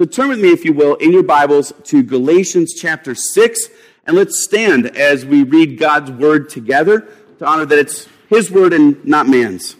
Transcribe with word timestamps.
So 0.00 0.06
turn 0.06 0.28
with 0.28 0.40
me, 0.40 0.48
if 0.48 0.64
you 0.64 0.72
will, 0.72 0.96
in 0.96 1.12
your 1.12 1.22
Bibles 1.22 1.72
to 1.84 2.02
Galatians 2.02 2.74
chapter 2.74 3.14
6, 3.14 3.68
and 4.04 4.16
let's 4.16 4.42
stand 4.42 4.86
as 4.96 5.24
we 5.24 5.44
read 5.44 5.78
God's 5.78 6.10
word 6.10 6.48
together 6.48 7.06
to 7.38 7.46
honor 7.46 7.64
that 7.64 7.78
it's 7.78 8.08
His 8.28 8.50
word 8.50 8.72
and 8.72 9.04
not 9.04 9.28
man's. 9.28 9.76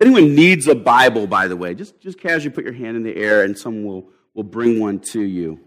Anyone 0.00 0.36
needs 0.36 0.68
a 0.68 0.76
Bible, 0.76 1.26
by 1.26 1.48
the 1.48 1.56
way, 1.56 1.74
just, 1.74 2.00
just 2.00 2.20
casually 2.20 2.54
put 2.54 2.62
your 2.62 2.74
hand 2.74 2.96
in 2.96 3.02
the 3.02 3.16
air 3.16 3.42
and 3.42 3.58
someone 3.58 3.84
will, 3.84 4.08
will 4.34 4.44
bring 4.44 4.78
one 4.78 5.00
to 5.00 5.20
you. 5.20 5.58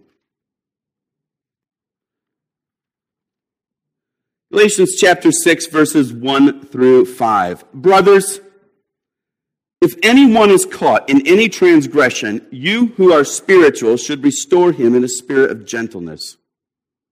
Galatians 4.49 4.95
chapter 4.95 5.29
6, 5.29 5.67
verses 5.67 6.13
1 6.13 6.67
through 6.67 7.03
5. 7.03 7.73
Brothers, 7.73 8.39
if 9.81 9.93
anyone 10.01 10.51
is 10.51 10.65
caught 10.65 11.09
in 11.09 11.27
any 11.27 11.49
transgression, 11.49 12.47
you 12.49 12.87
who 12.95 13.11
are 13.11 13.25
spiritual 13.25 13.97
should 13.97 14.23
restore 14.23 14.71
him 14.71 14.95
in 14.95 15.03
a 15.03 15.09
spirit 15.09 15.51
of 15.51 15.65
gentleness. 15.65 16.37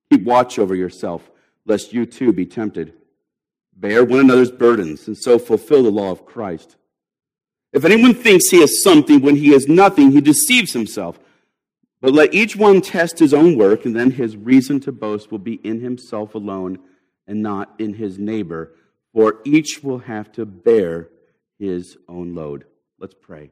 Keep 0.10 0.24
watch 0.24 0.58
over 0.58 0.76
yourself, 0.76 1.30
lest 1.66 1.92
you 1.92 2.06
too 2.06 2.32
be 2.32 2.46
tempted. 2.46 2.94
Bear 3.76 4.06
one 4.06 4.22
another's 4.22 4.52
burdens, 4.52 5.06
and 5.06 5.18
so 5.18 5.38
fulfill 5.38 5.84
the 5.84 5.92
law 5.92 6.12
of 6.12 6.26
Christ. 6.26 6.78
If 7.74 7.84
anyone 7.84 8.14
thinks 8.14 8.48
he 8.48 8.62
has 8.62 8.82
something 8.82 9.20
when 9.20 9.36
he 9.36 9.50
has 9.50 9.68
nothing, 9.68 10.12
he 10.12 10.22
deceives 10.22 10.72
himself. 10.72 11.20
But 12.00 12.14
let 12.14 12.34
each 12.34 12.56
one 12.56 12.80
test 12.80 13.20
his 13.20 13.34
own 13.34 13.58
work, 13.58 13.84
and 13.84 13.94
then 13.94 14.12
his 14.12 14.38
reason 14.38 14.80
to 14.82 14.94
boast 14.94 15.34
will 15.34 15.40
be 15.40 15.56
in 15.56 15.82
himself 15.82 16.34
alone 16.34 16.80
and 17.28 17.42
not 17.42 17.74
in 17.80 17.94
his 17.94 18.18
neighbor, 18.18 18.74
for 19.14 19.40
each 19.44 19.84
will 19.84 20.00
have 20.00 20.32
to 20.34 20.46
bear 20.46 21.10
his 21.58 21.98
own 22.08 22.36
load. 22.36 22.66
Let's 23.00 23.16
pray. 23.16 23.52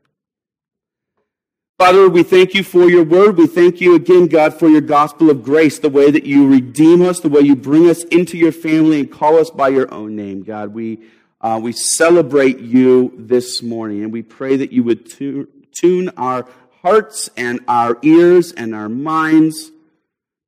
Father, 1.79 2.07
we 2.07 2.23
thank 2.23 2.53
you 2.53 2.63
for 2.63 2.89
your 2.89 3.03
word. 3.03 3.37
We 3.37 3.47
thank 3.47 3.81
you 3.81 3.95
again, 3.95 4.27
God, 4.27 4.53
for 4.53 4.69
your 4.69 4.81
gospel 4.81 5.29
of 5.29 5.43
grace, 5.43 5.79
the 5.79 5.89
way 5.89 6.11
that 6.11 6.25
you 6.25 6.47
redeem 6.47 7.01
us, 7.01 7.19
the 7.19 7.29
way 7.29 7.41
you 7.41 7.55
bring 7.55 7.89
us 7.89 8.03
into 8.05 8.37
your 8.37 8.51
family 8.51 8.99
and 8.99 9.11
call 9.11 9.37
us 9.37 9.49
by 9.49 9.69
your 9.69 9.91
own 9.93 10.15
name. 10.15 10.43
God, 10.43 10.73
we, 10.73 10.99
uh, 11.41 11.59
we 11.61 11.71
celebrate 11.71 12.59
you 12.59 13.13
this 13.17 13.61
morning, 13.61 14.03
and 14.03 14.13
we 14.13 14.21
pray 14.21 14.55
that 14.55 14.71
you 14.71 14.83
would 14.83 15.09
tu- 15.09 15.47
tune 15.73 16.09
our 16.15 16.47
hearts 16.83 17.29
and 17.35 17.59
our 17.67 17.97
ears 18.01 18.51
and 18.51 18.75
our 18.75 18.87
minds 18.87 19.71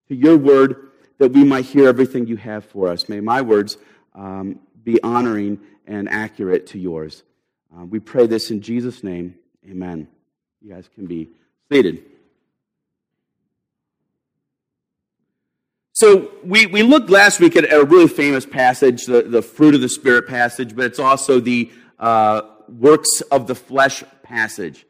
to 0.08 0.16
your 0.16 0.38
word 0.38 0.92
that 1.18 1.32
we 1.32 1.44
might 1.44 1.66
hear 1.66 1.88
everything 1.88 2.28
you 2.28 2.38
have 2.38 2.66
for 2.66 2.90
us. 2.90 3.08
May 3.10 3.20
my 3.20 3.42
words 3.42 3.78
um, 4.14 4.60
be 4.84 5.02
honoring 5.02 5.60
and 5.88 6.10
accurate 6.10 6.68
to 6.68 6.80
yours. 6.80 7.24
Uh, 7.76 7.86
we 7.86 8.00
pray 8.00 8.28
this 8.28 8.52
in 8.52 8.62
Jesus' 8.62 9.04
name. 9.04 9.36
Amen. 9.70 10.08
You 10.62 10.74
guys 10.74 10.90
can 10.94 11.06
be 11.06 11.30
seated. 11.72 12.04
So 15.94 16.32
we, 16.44 16.66
we 16.66 16.84
looked 16.84 17.10
last 17.10 17.40
week 17.40 17.56
at 17.56 17.72
a 17.72 17.86
really 17.86 18.10
famous 18.10 18.46
passage, 18.46 19.06
the, 19.06 19.22
the 19.22 19.42
fruit 19.42 19.76
of 19.76 19.82
the 19.82 19.88
Spirit 19.88 20.28
passage, 20.28 20.76
but 20.76 20.86
it's 20.86 21.00
also 21.00 21.40
the 21.40 21.72
uh, 22.00 22.42
works 22.68 23.22
of 23.32 23.48
the 23.48 23.56
flesh 23.56 24.04
passage. 24.22 24.86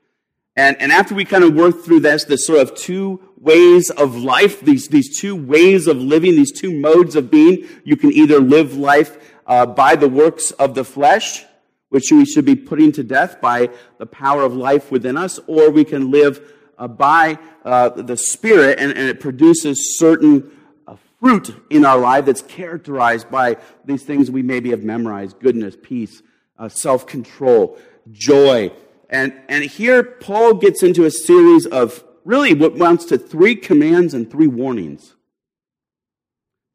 And, 0.57 0.81
and 0.81 0.91
after 0.91 1.13
we 1.13 1.25
kind 1.25 1.43
of 1.43 1.53
work 1.53 1.83
through 1.83 1.99
this, 1.99 2.23
this 2.23 2.47
sort 2.47 2.59
of 2.59 2.75
two 2.75 3.21
ways 3.37 3.89
of 3.89 4.15
life, 4.15 4.61
these, 4.61 4.87
these 4.87 5.19
two 5.19 5.35
ways 5.35 5.85
of 5.87 5.97
living, 5.97 6.35
these 6.35 6.53
two 6.53 6.71
modes 6.71 7.15
of 7.15 7.29
being, 7.29 7.67
you 7.83 7.97
can 7.97 8.11
either 8.13 8.39
live 8.39 8.77
life 8.77 9.17
uh, 9.47 9.65
by 9.65 9.95
the 9.95 10.07
works 10.07 10.51
of 10.51 10.73
the 10.73 10.85
flesh, 10.85 11.43
which 11.89 12.11
we 12.11 12.25
should 12.25 12.45
be 12.45 12.55
putting 12.55 12.91
to 12.93 13.03
death 13.03 13.41
by 13.41 13.69
the 13.97 14.05
power 14.05 14.43
of 14.43 14.55
life 14.55 14.91
within 14.91 15.17
us, 15.17 15.39
or 15.47 15.69
we 15.71 15.83
can 15.83 16.09
live 16.09 16.53
uh, 16.77 16.87
by 16.87 17.37
uh, 17.65 17.89
the 17.89 18.17
Spirit, 18.17 18.79
and, 18.79 18.91
and, 18.91 19.09
it 19.09 19.19
produces 19.19 19.97
certain 19.97 20.51
uh, 20.87 20.95
fruit 21.19 21.55
in 21.69 21.85
our 21.85 21.97
life 21.97 22.25
that's 22.25 22.41
characterized 22.41 23.29
by 23.29 23.57
these 23.85 24.03
things 24.03 24.29
we 24.29 24.41
maybe 24.41 24.71
have 24.71 24.83
memorized. 24.83 25.39
Goodness, 25.39 25.75
peace, 25.81 26.21
uh, 26.59 26.67
self 26.69 27.07
control, 27.07 27.77
joy 28.11 28.71
and, 29.09 29.33
and 29.47 29.63
here 29.63 30.03
Paul 30.03 30.55
gets 30.55 30.83
into 30.83 31.05
a 31.05 31.11
series 31.11 31.65
of 31.65 32.03
really 32.23 32.53
what 32.53 32.73
amounts 32.73 33.05
to 33.05 33.17
three 33.17 33.55
commands 33.55 34.13
and 34.13 34.29
three 34.29 34.47
warnings. 34.47 35.13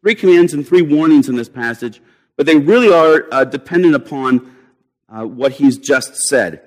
Three 0.03 0.15
commands 0.15 0.55
and 0.55 0.67
three 0.67 0.83
warnings 0.83 1.29
in 1.29 1.37
this 1.37 1.49
passage, 1.49 2.01
but 2.37 2.47
they 2.47 2.57
really 2.57 2.93
are 2.93 3.27
uh, 3.33 3.45
dependent 3.45 3.95
upon 3.95 4.57
uh, 5.09 5.25
what 5.25 5.53
he's 5.53 5.77
just 5.77 6.15
said. 6.15 6.63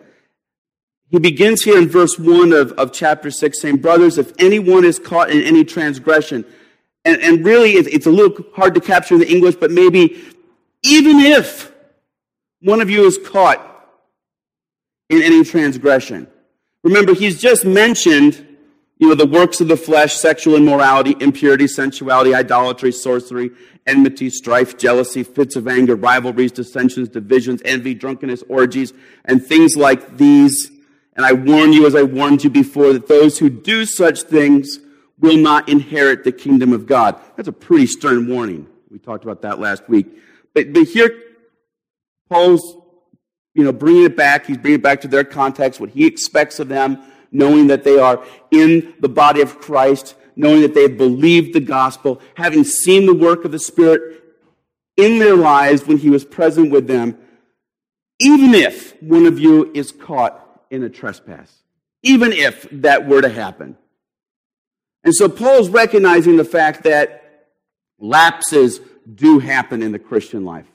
He 1.10 1.20
begins 1.20 1.64
here 1.64 1.78
in 1.78 1.88
verse 1.88 2.20
1 2.20 2.54
of, 2.54 2.72
of 2.74 2.92
chapter 2.92 3.32
6 3.32 3.62
saying, 3.62 3.78
Brothers, 3.78 4.18
if 4.18 4.34
anyone 4.40 4.84
is 4.84 5.00
caught 5.00 5.30
in 5.30 5.42
any 5.44 5.64
transgression, 5.64 6.46
and, 7.06 7.22
and 7.22 7.46
really 7.46 7.72
it's 7.72 8.06
a 8.06 8.12
little 8.12 8.46
hard 8.56 8.76
to 8.76 8.82
capture 8.82 9.16
in 9.16 9.20
the 9.20 9.32
English, 9.32 9.56
but 9.56 9.72
maybe 9.72 10.22
even 10.84 11.20
if 11.20 11.72
one 12.62 12.82
of 12.82 12.90
you 12.90 13.06
is 13.06 13.18
caught 13.18 13.73
in 15.18 15.24
any 15.24 15.44
transgression. 15.44 16.28
Remember, 16.84 17.14
he's 17.14 17.40
just 17.40 17.66
mentioned, 17.66 18.46
you 18.98 19.08
know, 19.08 19.16
the 19.16 19.26
works 19.26 19.62
of 19.62 19.68
the 19.68 19.78
flesh, 19.78 20.16
sexual 20.16 20.56
immorality, 20.56 21.16
impurity, 21.20 21.68
sensuality, 21.68 22.36
idolatry, 22.36 22.92
sorcery, 22.92 23.52
enmity, 23.88 24.30
strife, 24.30 24.78
jealousy, 24.78 25.24
fits 25.24 25.56
of 25.56 25.68
anger, 25.68 25.96
rivalries, 25.96 26.52
dissensions, 26.52 27.10
divisions, 27.10 27.62
envy, 27.66 27.94
drunkenness, 27.94 28.44
orgies, 28.50 28.94
and 29.26 29.46
things 29.46 29.76
like 29.76 30.18
these. 30.18 30.72
And 31.16 31.26
I 31.26 31.34
warn 31.34 31.74
you, 31.74 31.86
as 31.86 31.96
I 31.96 32.04
warned 32.04 32.44
you 32.44 32.50
before, 32.50 32.94
that 32.94 33.08
those 33.08 33.38
who 33.38 33.50
do 33.50 33.86
such 33.86 34.24
things 34.24 34.80
will 35.20 35.38
not 35.38 35.70
inherit 35.70 36.24
the 36.24 36.32
kingdom 36.32 36.74
of 36.74 36.86
God. 36.86 37.20
That's 37.36 37.48
a 37.48 37.54
pretty 37.54 37.88
stern 37.88 38.28
warning. 38.28 38.68
We 38.90 39.00
talked 39.00 39.24
about 39.24 39.42
that 39.44 39.60
last 39.60 39.88
week. 39.88 40.08
But, 40.54 40.74
but 40.74 40.84
here, 40.84 41.18
Paul's 42.30 42.78
you 43.54 43.64
know, 43.64 43.72
bringing 43.72 44.04
it 44.04 44.16
back. 44.16 44.46
He's 44.46 44.58
bringing 44.58 44.80
it 44.80 44.84
back 44.84 45.02
to 45.02 45.08
their 45.08 45.24
context, 45.24 45.80
what 45.80 45.92
he 45.92 46.06
expects 46.06 46.60
of 46.60 46.68
them, 46.68 47.02
knowing 47.32 47.68
that 47.68 47.84
they 47.84 47.98
are 47.98 48.24
in 48.52 48.94
the 49.00 49.10
body 49.10 49.42
of 49.42 49.60
Christ, 49.60 50.16
knowing 50.36 50.62
that 50.62 50.74
they 50.74 50.84
have 50.84 50.98
believed 50.98 51.54
the 51.54 51.60
gospel, 51.60 52.22
having 52.36 52.64
seen 52.64 53.06
the 53.06 53.14
work 53.14 53.46
of 53.46 53.52
the 53.52 53.60
Spirit 53.60 54.24
in 54.98 55.20
their 55.20 55.36
lives 55.36 55.86
when 55.86 55.98
he 55.98 56.10
was 56.10 56.26
present 56.26 56.72
with 56.72 56.88
them, 56.88 57.18
even 58.20 58.54
if 58.54 59.02
one 59.02 59.26
of 59.26 59.40
you 59.40 59.72
is 59.74 59.92
caught 59.92 60.40
in 60.70 60.84
a 60.84 60.90
trespass, 60.90 61.52
even 62.02 62.32
if 62.32 62.68
that 62.72 63.08
were 63.08 63.22
to 63.22 63.30
happen. 63.30 63.78
And 65.04 65.14
so 65.14 65.28
Paul's 65.28 65.70
recognizing 65.70 66.38
the 66.38 66.46
fact 66.46 66.84
that 66.84 67.50
lapses 68.00 68.80
do 69.14 69.40
happen 69.40 69.84
in 69.84 69.92
the 69.92 70.00
Christian 70.00 70.46
life. 70.46 70.68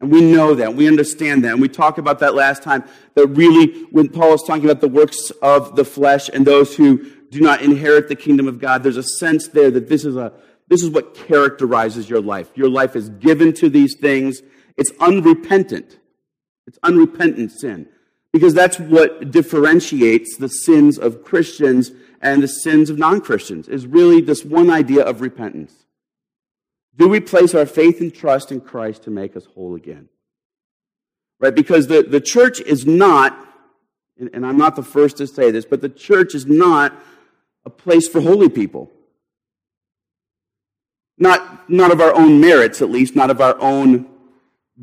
And 0.00 0.10
we 0.10 0.22
know 0.22 0.54
that. 0.54 0.74
We 0.74 0.88
understand 0.88 1.44
that. 1.44 1.52
And 1.52 1.60
we 1.60 1.68
talked 1.68 1.98
about 1.98 2.20
that 2.20 2.34
last 2.34 2.62
time. 2.62 2.84
That 3.14 3.26
really, 3.28 3.84
when 3.90 4.08
Paul 4.08 4.34
is 4.34 4.42
talking 4.42 4.64
about 4.64 4.80
the 4.80 4.88
works 4.88 5.30
of 5.42 5.76
the 5.76 5.84
flesh 5.84 6.30
and 6.32 6.46
those 6.46 6.74
who 6.74 7.10
do 7.30 7.40
not 7.40 7.60
inherit 7.62 8.08
the 8.08 8.16
kingdom 8.16 8.48
of 8.48 8.58
God, 8.58 8.82
there's 8.82 8.96
a 8.96 9.02
sense 9.02 9.48
there 9.48 9.70
that 9.70 9.88
this 9.88 10.04
is, 10.04 10.16
a, 10.16 10.32
this 10.68 10.82
is 10.82 10.90
what 10.90 11.14
characterizes 11.14 12.08
your 12.08 12.22
life. 12.22 12.48
Your 12.54 12.70
life 12.70 12.96
is 12.96 13.10
given 13.10 13.52
to 13.54 13.68
these 13.68 13.96
things. 14.00 14.42
It's 14.76 14.90
unrepentant. 15.00 15.98
It's 16.66 16.78
unrepentant 16.82 17.52
sin. 17.52 17.86
Because 18.32 18.54
that's 18.54 18.78
what 18.78 19.30
differentiates 19.30 20.36
the 20.38 20.48
sins 20.48 20.98
of 20.98 21.24
Christians 21.24 21.90
and 22.22 22.42
the 22.42 22.48
sins 22.48 22.90
of 22.90 22.98
non 22.98 23.20
Christians, 23.20 23.68
is 23.68 23.86
really 23.86 24.20
this 24.20 24.44
one 24.44 24.70
idea 24.70 25.02
of 25.02 25.20
repentance. 25.20 25.74
Do 26.96 27.08
we 27.08 27.20
place 27.20 27.54
our 27.54 27.66
faith 27.66 28.00
and 28.00 28.14
trust 28.14 28.52
in 28.52 28.60
Christ 28.60 29.04
to 29.04 29.10
make 29.10 29.36
us 29.36 29.46
whole 29.54 29.74
again? 29.74 30.08
Right? 31.38 31.54
Because 31.54 31.86
the, 31.86 32.02
the 32.02 32.20
church 32.20 32.60
is 32.60 32.86
not, 32.86 33.38
and 34.18 34.44
I'm 34.44 34.58
not 34.58 34.76
the 34.76 34.82
first 34.82 35.16
to 35.18 35.26
say 35.26 35.50
this, 35.50 35.64
but 35.64 35.80
the 35.80 35.88
church 35.88 36.34
is 36.34 36.46
not 36.46 36.92
a 37.64 37.70
place 37.70 38.08
for 38.08 38.20
holy 38.20 38.48
people. 38.48 38.90
Not, 41.16 41.70
not 41.70 41.90
of 41.90 42.00
our 42.00 42.14
own 42.14 42.40
merits, 42.40 42.82
at 42.82 42.90
least, 42.90 43.14
not 43.14 43.30
of 43.30 43.40
our 43.40 43.58
own 43.60 44.08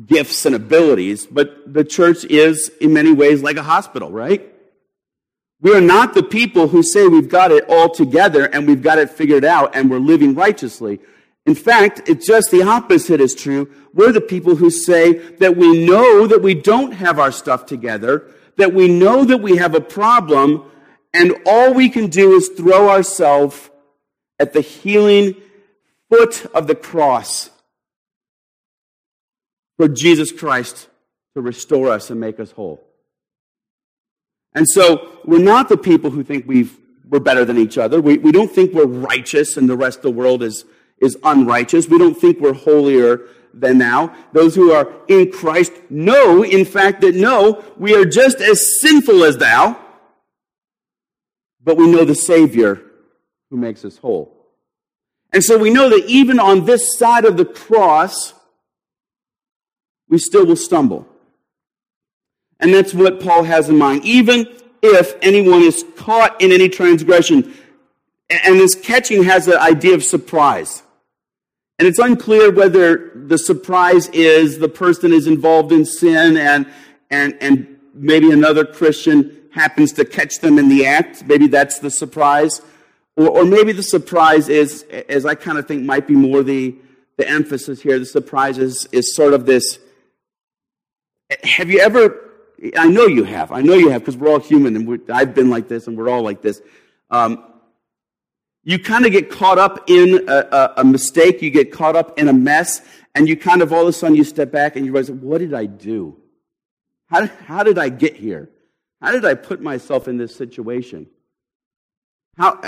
gifts 0.06 0.46
and 0.46 0.54
abilities, 0.54 1.26
but 1.26 1.72
the 1.72 1.84
church 1.84 2.24
is 2.24 2.70
in 2.80 2.92
many 2.92 3.12
ways 3.12 3.42
like 3.42 3.56
a 3.56 3.62
hospital, 3.62 4.10
right? 4.10 4.54
We 5.60 5.74
are 5.74 5.80
not 5.80 6.14
the 6.14 6.22
people 6.22 6.68
who 6.68 6.84
say 6.84 7.08
we've 7.08 7.28
got 7.28 7.50
it 7.50 7.64
all 7.68 7.90
together 7.90 8.44
and 8.44 8.66
we've 8.66 8.82
got 8.82 8.98
it 8.98 9.10
figured 9.10 9.44
out 9.44 9.74
and 9.74 9.90
we're 9.90 9.98
living 9.98 10.34
righteously. 10.36 11.00
In 11.48 11.54
fact, 11.54 12.02
it's 12.10 12.26
just 12.26 12.50
the 12.50 12.62
opposite 12.62 13.22
is 13.22 13.34
true. 13.34 13.70
We're 13.94 14.12
the 14.12 14.20
people 14.20 14.56
who 14.56 14.68
say 14.68 15.14
that 15.38 15.56
we 15.56 15.86
know 15.86 16.26
that 16.26 16.42
we 16.42 16.52
don't 16.52 16.92
have 16.92 17.18
our 17.18 17.32
stuff 17.32 17.64
together, 17.64 18.30
that 18.58 18.74
we 18.74 18.86
know 18.86 19.24
that 19.24 19.38
we 19.38 19.56
have 19.56 19.74
a 19.74 19.80
problem, 19.80 20.70
and 21.14 21.34
all 21.46 21.72
we 21.72 21.88
can 21.88 22.08
do 22.08 22.34
is 22.34 22.50
throw 22.50 22.90
ourselves 22.90 23.70
at 24.38 24.52
the 24.52 24.60
healing 24.60 25.36
foot 26.10 26.44
of 26.52 26.66
the 26.66 26.74
cross 26.74 27.48
for 29.78 29.88
Jesus 29.88 30.30
Christ 30.30 30.86
to 31.32 31.40
restore 31.40 31.88
us 31.90 32.10
and 32.10 32.20
make 32.20 32.38
us 32.38 32.50
whole. 32.50 32.84
And 34.52 34.66
so 34.68 35.18
we're 35.24 35.38
not 35.38 35.70
the 35.70 35.78
people 35.78 36.10
who 36.10 36.22
think 36.22 36.44
we've, 36.46 36.76
we're 37.08 37.20
better 37.20 37.46
than 37.46 37.56
each 37.56 37.78
other. 37.78 38.02
We, 38.02 38.18
we 38.18 38.32
don't 38.32 38.52
think 38.52 38.74
we're 38.74 38.84
righteous 38.84 39.56
and 39.56 39.66
the 39.66 39.78
rest 39.78 40.00
of 40.00 40.02
the 40.02 40.10
world 40.10 40.42
is, 40.42 40.66
is 41.00 41.16
unrighteous. 41.22 41.88
We 41.88 41.98
don't 41.98 42.16
think 42.18 42.40
we're 42.40 42.52
holier 42.52 43.22
than 43.54 43.78
thou. 43.78 44.14
Those 44.32 44.54
who 44.54 44.72
are 44.72 44.90
in 45.08 45.32
Christ 45.32 45.72
know, 45.90 46.44
in 46.44 46.64
fact, 46.64 47.00
that 47.00 47.14
no, 47.14 47.64
we 47.76 47.94
are 47.94 48.04
just 48.04 48.40
as 48.40 48.80
sinful 48.80 49.24
as 49.24 49.36
thou, 49.36 49.78
but 51.62 51.76
we 51.76 51.90
know 51.90 52.04
the 52.04 52.14
Savior 52.14 52.82
who 53.50 53.56
makes 53.56 53.84
us 53.84 53.98
whole. 53.98 54.34
And 55.32 55.44
so 55.44 55.58
we 55.58 55.70
know 55.70 55.88
that 55.90 56.04
even 56.06 56.40
on 56.40 56.64
this 56.64 56.96
side 56.96 57.24
of 57.24 57.36
the 57.36 57.44
cross, 57.44 58.32
we 60.08 60.18
still 60.18 60.46
will 60.46 60.56
stumble. 60.56 61.06
And 62.60 62.72
that's 62.72 62.94
what 62.94 63.20
Paul 63.20 63.44
has 63.44 63.68
in 63.68 63.76
mind. 63.76 64.04
Even 64.04 64.46
if 64.82 65.14
anyone 65.22 65.62
is 65.62 65.84
caught 65.96 66.40
in 66.40 66.50
any 66.50 66.68
transgression, 66.68 67.54
and 68.30 68.58
this 68.58 68.74
catching 68.74 69.24
has 69.24 69.46
the 69.46 69.60
idea 69.60 69.94
of 69.94 70.04
surprise. 70.04 70.82
And 71.78 71.86
it's 71.86 71.98
unclear 71.98 72.50
whether 72.50 73.12
the 73.14 73.38
surprise 73.38 74.08
is 74.08 74.58
the 74.58 74.68
person 74.68 75.12
is 75.12 75.26
involved 75.26 75.70
in 75.70 75.84
sin 75.84 76.36
and, 76.36 76.66
and, 77.08 77.36
and 77.40 77.76
maybe 77.94 78.32
another 78.32 78.64
Christian 78.64 79.48
happens 79.52 79.92
to 79.92 80.04
catch 80.04 80.40
them 80.40 80.58
in 80.58 80.68
the 80.68 80.86
act. 80.86 81.24
Maybe 81.24 81.46
that's 81.46 81.78
the 81.78 81.90
surprise. 81.90 82.60
Or, 83.16 83.28
or 83.28 83.44
maybe 83.44 83.72
the 83.72 83.82
surprise 83.82 84.48
is, 84.48 84.82
as 85.08 85.24
I 85.24 85.36
kind 85.36 85.56
of 85.56 85.68
think 85.68 85.84
might 85.84 86.08
be 86.08 86.14
more 86.14 86.42
the, 86.42 86.74
the 87.16 87.28
emphasis 87.28 87.80
here, 87.80 87.98
the 87.98 88.06
surprise 88.06 88.58
is, 88.58 88.88
is 88.90 89.14
sort 89.14 89.32
of 89.32 89.46
this. 89.46 89.78
Have 91.44 91.70
you 91.70 91.78
ever, 91.78 92.30
I 92.76 92.88
know 92.88 93.06
you 93.06 93.22
have, 93.22 93.52
I 93.52 93.60
know 93.60 93.74
you 93.74 93.90
have, 93.90 94.02
because 94.02 94.16
we're 94.16 94.30
all 94.30 94.40
human 94.40 94.74
and 94.74 95.10
I've 95.12 95.34
been 95.34 95.50
like 95.50 95.68
this 95.68 95.86
and 95.86 95.96
we're 95.96 96.08
all 96.08 96.22
like 96.22 96.42
this. 96.42 96.60
Um, 97.10 97.44
you 98.64 98.78
kind 98.78 99.06
of 99.06 99.12
get 99.12 99.30
caught 99.30 99.58
up 99.58 99.88
in 99.88 100.28
a, 100.28 100.32
a, 100.32 100.74
a, 100.78 100.84
mistake, 100.84 101.40
you 101.40 101.50
get 101.50 101.72
caught 101.72 101.96
up 101.96 102.18
in 102.18 102.28
a 102.28 102.32
mess, 102.32 102.82
and 103.14 103.28
you 103.28 103.36
kind 103.36 103.62
of 103.62 103.72
all 103.72 103.82
of 103.82 103.88
a 103.88 103.92
sudden 103.92 104.16
you 104.16 104.24
step 104.24 104.50
back 104.50 104.76
and 104.76 104.84
you 104.84 104.92
realize, 104.92 105.10
what 105.10 105.38
did 105.38 105.54
I 105.54 105.66
do? 105.66 106.16
How 107.06 107.22
did, 107.22 107.30
how 107.46 107.62
did 107.62 107.78
I 107.78 107.88
get 107.88 108.16
here? 108.16 108.50
How 109.00 109.12
did 109.12 109.24
I 109.24 109.34
put 109.34 109.60
myself 109.60 110.08
in 110.08 110.18
this 110.18 110.34
situation? 110.34 111.06
How, 112.36 112.60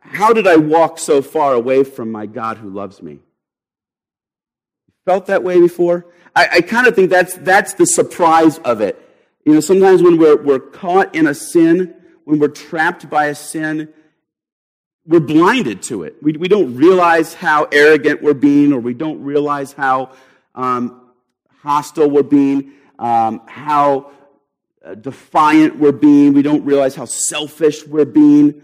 how 0.00 0.32
did 0.32 0.46
I 0.46 0.56
walk 0.56 0.98
so 0.98 1.20
far 1.20 1.52
away 1.52 1.84
from 1.84 2.10
my 2.10 2.26
God 2.26 2.56
who 2.56 2.70
loves 2.70 3.02
me? 3.02 3.20
Felt 5.04 5.26
that 5.26 5.42
way 5.42 5.60
before? 5.60 6.06
I, 6.34 6.48
I 6.52 6.60
kind 6.60 6.86
of 6.86 6.94
think 6.94 7.10
that's, 7.10 7.34
that's 7.34 7.74
the 7.74 7.86
surprise 7.86 8.58
of 8.58 8.80
it. 8.80 9.02
You 9.44 9.54
know, 9.54 9.60
sometimes 9.60 10.02
when 10.02 10.18
we're, 10.18 10.36
we're 10.36 10.58
caught 10.58 11.14
in 11.14 11.26
a 11.26 11.34
sin, 11.34 11.94
when 12.24 12.38
we're 12.38 12.48
trapped 12.48 13.08
by 13.08 13.26
a 13.26 13.34
sin, 13.34 13.88
we're 15.08 15.20
blinded 15.20 15.82
to 15.84 16.02
it. 16.02 16.16
We, 16.22 16.32
we 16.32 16.48
don't 16.48 16.76
realize 16.76 17.32
how 17.32 17.64
arrogant 17.72 18.22
we're 18.22 18.34
being, 18.34 18.74
or 18.74 18.78
we 18.78 18.92
don't 18.92 19.24
realize 19.24 19.72
how 19.72 20.12
um, 20.54 21.10
hostile 21.62 22.10
we're 22.10 22.22
being, 22.22 22.72
um, 22.98 23.40
how 23.46 24.10
uh, 24.84 24.94
defiant 24.94 25.78
we're 25.78 25.92
being. 25.92 26.34
We 26.34 26.42
don't 26.42 26.64
realize 26.64 26.94
how 26.94 27.06
selfish 27.06 27.86
we're 27.86 28.04
being. 28.04 28.62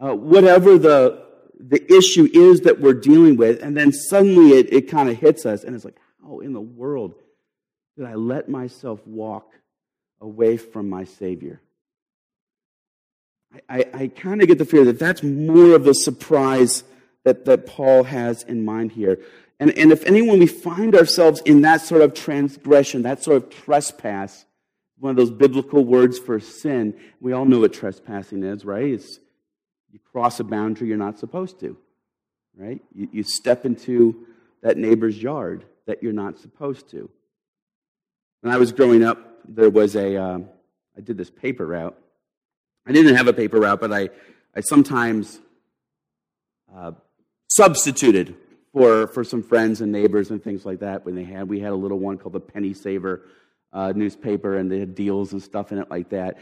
Uh, 0.00 0.14
whatever 0.16 0.76
the, 0.76 1.24
the 1.60 1.80
issue 1.92 2.28
is 2.34 2.62
that 2.62 2.80
we're 2.80 2.94
dealing 2.94 3.36
with, 3.36 3.62
and 3.62 3.76
then 3.76 3.92
suddenly 3.92 4.58
it, 4.58 4.72
it 4.72 4.90
kind 4.90 5.08
of 5.08 5.16
hits 5.16 5.46
us, 5.46 5.62
and 5.62 5.76
it's 5.76 5.84
like, 5.84 5.96
how 6.20 6.40
in 6.40 6.52
the 6.52 6.60
world 6.60 7.14
did 7.96 8.06
I 8.06 8.14
let 8.14 8.48
myself 8.48 9.06
walk 9.06 9.52
away 10.20 10.56
from 10.56 10.90
my 10.90 11.04
Savior? 11.04 11.60
I, 13.68 13.84
I 13.92 14.08
kind 14.08 14.42
of 14.42 14.48
get 14.48 14.58
the 14.58 14.64
fear 14.64 14.84
that 14.84 14.98
that's 14.98 15.22
more 15.22 15.74
of 15.74 15.84
the 15.84 15.94
surprise 15.94 16.84
that, 17.24 17.44
that 17.44 17.66
Paul 17.66 18.04
has 18.04 18.42
in 18.42 18.64
mind 18.64 18.92
here. 18.92 19.18
And, 19.60 19.70
and 19.78 19.92
if 19.92 20.04
anyone, 20.04 20.38
we 20.38 20.46
find 20.46 20.94
ourselves 20.94 21.40
in 21.44 21.62
that 21.62 21.80
sort 21.80 22.02
of 22.02 22.14
transgression, 22.14 23.02
that 23.02 23.22
sort 23.22 23.36
of 23.36 23.50
trespass, 23.50 24.44
one 24.98 25.10
of 25.10 25.16
those 25.16 25.30
biblical 25.30 25.84
words 25.84 26.18
for 26.18 26.40
sin, 26.40 26.94
we 27.20 27.32
all 27.32 27.44
know 27.44 27.60
what 27.60 27.72
trespassing 27.72 28.42
is, 28.42 28.64
right? 28.64 28.86
It's 28.92 29.20
you 29.90 30.00
cross 30.10 30.40
a 30.40 30.44
boundary 30.44 30.88
you're 30.88 30.96
not 30.96 31.18
supposed 31.18 31.60
to, 31.60 31.76
right? 32.56 32.82
You, 32.94 33.08
you 33.12 33.22
step 33.22 33.64
into 33.64 34.26
that 34.62 34.76
neighbor's 34.76 35.22
yard 35.22 35.64
that 35.86 36.02
you're 36.02 36.12
not 36.12 36.38
supposed 36.38 36.90
to. 36.90 37.08
When 38.40 38.52
I 38.52 38.56
was 38.56 38.72
growing 38.72 39.04
up, 39.04 39.40
there 39.46 39.70
was 39.70 39.94
a. 39.96 40.16
Uh, 40.16 40.38
I 40.96 41.00
did 41.00 41.16
this 41.16 41.30
paper 41.30 41.66
route 41.66 41.96
I 42.86 42.92
didn't 42.92 43.16
have 43.16 43.28
a 43.28 43.32
paper 43.32 43.60
route, 43.60 43.80
but 43.80 43.92
I, 43.92 44.10
I 44.54 44.60
sometimes 44.60 45.40
uh, 46.74 46.92
substituted 47.48 48.36
for, 48.72 49.06
for 49.08 49.24
some 49.24 49.42
friends 49.42 49.80
and 49.80 49.90
neighbors 49.92 50.30
and 50.30 50.42
things 50.42 50.66
like 50.66 50.80
that 50.80 51.04
when 51.06 51.14
they 51.14 51.24
had. 51.24 51.48
We 51.48 51.60
had 51.60 51.72
a 51.72 51.76
little 51.76 51.98
one 51.98 52.18
called 52.18 52.34
the 52.34 52.40
Penny 52.40 52.74
Saver 52.74 53.22
uh, 53.72 53.92
newspaper, 53.94 54.58
and 54.58 54.70
they 54.70 54.80
had 54.80 54.94
deals 54.94 55.32
and 55.32 55.42
stuff 55.42 55.72
in 55.72 55.78
it 55.78 55.90
like 55.90 56.10
that. 56.10 56.38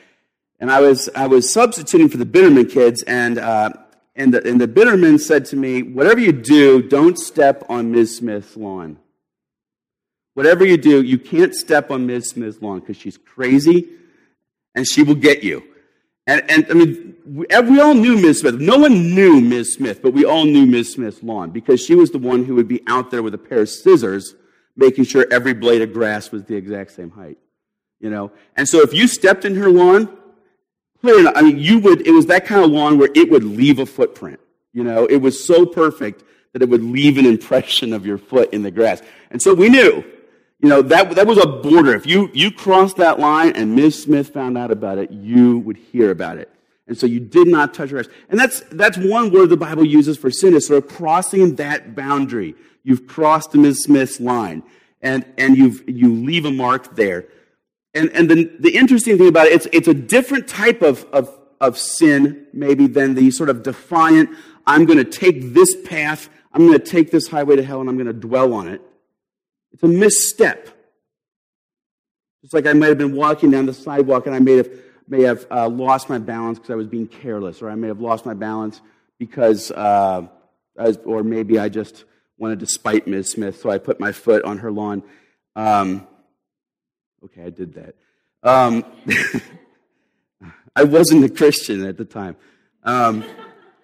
And 0.58 0.70
I 0.70 0.80
was, 0.80 1.08
I 1.14 1.26
was 1.26 1.52
substituting 1.52 2.08
for 2.08 2.16
the 2.16 2.26
Bitterman 2.26 2.70
kids, 2.70 3.02
and, 3.04 3.38
uh, 3.38 3.70
and, 4.16 4.34
the, 4.34 4.48
and 4.48 4.60
the 4.60 4.68
Bitterman 4.68 5.20
said 5.20 5.44
to 5.46 5.56
me, 5.56 5.82
Whatever 5.82 6.20
you 6.20 6.32
do, 6.32 6.82
don't 6.82 7.18
step 7.18 7.64
on 7.68 7.92
Ms. 7.92 8.16
Smith's 8.16 8.56
lawn. 8.56 8.98
Whatever 10.34 10.64
you 10.64 10.76
do, 10.76 11.02
you 11.02 11.18
can't 11.18 11.54
step 11.54 11.90
on 11.90 12.06
Ms. 12.06 12.30
Smith's 12.30 12.62
lawn 12.62 12.80
because 12.80 12.96
she's 12.96 13.18
crazy 13.18 13.88
and 14.74 14.86
she 14.86 15.02
will 15.02 15.14
get 15.14 15.42
you. 15.42 15.62
And, 16.26 16.48
and 16.50 16.66
I 16.70 16.74
mean, 16.74 17.16
we, 17.26 17.46
we 17.64 17.80
all 17.80 17.94
knew 17.94 18.16
Ms. 18.16 18.40
Smith. 18.40 18.54
No 18.56 18.78
one 18.78 19.14
knew 19.14 19.40
Ms. 19.40 19.74
Smith, 19.74 20.02
but 20.02 20.12
we 20.12 20.24
all 20.24 20.44
knew 20.44 20.66
Ms. 20.66 20.94
Smith's 20.94 21.22
lawn 21.22 21.50
because 21.50 21.84
she 21.84 21.94
was 21.94 22.10
the 22.10 22.18
one 22.18 22.44
who 22.44 22.54
would 22.54 22.68
be 22.68 22.82
out 22.86 23.10
there 23.10 23.22
with 23.22 23.34
a 23.34 23.38
pair 23.38 23.62
of 23.62 23.68
scissors 23.68 24.34
making 24.76 25.04
sure 25.04 25.26
every 25.30 25.52
blade 25.52 25.82
of 25.82 25.92
grass 25.92 26.30
was 26.30 26.44
the 26.44 26.56
exact 26.56 26.92
same 26.92 27.10
height. 27.10 27.38
You 28.00 28.10
know? 28.10 28.32
And 28.56 28.68
so 28.68 28.80
if 28.80 28.94
you 28.94 29.06
stepped 29.06 29.44
in 29.44 29.54
her 29.56 29.68
lawn, 29.68 30.08
clear 31.00 31.20
enough, 31.20 31.34
I 31.36 31.42
mean, 31.42 31.58
you 31.58 31.78
would, 31.80 32.06
it 32.06 32.12
was 32.12 32.26
that 32.26 32.46
kind 32.46 32.64
of 32.64 32.70
lawn 32.70 32.98
where 32.98 33.10
it 33.14 33.30
would 33.30 33.44
leave 33.44 33.78
a 33.78 33.86
footprint. 33.86 34.40
You 34.72 34.84
know, 34.84 35.06
it 35.06 35.18
was 35.18 35.44
so 35.44 35.66
perfect 35.66 36.24
that 36.52 36.62
it 36.62 36.68
would 36.68 36.82
leave 36.82 37.18
an 37.18 37.26
impression 37.26 37.92
of 37.92 38.06
your 38.06 38.18
foot 38.18 38.52
in 38.52 38.62
the 38.62 38.70
grass. 38.70 39.02
And 39.30 39.40
so 39.40 39.54
we 39.54 39.68
knew 39.68 40.04
you 40.62 40.68
know, 40.68 40.80
that, 40.82 41.16
that 41.16 41.26
was 41.26 41.38
a 41.38 41.46
border. 41.46 41.92
If 41.94 42.06
you, 42.06 42.30
you 42.32 42.52
crossed 42.52 42.96
that 42.96 43.18
line 43.18 43.52
and 43.56 43.74
Ms. 43.74 44.04
Smith 44.04 44.28
found 44.28 44.56
out 44.56 44.70
about 44.70 44.96
it, 44.98 45.10
you 45.10 45.58
would 45.58 45.76
hear 45.76 46.12
about 46.12 46.38
it. 46.38 46.48
And 46.86 46.96
so 46.96 47.06
you 47.06 47.18
did 47.18 47.48
not 47.48 47.74
touch 47.74 47.90
her. 47.90 48.04
And 48.28 48.38
that's, 48.38 48.60
that's 48.70 48.96
one 48.96 49.32
word 49.32 49.48
the 49.48 49.56
Bible 49.56 49.84
uses 49.84 50.16
for 50.16 50.30
sin 50.30 50.54
is 50.54 50.66
sort 50.66 50.84
of 50.84 50.88
crossing 50.88 51.56
that 51.56 51.96
boundary. 51.96 52.54
You've 52.84 53.08
crossed 53.08 53.54
Ms. 53.54 53.84
Smith's 53.84 54.20
line 54.20 54.62
and, 55.00 55.24
and 55.36 55.56
you've, 55.56 55.82
you 55.88 56.14
leave 56.14 56.44
a 56.44 56.52
mark 56.52 56.94
there. 56.94 57.26
And, 57.94 58.10
and 58.10 58.30
the, 58.30 58.50
the 58.60 58.76
interesting 58.76 59.18
thing 59.18 59.28
about 59.28 59.48
it, 59.48 59.54
it's, 59.54 59.66
it's 59.72 59.88
a 59.88 59.94
different 59.94 60.46
type 60.46 60.80
of, 60.80 61.04
of, 61.12 61.36
of 61.60 61.76
sin, 61.76 62.46
maybe, 62.52 62.86
than 62.86 63.14
the 63.14 63.30
sort 63.32 63.50
of 63.50 63.64
defiant, 63.64 64.30
I'm 64.66 64.84
going 64.84 64.98
to 64.98 65.04
take 65.04 65.54
this 65.54 65.76
path, 65.84 66.28
I'm 66.52 66.66
going 66.66 66.78
to 66.78 66.84
take 66.84 67.10
this 67.10 67.28
highway 67.28 67.56
to 67.56 67.64
hell, 67.64 67.80
and 67.80 67.90
I'm 67.90 67.96
going 67.96 68.06
to 68.06 68.12
dwell 68.12 68.54
on 68.54 68.68
it. 68.68 68.80
It's 69.72 69.82
a 69.82 69.88
misstep. 69.88 70.68
Just 72.42 72.54
like 72.54 72.66
I 72.66 72.72
might 72.72 72.88
have 72.88 72.98
been 72.98 73.14
walking 73.14 73.50
down 73.50 73.66
the 73.66 73.74
sidewalk 73.74 74.26
and 74.26 74.34
I 74.34 74.40
may 74.40 74.56
have, 74.56 74.70
may 75.06 75.22
have 75.22 75.46
uh, 75.50 75.68
lost 75.68 76.08
my 76.08 76.18
balance 76.18 76.58
because 76.58 76.70
I 76.70 76.74
was 76.74 76.88
being 76.88 77.06
careless, 77.06 77.62
or 77.62 77.70
I 77.70 77.74
may 77.74 77.88
have 77.88 78.00
lost 78.00 78.26
my 78.26 78.34
balance 78.34 78.80
because, 79.18 79.70
uh, 79.70 80.26
was, 80.76 80.98
or 81.04 81.22
maybe 81.22 81.58
I 81.58 81.68
just 81.68 82.04
wanted 82.38 82.60
to 82.60 82.66
spite 82.66 83.06
Ms. 83.06 83.30
Smith, 83.30 83.60
so 83.60 83.70
I 83.70 83.78
put 83.78 84.00
my 84.00 84.10
foot 84.10 84.44
on 84.44 84.58
her 84.58 84.72
lawn. 84.72 85.04
Um, 85.54 86.06
okay, 87.24 87.44
I 87.44 87.50
did 87.50 87.74
that. 87.74 87.94
Um, 88.42 88.84
I 90.76 90.84
wasn't 90.84 91.24
a 91.24 91.28
Christian 91.28 91.84
at 91.86 91.96
the 91.96 92.04
time. 92.04 92.36
Um, 92.82 93.24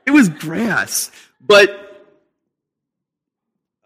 it 0.07 0.11
was 0.11 0.29
grass, 0.29 1.13
but 1.41 1.88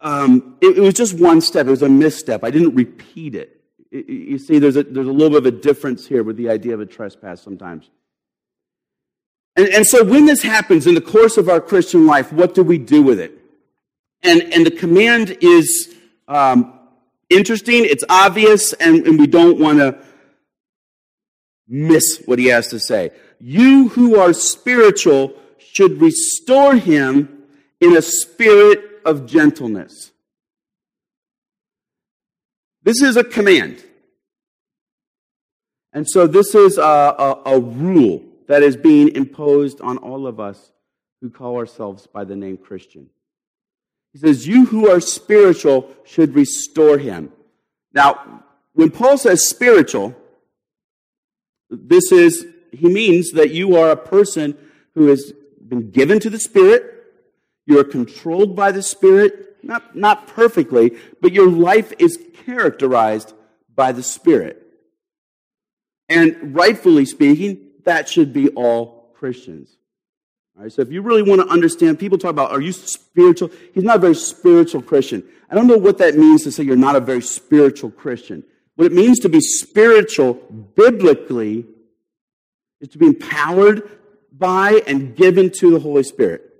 um, 0.03 0.57
it, 0.59 0.77
it, 0.77 0.81
was 0.81 0.93
just 0.93 1.17
one 1.17 1.39
step. 1.39 1.65
It 1.65 1.71
was 1.71 1.81
a 1.81 1.89
misstep. 1.89 2.43
I 2.43 2.51
didn't 2.51 2.75
repeat 2.75 3.35
it. 3.35 3.61
it. 3.89 4.07
You 4.07 4.37
see, 4.37 4.59
there's 4.59 4.75
a, 4.75 4.83
there's 4.83 5.07
a 5.07 5.11
little 5.11 5.29
bit 5.29 5.47
of 5.47 5.59
a 5.59 5.61
difference 5.61 6.05
here 6.05 6.23
with 6.23 6.35
the 6.35 6.49
idea 6.49 6.73
of 6.73 6.81
a 6.81 6.85
trespass 6.85 7.41
sometimes. 7.41 7.89
And, 9.55 9.67
and 9.69 9.87
so 9.87 10.03
when 10.03 10.25
this 10.25 10.43
happens 10.43 10.87
in 10.87 10.95
the 10.95 11.01
course 11.01 11.37
of 11.37 11.47
our 11.47 11.61
Christian 11.61 12.05
life, 12.05 12.33
what 12.33 12.53
do 12.53 12.63
we 12.63 12.77
do 12.77 13.01
with 13.01 13.19
it? 13.19 13.39
And, 14.23 14.41
and 14.53 14.65
the 14.65 14.71
command 14.71 15.37
is 15.39 15.95
um, 16.27 16.77
interesting, 17.29 17.85
it's 17.85 18.03
obvious, 18.09 18.73
and, 18.73 19.07
and 19.07 19.17
we 19.17 19.27
don't 19.27 19.57
want 19.57 19.79
to 19.79 19.97
miss 21.67 22.21
what 22.25 22.39
he 22.39 22.47
has 22.47 22.67
to 22.67 22.79
say. 22.79 23.11
You 23.39 23.87
who 23.89 24.19
are 24.19 24.33
spiritual 24.33 25.33
should 25.59 26.01
restore 26.01 26.75
him 26.75 27.43
in 27.79 27.95
a 27.95 28.01
spirit 28.01 28.92
of 29.05 29.25
gentleness. 29.25 30.11
This 32.83 33.01
is 33.01 33.15
a 33.15 33.23
command. 33.23 33.83
And 35.93 36.09
so 36.09 36.27
this 36.27 36.55
is 36.55 36.77
a, 36.77 36.81
a, 36.81 37.41
a 37.45 37.59
rule 37.59 38.23
that 38.47 38.63
is 38.63 38.75
being 38.75 39.15
imposed 39.15 39.79
on 39.81 39.97
all 39.97 40.27
of 40.27 40.39
us 40.39 40.71
who 41.21 41.29
call 41.29 41.57
ourselves 41.57 42.07
by 42.07 42.25
the 42.25 42.35
name 42.35 42.57
Christian. 42.57 43.09
He 44.11 44.19
says, 44.19 44.47
You 44.47 44.65
who 44.65 44.89
are 44.89 44.99
spiritual 44.99 45.89
should 46.03 46.35
restore 46.35 46.97
him. 46.97 47.31
Now, 47.93 48.43
when 48.73 48.91
Paul 48.91 49.17
says 49.17 49.47
spiritual, 49.47 50.15
this 51.69 52.11
is, 52.11 52.45
he 52.71 52.87
means 52.89 53.31
that 53.31 53.51
you 53.51 53.77
are 53.77 53.91
a 53.91 53.97
person 53.97 54.57
who 54.95 55.07
has 55.07 55.31
been 55.67 55.91
given 55.91 56.19
to 56.19 56.29
the 56.29 56.39
Spirit. 56.39 56.92
You 57.65 57.79
are 57.79 57.83
controlled 57.83 58.55
by 58.55 58.71
the 58.71 58.83
Spirit, 58.83 59.57
not, 59.63 59.95
not 59.95 60.27
perfectly, 60.27 60.97
but 61.21 61.31
your 61.31 61.49
life 61.49 61.93
is 61.99 62.19
characterized 62.45 63.33
by 63.73 63.91
the 63.91 64.03
Spirit. 64.03 64.59
And 66.09 66.55
rightfully 66.55 67.05
speaking, 67.05 67.71
that 67.85 68.09
should 68.09 68.33
be 68.33 68.49
all 68.49 69.11
Christians. 69.15 69.77
All 70.55 70.63
right, 70.63 70.71
so 70.71 70.81
if 70.81 70.91
you 70.91 71.01
really 71.01 71.23
want 71.23 71.41
to 71.41 71.47
understand, 71.47 71.97
people 71.97 72.17
talk 72.17 72.31
about, 72.31 72.51
are 72.51 72.61
you 72.61 72.71
spiritual? 72.71 73.49
He's 73.73 73.83
not 73.83 73.95
a 73.95 73.99
very 73.99 74.15
spiritual 74.15 74.81
Christian. 74.81 75.23
I 75.49 75.55
don't 75.55 75.67
know 75.67 75.77
what 75.77 75.97
that 75.99 76.15
means 76.15 76.43
to 76.43 76.51
say 76.51 76.63
you're 76.63 76.75
not 76.75 76.95
a 76.95 76.99
very 76.99 77.21
spiritual 77.21 77.89
Christian. 77.91 78.43
What 78.75 78.85
it 78.85 78.93
means 78.93 79.19
to 79.19 79.29
be 79.29 79.39
spiritual 79.39 80.33
biblically 80.75 81.65
is 82.81 82.89
to 82.89 82.97
be 82.97 83.07
empowered 83.07 83.89
by 84.31 84.81
and 84.87 85.15
given 85.15 85.51
to 85.59 85.71
the 85.71 85.79
Holy 85.79 86.03
Spirit. 86.03 86.52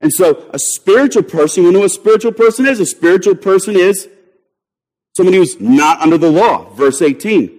And 0.00 0.12
so 0.12 0.48
a 0.52 0.58
spiritual 0.58 1.24
person, 1.24 1.64
you 1.64 1.72
know 1.72 1.80
what 1.80 1.86
a 1.86 1.90
spiritual 1.90 2.32
person 2.32 2.66
is? 2.66 2.80
A 2.80 2.86
spiritual 2.86 3.34
person 3.34 3.76
is 3.76 4.08
somebody 5.16 5.38
who's 5.38 5.60
not 5.60 6.00
under 6.00 6.18
the 6.18 6.30
law. 6.30 6.70
Verse 6.70 7.02
18. 7.02 7.58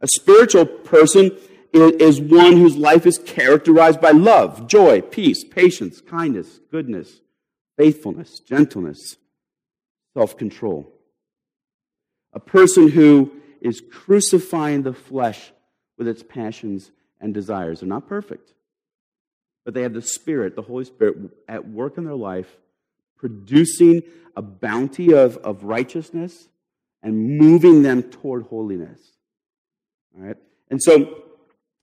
A 0.00 0.08
spiritual 0.08 0.66
person 0.66 1.30
is 1.72 2.20
one 2.20 2.52
whose 2.56 2.76
life 2.76 3.06
is 3.06 3.18
characterized 3.18 4.00
by 4.00 4.10
love, 4.10 4.68
joy, 4.68 5.00
peace, 5.00 5.42
patience, 5.42 6.00
kindness, 6.00 6.60
goodness, 6.70 7.20
faithfulness, 7.76 8.38
gentleness, 8.40 9.16
self 10.12 10.36
control. 10.36 10.92
A 12.32 12.40
person 12.40 12.88
who 12.88 13.32
is 13.60 13.82
crucifying 13.90 14.82
the 14.82 14.92
flesh 14.92 15.52
with 15.96 16.06
its 16.06 16.22
passions 16.22 16.92
and 17.20 17.32
desires. 17.32 17.80
They're 17.80 17.88
not 17.88 18.08
perfect, 18.08 18.53
but 19.64 19.74
they 19.74 19.82
have 19.82 19.94
the 19.94 20.02
Spirit, 20.02 20.56
the 20.56 20.62
Holy 20.62 20.84
Spirit, 20.84 21.16
at 21.48 21.68
work 21.68 21.98
in 21.98 22.04
their 22.04 22.14
life, 22.14 22.56
producing 23.16 24.02
a 24.36 24.42
bounty 24.42 25.14
of, 25.14 25.36
of 25.38 25.64
righteousness 25.64 26.48
and 27.02 27.38
moving 27.38 27.82
them 27.82 28.02
toward 28.02 28.44
holiness. 28.44 29.00
All 30.16 30.26
right? 30.26 30.36
And 30.70 30.82
so, 30.82 31.22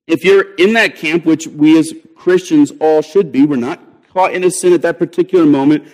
if 0.07 0.23
you're 0.23 0.53
in 0.55 0.73
that 0.73 0.95
camp, 0.95 1.25
which 1.25 1.47
we 1.47 1.77
as 1.77 1.93
Christians 2.15 2.71
all 2.79 3.01
should 3.01 3.31
be, 3.31 3.45
we're 3.45 3.55
not 3.55 3.79
caught 4.09 4.33
in 4.33 4.43
a 4.43 4.51
sin 4.51 4.73
at 4.73 4.81
that 4.81 5.00
particular 5.00 5.45
moment, 5.45 5.88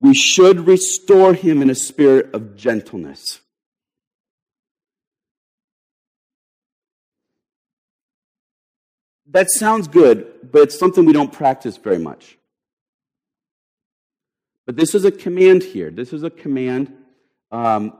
we 0.00 0.14
should 0.14 0.66
restore 0.66 1.34
him 1.34 1.62
in 1.62 1.70
a 1.70 1.74
spirit 1.74 2.32
of 2.34 2.56
gentleness. 2.56 3.40
That 9.26 9.50
sounds 9.50 9.88
good, 9.88 10.32
but 10.56 10.62
it's 10.62 10.78
something 10.78 11.04
we 11.04 11.12
don't 11.12 11.34
practice 11.34 11.76
very 11.76 11.98
much. 11.98 12.38
But 14.64 14.74
this 14.74 14.94
is 14.94 15.04
a 15.04 15.10
command 15.10 15.62
here. 15.62 15.90
This 15.90 16.14
is 16.14 16.22
a 16.22 16.30
command 16.30 16.94
um, 17.52 17.92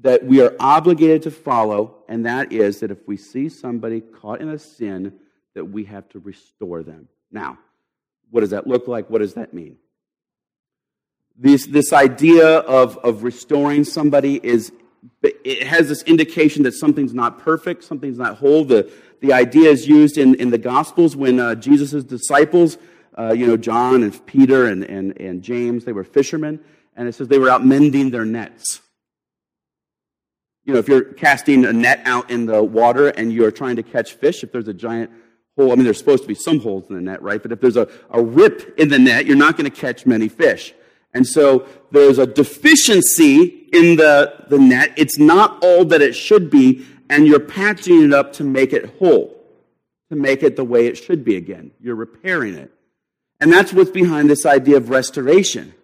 that 0.00 0.24
we 0.24 0.40
are 0.40 0.52
obligated 0.58 1.22
to 1.22 1.30
follow, 1.30 2.02
and 2.08 2.26
that 2.26 2.50
is 2.50 2.80
that 2.80 2.90
if 2.90 3.06
we 3.06 3.16
see 3.16 3.48
somebody 3.48 4.00
caught 4.00 4.40
in 4.40 4.48
a 4.48 4.58
sin, 4.58 5.12
that 5.54 5.66
we 5.66 5.84
have 5.84 6.08
to 6.08 6.18
restore 6.18 6.82
them. 6.82 7.06
Now, 7.30 7.60
what 8.30 8.40
does 8.40 8.50
that 8.50 8.66
look 8.66 8.88
like? 8.88 9.08
What 9.08 9.20
does 9.20 9.34
that 9.34 9.54
mean? 9.54 9.76
This, 11.38 11.66
this 11.66 11.92
idea 11.92 12.48
of, 12.48 12.98
of 12.98 13.22
restoring 13.22 13.84
somebody 13.84 14.40
is 14.42 14.72
it 15.22 15.66
has 15.66 15.88
this 15.88 16.02
indication 16.02 16.62
that 16.62 16.74
something's 16.74 17.14
not 17.14 17.38
perfect, 17.38 17.84
something's 17.84 18.18
not 18.18 18.38
whole. 18.38 18.64
The, 18.64 18.90
the 19.20 19.32
idea 19.32 19.70
is 19.70 19.86
used 19.86 20.18
in, 20.18 20.34
in 20.36 20.50
the 20.50 20.58
Gospels 20.58 21.16
when 21.16 21.40
uh, 21.40 21.54
Jesus' 21.54 22.04
disciples, 22.04 22.78
uh, 23.18 23.32
you 23.32 23.46
know, 23.46 23.56
John 23.56 24.02
and 24.02 24.26
Peter 24.26 24.66
and, 24.66 24.84
and, 24.84 25.18
and 25.20 25.42
James, 25.42 25.84
they 25.84 25.92
were 25.92 26.04
fishermen, 26.04 26.60
and 26.96 27.08
it 27.08 27.14
says 27.14 27.28
they 27.28 27.38
were 27.38 27.50
out 27.50 27.64
mending 27.64 28.10
their 28.10 28.24
nets. 28.24 28.80
You 30.64 30.74
know, 30.74 30.78
if 30.78 30.88
you're 30.88 31.02
casting 31.02 31.64
a 31.64 31.72
net 31.72 32.02
out 32.04 32.30
in 32.30 32.46
the 32.46 32.62
water 32.62 33.08
and 33.08 33.32
you're 33.32 33.50
trying 33.50 33.76
to 33.76 33.82
catch 33.82 34.12
fish, 34.14 34.44
if 34.44 34.52
there's 34.52 34.68
a 34.68 34.74
giant 34.74 35.10
hole, 35.56 35.72
I 35.72 35.74
mean, 35.74 35.84
there's 35.84 35.98
supposed 35.98 36.22
to 36.22 36.28
be 36.28 36.36
some 36.36 36.60
holes 36.60 36.88
in 36.88 36.94
the 36.94 37.00
net, 37.00 37.20
right? 37.20 37.42
But 37.42 37.50
if 37.50 37.60
there's 37.60 37.76
a, 37.76 37.88
a 38.10 38.22
rip 38.22 38.78
in 38.78 38.88
the 38.88 38.98
net, 38.98 39.26
you're 39.26 39.36
not 39.36 39.56
going 39.56 39.68
to 39.68 39.76
catch 39.76 40.06
many 40.06 40.28
fish. 40.28 40.72
And 41.14 41.26
so 41.26 41.66
there's 41.90 42.18
a 42.18 42.26
deficiency 42.26 43.68
in 43.72 43.96
the, 43.96 44.46
the 44.48 44.58
net. 44.58 44.92
It's 44.96 45.18
not 45.18 45.62
all 45.62 45.84
that 45.86 46.00
it 46.00 46.14
should 46.14 46.50
be, 46.50 46.86
and 47.10 47.26
you're 47.26 47.40
patching 47.40 48.02
it 48.02 48.14
up 48.14 48.32
to 48.34 48.44
make 48.44 48.72
it 48.72 48.96
whole, 48.98 49.38
to 50.10 50.16
make 50.16 50.42
it 50.42 50.56
the 50.56 50.64
way 50.64 50.86
it 50.86 50.96
should 50.96 51.24
be 51.24 51.36
again. 51.36 51.70
You're 51.80 51.94
repairing 51.94 52.54
it. 52.54 52.72
And 53.40 53.52
that's 53.52 53.72
what's 53.72 53.90
behind 53.90 54.30
this 54.30 54.46
idea 54.46 54.76
of 54.76 54.88
restoration. 54.88 55.74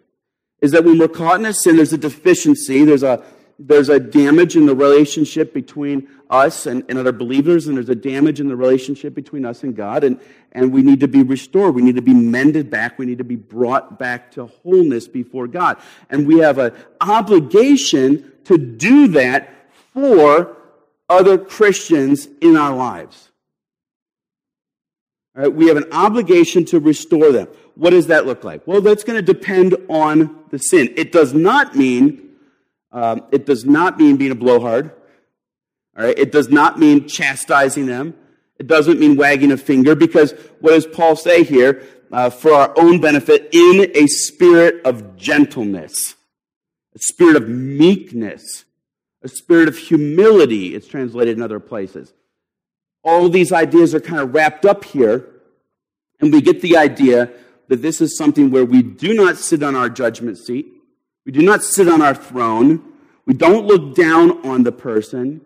Is 0.60 0.72
that 0.72 0.84
when 0.84 0.98
we're 0.98 1.08
caught 1.08 1.40
in 1.40 1.46
a 1.46 1.52
sin, 1.52 1.76
there's 1.76 1.92
a 1.92 1.98
deficiency, 1.98 2.84
there's 2.84 3.02
a, 3.02 3.22
there's 3.58 3.88
a 3.88 3.98
damage 3.98 4.56
in 4.56 4.66
the 4.66 4.74
relationship 4.74 5.52
between 5.52 6.08
us 6.30 6.66
and, 6.66 6.84
and 6.88 6.98
other 6.98 7.10
believers, 7.12 7.66
and 7.66 7.76
there's 7.76 7.88
a 7.88 7.94
damage 7.94 8.38
in 8.38 8.48
the 8.48 8.54
relationship 8.54 9.14
between 9.14 9.44
us 9.44 9.64
and 9.64 9.74
God, 9.74 10.04
and, 10.04 10.20
and 10.52 10.72
we 10.72 10.82
need 10.82 11.00
to 11.00 11.08
be 11.08 11.22
restored. 11.24 11.74
We 11.74 11.82
need 11.82 11.96
to 11.96 12.02
be 12.02 12.14
mended 12.14 12.70
back. 12.70 12.98
We 12.98 13.06
need 13.06 13.18
to 13.18 13.24
be 13.24 13.36
brought 13.36 13.98
back 13.98 14.30
to 14.32 14.46
wholeness 14.46 15.08
before 15.08 15.48
God. 15.48 15.78
And 16.08 16.26
we 16.26 16.38
have 16.38 16.58
an 16.58 16.72
obligation 17.00 18.32
to 18.44 18.58
do 18.58 19.08
that 19.08 19.52
for 19.92 20.56
other 21.08 21.36
Christians 21.36 22.28
in 22.40 22.56
our 22.56 22.76
lives. 22.76 23.30
All 25.36 25.42
right, 25.42 25.52
we 25.52 25.66
have 25.66 25.76
an 25.76 25.90
obligation 25.90 26.64
to 26.66 26.78
restore 26.78 27.32
them. 27.32 27.48
What 27.74 27.90
does 27.90 28.08
that 28.08 28.26
look 28.26 28.44
like? 28.44 28.66
Well, 28.66 28.80
that's 28.80 29.04
going 29.04 29.16
to 29.16 29.32
depend 29.32 29.76
on 29.88 30.44
the 30.50 30.58
sin. 30.58 30.92
It 30.96 31.12
does 31.12 31.34
not 31.34 31.74
mean 31.74 32.27
um, 32.92 33.26
it 33.32 33.46
does 33.46 33.64
not 33.64 33.98
mean 33.98 34.16
being 34.16 34.30
a 34.30 34.36
blowhard. 34.36 34.92
All 35.96 36.04
right? 36.04 36.18
It 36.18 36.32
does 36.32 36.48
not 36.48 36.78
mean 36.78 37.08
chastising 37.08 37.86
them. 37.86 38.14
It 38.58 38.66
doesn't 38.66 38.98
mean 38.98 39.16
wagging 39.16 39.52
a 39.52 39.56
finger 39.56 39.94
because 39.94 40.32
what 40.60 40.72
does 40.72 40.86
Paul 40.86 41.16
say 41.16 41.44
here? 41.44 41.84
Uh, 42.10 42.30
for 42.30 42.52
our 42.54 42.72
own 42.78 43.00
benefit, 43.00 43.50
in 43.52 43.90
a 43.94 44.06
spirit 44.06 44.80
of 44.86 45.16
gentleness, 45.16 46.14
a 46.94 46.98
spirit 46.98 47.36
of 47.36 47.48
meekness, 47.50 48.64
a 49.22 49.28
spirit 49.28 49.68
of 49.68 49.76
humility, 49.76 50.74
it's 50.74 50.88
translated 50.88 51.36
in 51.36 51.42
other 51.42 51.60
places. 51.60 52.14
All 53.04 53.28
these 53.28 53.52
ideas 53.52 53.94
are 53.94 54.00
kind 54.00 54.20
of 54.20 54.32
wrapped 54.32 54.64
up 54.64 54.84
here, 54.84 55.26
and 56.18 56.32
we 56.32 56.40
get 56.40 56.62
the 56.62 56.78
idea 56.78 57.30
that 57.68 57.82
this 57.82 58.00
is 58.00 58.16
something 58.16 58.50
where 58.50 58.64
we 58.64 58.82
do 58.82 59.12
not 59.12 59.36
sit 59.36 59.62
on 59.62 59.76
our 59.76 59.90
judgment 59.90 60.38
seat. 60.38 60.77
We 61.28 61.32
do 61.32 61.42
not 61.42 61.62
sit 61.62 61.88
on 61.88 62.00
our 62.00 62.14
throne. 62.14 62.82
We 63.26 63.34
don't 63.34 63.66
look 63.66 63.94
down 63.94 64.46
on 64.46 64.62
the 64.62 64.72
person. 64.72 65.42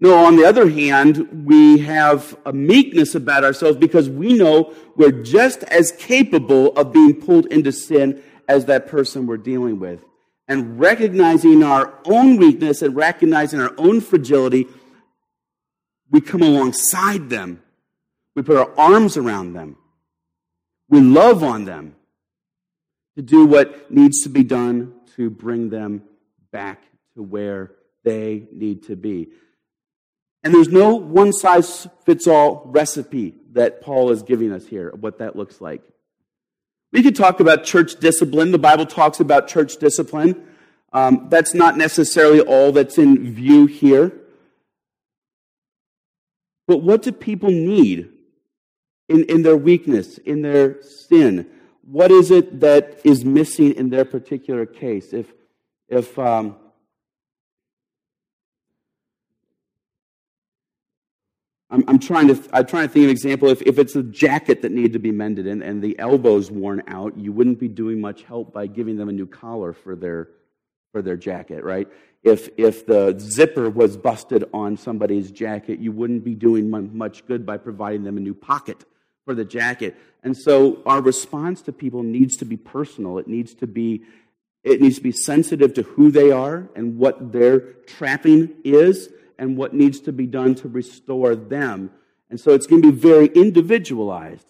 No, 0.00 0.24
on 0.24 0.36
the 0.36 0.46
other 0.46 0.70
hand, 0.70 1.44
we 1.46 1.80
have 1.80 2.34
a 2.46 2.52
meekness 2.54 3.14
about 3.14 3.44
ourselves 3.44 3.76
because 3.76 4.08
we 4.08 4.32
know 4.32 4.72
we're 4.96 5.22
just 5.22 5.64
as 5.64 5.92
capable 5.92 6.68
of 6.78 6.94
being 6.94 7.20
pulled 7.20 7.44
into 7.52 7.72
sin 7.72 8.22
as 8.48 8.64
that 8.64 8.86
person 8.86 9.26
we're 9.26 9.36
dealing 9.36 9.78
with. 9.78 10.02
And 10.48 10.80
recognizing 10.80 11.62
our 11.62 11.92
own 12.06 12.38
weakness 12.38 12.80
and 12.80 12.96
recognizing 12.96 13.60
our 13.60 13.74
own 13.76 14.00
fragility, 14.00 14.66
we 16.10 16.22
come 16.22 16.40
alongside 16.40 17.28
them. 17.28 17.62
We 18.34 18.40
put 18.40 18.56
our 18.56 18.72
arms 18.80 19.18
around 19.18 19.52
them. 19.52 19.76
We 20.88 21.02
love 21.02 21.44
on 21.44 21.66
them 21.66 21.96
to 23.16 23.20
do 23.20 23.44
what 23.44 23.90
needs 23.90 24.22
to 24.22 24.30
be 24.30 24.42
done 24.42 24.94
to 25.18 25.28
bring 25.28 25.68
them 25.68 26.02
back 26.52 26.82
to 27.14 27.22
where 27.22 27.72
they 28.04 28.46
need 28.52 28.84
to 28.84 28.94
be. 28.96 29.28
And 30.44 30.54
there's 30.54 30.68
no 30.68 30.94
one 30.94 31.32
size 31.32 31.88
fits 32.06 32.28
all 32.28 32.62
recipe 32.66 33.34
that 33.52 33.80
Paul 33.82 34.12
is 34.12 34.22
giving 34.22 34.52
us 34.52 34.64
here 34.64 34.88
of 34.88 35.02
what 35.02 35.18
that 35.18 35.34
looks 35.34 35.60
like. 35.60 35.82
We 36.92 37.02
could 37.02 37.16
talk 37.16 37.40
about 37.40 37.64
church 37.64 37.96
discipline. 37.96 38.52
The 38.52 38.58
Bible 38.58 38.86
talks 38.86 39.18
about 39.18 39.48
church 39.48 39.76
discipline. 39.78 40.46
Um, 40.92 41.26
that's 41.28 41.52
not 41.52 41.76
necessarily 41.76 42.40
all 42.40 42.70
that's 42.70 42.96
in 42.96 43.34
view 43.34 43.66
here. 43.66 44.12
But 46.68 46.78
what 46.78 47.02
do 47.02 47.10
people 47.10 47.50
need 47.50 48.08
in, 49.08 49.24
in 49.24 49.42
their 49.42 49.56
weakness, 49.56 50.18
in 50.18 50.42
their 50.42 50.80
sin? 50.82 51.50
What 51.90 52.10
is 52.10 52.30
it 52.30 52.60
that 52.60 53.00
is 53.02 53.24
missing 53.24 53.72
in 53.72 53.88
their 53.88 54.04
particular 54.04 54.66
case? 54.66 55.14
If, 55.14 55.32
if, 55.88 56.18
um, 56.18 56.56
I'm, 61.70 61.84
I'm, 61.88 61.98
trying 61.98 62.28
to, 62.28 62.42
I'm 62.52 62.66
trying 62.66 62.88
to 62.88 62.92
think 62.92 63.04
of 63.04 63.08
an 63.08 63.10
example. 63.10 63.48
If, 63.48 63.62
if 63.62 63.78
it's 63.78 63.96
a 63.96 64.02
jacket 64.02 64.60
that 64.62 64.72
needed 64.72 64.92
to 64.94 64.98
be 64.98 65.12
mended 65.12 65.46
and, 65.46 65.62
and 65.62 65.82
the 65.82 65.98
elbow's 65.98 66.50
worn 66.50 66.82
out, 66.88 67.16
you 67.16 67.32
wouldn't 67.32 67.58
be 67.58 67.68
doing 67.68 68.02
much 68.02 68.22
help 68.22 68.52
by 68.52 68.66
giving 68.66 68.96
them 68.96 69.08
a 69.08 69.12
new 69.12 69.26
collar 69.26 69.72
for 69.72 69.96
their, 69.96 70.28
for 70.92 71.00
their 71.00 71.16
jacket, 71.16 71.64
right? 71.64 71.88
If, 72.22 72.50
if 72.58 72.84
the 72.84 73.18
zipper 73.18 73.70
was 73.70 73.96
busted 73.96 74.44
on 74.52 74.76
somebody's 74.76 75.30
jacket, 75.30 75.78
you 75.78 75.92
wouldn't 75.92 76.22
be 76.22 76.34
doing 76.34 76.68
much 76.70 77.24
good 77.26 77.46
by 77.46 77.56
providing 77.56 78.04
them 78.04 78.18
a 78.18 78.20
new 78.20 78.34
pocket 78.34 78.84
for 79.28 79.34
the 79.34 79.44
jacket. 79.44 79.94
And 80.22 80.34
so 80.34 80.82
our 80.86 81.02
response 81.02 81.60
to 81.62 81.72
people 81.72 82.02
needs 82.02 82.34
to 82.38 82.46
be 82.46 82.56
personal. 82.56 83.18
It 83.18 83.28
needs 83.28 83.52
to 83.56 83.66
be, 83.66 84.04
it 84.64 84.80
needs 84.80 84.96
to 84.96 85.02
be 85.02 85.12
sensitive 85.12 85.74
to 85.74 85.82
who 85.82 86.10
they 86.10 86.30
are 86.30 86.66
and 86.74 86.96
what 86.96 87.30
their 87.30 87.60
trapping 87.86 88.54
is 88.64 89.10
and 89.38 89.58
what 89.58 89.74
needs 89.74 90.00
to 90.00 90.12
be 90.12 90.26
done 90.26 90.54
to 90.54 90.68
restore 90.68 91.36
them. 91.36 91.90
And 92.30 92.40
so 92.40 92.52
it's 92.52 92.66
going 92.66 92.80
to 92.80 92.90
be 92.90 92.98
very 92.98 93.26
individualized. 93.26 94.46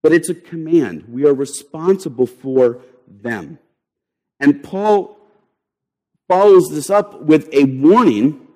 But 0.00 0.12
it's 0.12 0.28
a 0.28 0.34
command. 0.34 1.06
We 1.08 1.26
are 1.26 1.34
responsible 1.34 2.28
for 2.28 2.82
them. 3.08 3.58
And 4.38 4.62
Paul 4.62 5.18
follows 6.28 6.68
this 6.70 6.88
up 6.88 7.20
with 7.20 7.52
a 7.52 7.64
warning. 7.64 8.46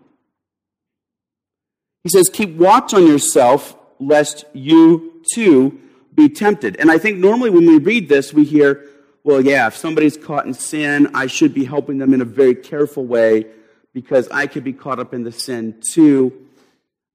He 2.04 2.10
says, 2.10 2.28
Keep 2.32 2.54
watch 2.54 2.94
on 2.94 3.08
yourself, 3.08 3.74
lest 4.00 4.44
you 4.52 5.22
too 5.32 5.78
be 6.14 6.28
tempted. 6.28 6.76
And 6.76 6.90
I 6.90 6.98
think 6.98 7.18
normally 7.18 7.50
when 7.50 7.66
we 7.66 7.78
read 7.78 8.08
this, 8.08 8.32
we 8.32 8.44
hear, 8.44 8.84
well, 9.24 9.40
yeah, 9.40 9.66
if 9.66 9.76
somebody's 9.76 10.16
caught 10.16 10.46
in 10.46 10.54
sin, 10.54 11.10
I 11.14 11.26
should 11.26 11.54
be 11.54 11.64
helping 11.64 11.98
them 11.98 12.12
in 12.14 12.20
a 12.20 12.24
very 12.24 12.54
careful 12.54 13.04
way 13.04 13.46
because 13.94 14.28
I 14.30 14.46
could 14.46 14.64
be 14.64 14.72
caught 14.72 14.98
up 14.98 15.14
in 15.14 15.22
the 15.22 15.32
sin 15.32 15.80
too. 15.92 16.46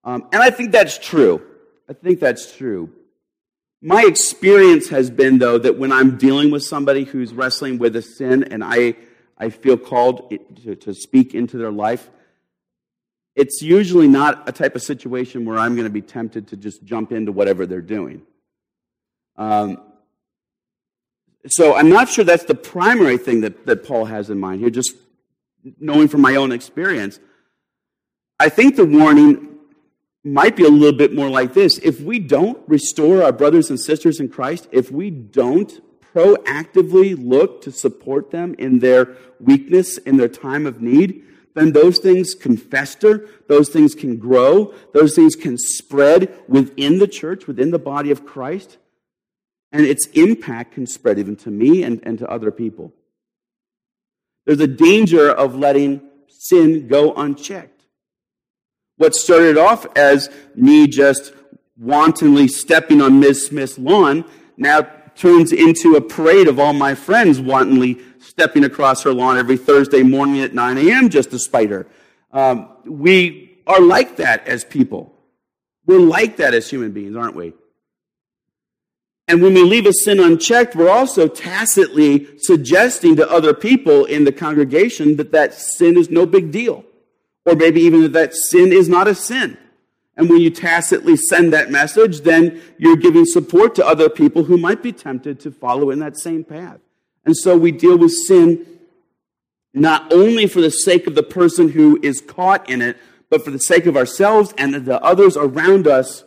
Um, 0.04 0.28
and 0.32 0.42
I 0.42 0.50
think 0.50 0.72
that's 0.72 0.98
true. 0.98 1.42
I 1.90 1.94
think 1.94 2.20
that's 2.20 2.56
true. 2.56 2.90
My 3.82 4.06
experience 4.06 4.88
has 4.90 5.10
been, 5.10 5.40
though, 5.40 5.58
that 5.58 5.78
when 5.78 5.92
I'm 5.92 6.18
dealing 6.18 6.52
with 6.52 6.64
somebody 6.64 7.04
who's 7.04 7.34
wrestling 7.34 7.78
with 7.78 7.96
a 7.98 8.02
sin 8.02 8.46
and 8.46 8.64
I, 8.64 8.96
I 9.38 9.50
feel 9.50 9.78
called 9.78 10.34
to, 10.64 10.76
to 10.76 10.94
speak 10.94 11.34
into 11.36 11.58
their 11.58 11.72
life, 11.72 12.10
it's 13.36 13.62
usually 13.62 14.08
not 14.08 14.48
a 14.48 14.52
type 14.52 14.76
of 14.76 14.84
situation 14.84 15.46
where 15.46 15.58
I'm 15.58 15.76
going 15.76 15.88
to 15.88 15.94
be 15.94 16.02
tempted 16.02 16.48
to 16.50 16.58
just 16.58 16.84
jump 16.84 17.12
into 17.12 17.32
whatever 17.32 17.66
they're 17.66 17.82
doing. 17.82 18.22
Um, 19.38 19.82
so 21.48 21.76
I'm 21.76 21.90
not 21.90 22.10
sure 22.10 22.24
that's 22.24 22.46
the 22.46 22.56
primary 22.56 23.18
thing 23.18 23.42
that, 23.42 23.66
that 23.66 23.84
Paul 23.84 24.06
has 24.06 24.30
in 24.30 24.40
mind 24.40 24.62
here, 24.62 24.70
just 24.70 24.96
knowing 25.80 26.08
from 26.08 26.22
my 26.22 26.36
own 26.36 26.52
experience, 26.52 27.20
I 28.40 28.50
think 28.50 28.76
the 28.76 28.86
warning 28.86 29.50
might 30.24 30.56
be 30.56 30.64
a 30.64 30.70
little 30.70 30.98
bit 30.98 31.14
more 31.14 31.30
like 31.30 31.54
this. 31.54 31.78
If 31.80 32.00
we 32.02 32.20
don't 32.20 32.58
restore 32.68 33.24
our 33.24 33.32
brothers 33.32 33.70
and 33.70 33.80
sisters 33.80 34.20
in 34.20 34.30
Christ, 34.30 34.68
if 34.72 34.92
we 34.92 35.10
don't 35.10 35.82
proactively 36.16 37.16
look 37.18 37.62
to 37.64 37.72
support 37.72 38.32
them 38.32 38.56
in 38.58 38.80
their 38.80 39.18
weakness, 39.40 39.98
in 39.98 40.18
their 40.18 40.28
time 40.30 40.66
of 40.66 40.82
need, 40.82 41.26
then 41.54 41.72
those 41.72 42.00
things 42.00 42.34
can 42.34 42.58
fester, 42.58 43.28
those 43.48 43.70
things 43.70 43.94
can 43.94 44.18
grow, 44.18 44.74
those 44.94 45.16
things 45.16 45.36
can 45.36 45.58
spread 45.58 46.34
within 46.48 47.00
the 47.00 47.08
church, 47.08 47.46
within 47.46 47.72
the 47.72 47.80
body 47.80 48.12
of 48.12 48.26
Christ, 48.26 48.78
and 49.72 49.86
its 49.86 50.08
impact 50.14 50.74
can 50.74 50.88
spread 50.88 51.20
even 51.20 51.36
to 51.38 51.52
me 51.52 51.84
and, 51.84 52.00
and 52.04 52.18
to 52.20 52.28
other 52.30 52.52
people. 52.52 52.94
There's 54.46 54.60
a 54.60 54.68
danger 54.68 55.30
of 55.30 55.56
letting 55.56 56.02
sin 56.28 56.88
go 56.88 57.14
unchecked. 57.14 57.84
What 58.98 59.16
started 59.16 59.58
off 59.58 59.86
as 59.96 60.30
me 60.56 60.88
just 60.88 61.34
wantonly 61.78 62.48
stepping 62.48 63.02
on 63.02 63.20
Ms. 63.20 63.48
Smith's 63.48 63.78
lawn 63.80 64.26
now 64.58 64.88
turns 65.16 65.52
into 65.52 65.96
a 65.96 66.02
parade 66.02 66.48
of 66.48 66.60
all 66.60 66.74
my 66.74 66.96
friends 66.96 67.40
wantonly 67.40 68.00
stepping 68.20 68.64
across 68.64 69.04
her 69.04 69.14
lawn 69.14 69.38
every 69.38 69.58
Thursday 69.58 70.04
morning 70.04 70.42
at 70.42 70.54
9 70.54 70.78
a.m. 70.78 71.10
just 71.10 71.32
to 71.32 71.40
spite 71.40 71.70
her. 71.70 71.86
Um, 72.32 72.70
we 72.86 73.60
are 73.68 73.80
like 73.80 74.18
that 74.18 74.48
as 74.48 74.64
people. 74.64 75.14
We're 75.86 76.00
like 76.00 76.38
that 76.38 76.54
as 76.54 76.70
human 76.70 76.92
beings, 76.92 77.16
aren't 77.16 77.36
we? 77.36 77.54
And 79.28 79.42
when 79.42 79.54
we 79.54 79.64
leave 79.64 79.86
a 79.86 79.94
sin 79.94 80.20
unchecked, 80.20 80.76
we're 80.76 80.90
also 80.90 81.28
tacitly 81.28 82.28
suggesting 82.40 83.16
to 83.16 83.30
other 83.30 83.54
people 83.54 84.06
in 84.06 84.26
the 84.26 84.32
congregation 84.32 85.16
that 85.18 85.32
that 85.32 85.54
sin 85.54 85.98
is 85.98 86.10
no 86.10 86.26
big 86.26 86.52
deal. 86.52 86.84
Or 87.46 87.56
maybe 87.56 87.82
even 87.82 88.02
that 88.02 88.14
that 88.14 88.34
sin 88.34 88.74
is 88.74 88.90
not 88.90 89.08
a 89.08 89.16
sin. 89.16 89.58
And 90.16 90.30
when 90.30 90.42
you 90.42 90.50
tacitly 90.50 91.16
send 91.16 91.54
that 91.54 91.72
message, 91.72 92.22
then 92.22 92.62
you're 92.78 92.96
giving 92.96 93.26
support 93.26 93.74
to 93.76 93.86
other 93.86 94.10
people 94.10 94.44
who 94.44 94.58
might 94.58 94.84
be 94.84 94.92
tempted 94.92 95.40
to 95.42 95.52
follow 95.52 95.90
in 95.90 96.00
that 96.00 96.18
same 96.18 96.44
path. 96.44 96.80
And 97.26 97.36
so 97.36 97.58
we 97.58 97.72
deal 97.72 97.98
with 97.98 98.12
sin 98.12 98.66
not 99.74 100.14
only 100.14 100.46
for 100.46 100.62
the 100.62 100.70
sake 100.70 101.08
of 101.08 101.16
the 101.16 101.24
person 101.24 101.70
who 101.70 102.00
is 102.04 102.22
caught 102.22 102.70
in 102.70 102.82
it, 102.82 102.98
but 103.30 103.44
for 103.44 103.50
the 103.50 103.60
sake 103.60 103.88
of 103.88 103.98
ourselves 103.98 104.54
and 104.58 104.76
the 104.76 105.02
others 105.02 105.36
around 105.36 105.88
us 105.88 106.24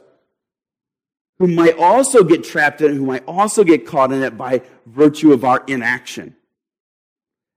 who 1.39 1.47
might 1.47 1.79
also 1.79 2.25
get 2.25 2.43
trapped 2.43 2.81
in 2.81 2.91
it, 2.91 2.95
who 2.97 3.07
might 3.07 3.25
also 3.29 3.63
get 3.63 3.87
caught 3.87 4.11
in 4.11 4.23
it 4.23 4.37
by 4.37 4.63
virtue 4.87 5.33
of 5.33 5.45
our 5.45 5.63
inaction. 5.69 6.35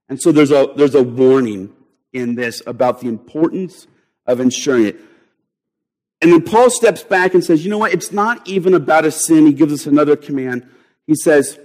And 0.08 0.20
so 0.20 0.30
there's 0.30 0.50
a, 0.50 0.72
there's 0.76 0.94
a 0.94 1.02
warning 1.02 1.72
in 2.12 2.34
this 2.34 2.62
about 2.66 3.00
the 3.00 3.08
importance 3.08 3.86
of 4.26 4.38
ensuring 4.38 4.86
it. 4.86 5.00
And 6.22 6.32
then 6.32 6.42
Paul 6.42 6.70
steps 6.70 7.02
back 7.02 7.34
and 7.34 7.42
says, 7.42 7.64
you 7.64 7.70
know 7.70 7.78
what? 7.78 7.94
It's 7.94 8.12
not 8.12 8.46
even 8.46 8.74
about 8.74 9.04
a 9.04 9.10
sin. 9.10 9.46
He 9.46 9.52
gives 9.52 9.72
us 9.72 9.86
another 9.86 10.16
command. 10.16 10.68
He 11.06 11.14
says 11.14 11.58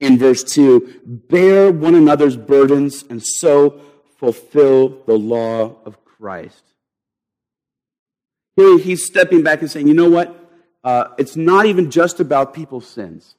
in 0.00 0.16
verse 0.16 0.44
2 0.44 1.00
bear 1.04 1.72
one 1.72 1.96
another's 1.96 2.36
burdens 2.36 3.04
and 3.10 3.24
so 3.24 3.80
fulfill 4.18 5.02
the 5.06 5.18
law 5.18 5.76
of 5.84 6.04
Christ. 6.04 6.62
Here 8.56 8.78
he's 8.78 9.04
stepping 9.04 9.42
back 9.42 9.60
and 9.60 9.70
saying, 9.70 9.88
you 9.88 9.94
know 9.94 10.10
what? 10.10 10.38
uh, 10.84 11.08
it's 11.18 11.36
not 11.36 11.66
even 11.66 11.90
just 11.90 12.20
about 12.20 12.54
people's 12.54 12.86
sins. 12.86 13.34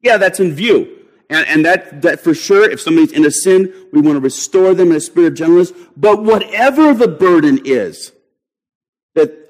Yeah, 0.00 0.16
that's 0.16 0.40
in 0.40 0.52
view. 0.52 0.98
And, 1.30 1.46
and 1.46 1.64
that, 1.64 2.02
that 2.02 2.20
for 2.20 2.34
sure, 2.34 2.68
if 2.68 2.80
somebody's 2.80 3.12
in 3.12 3.24
a 3.24 3.30
sin, 3.30 3.72
we 3.92 4.00
want 4.00 4.16
to 4.16 4.20
restore 4.20 4.74
them 4.74 4.90
in 4.90 4.96
a 4.96 5.00
spirit 5.00 5.28
of 5.28 5.34
gentleness. 5.34 5.72
But 5.96 6.22
whatever 6.22 6.92
the 6.92 7.08
burden 7.08 7.60
is 7.64 8.12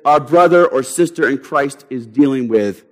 our 0.04 0.20
brother 0.20 0.66
or 0.66 0.82
sister 0.82 1.28
in 1.28 1.38
Christ 1.38 1.84
is 1.90 2.06
dealing 2.06 2.48
with, 2.48 2.84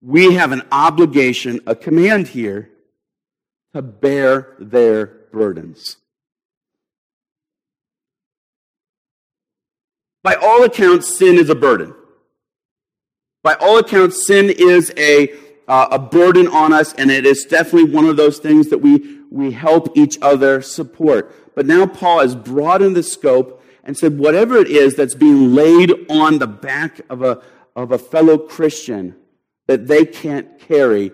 we 0.00 0.34
have 0.34 0.52
an 0.52 0.62
obligation, 0.70 1.60
a 1.66 1.74
command 1.74 2.28
here, 2.28 2.70
to 3.74 3.82
bear 3.82 4.54
their 4.58 5.06
burdens. 5.32 5.96
By 10.22 10.34
all 10.34 10.64
accounts, 10.64 11.16
sin 11.16 11.36
is 11.36 11.50
a 11.50 11.54
burden. 11.54 11.94
By 13.42 13.54
all 13.54 13.78
accounts, 13.78 14.26
sin 14.26 14.50
is 14.50 14.92
a, 14.96 15.32
uh, 15.66 15.88
a 15.92 15.98
burden 15.98 16.48
on 16.48 16.72
us, 16.72 16.92
and 16.94 17.10
it 17.10 17.24
is 17.24 17.44
definitely 17.44 17.92
one 17.92 18.04
of 18.04 18.16
those 18.16 18.38
things 18.38 18.68
that 18.68 18.78
we, 18.78 19.20
we 19.30 19.52
help 19.52 19.96
each 19.96 20.18
other 20.20 20.60
support. 20.60 21.54
But 21.54 21.66
now 21.66 21.86
Paul 21.86 22.20
has 22.20 22.34
broadened 22.34 22.96
the 22.96 23.02
scope 23.02 23.57
and 23.88 23.98
said, 23.98 24.16
whatever 24.16 24.56
it 24.56 24.68
is 24.68 24.94
that's 24.94 25.16
being 25.16 25.52
laid 25.52 25.92
on 26.08 26.38
the 26.38 26.46
back 26.46 27.00
of 27.10 27.22
a, 27.22 27.42
of 27.74 27.90
a 27.90 27.98
fellow 27.98 28.38
Christian 28.38 29.16
that 29.66 29.88
they 29.88 30.04
can't 30.04 30.60
carry, 30.60 31.10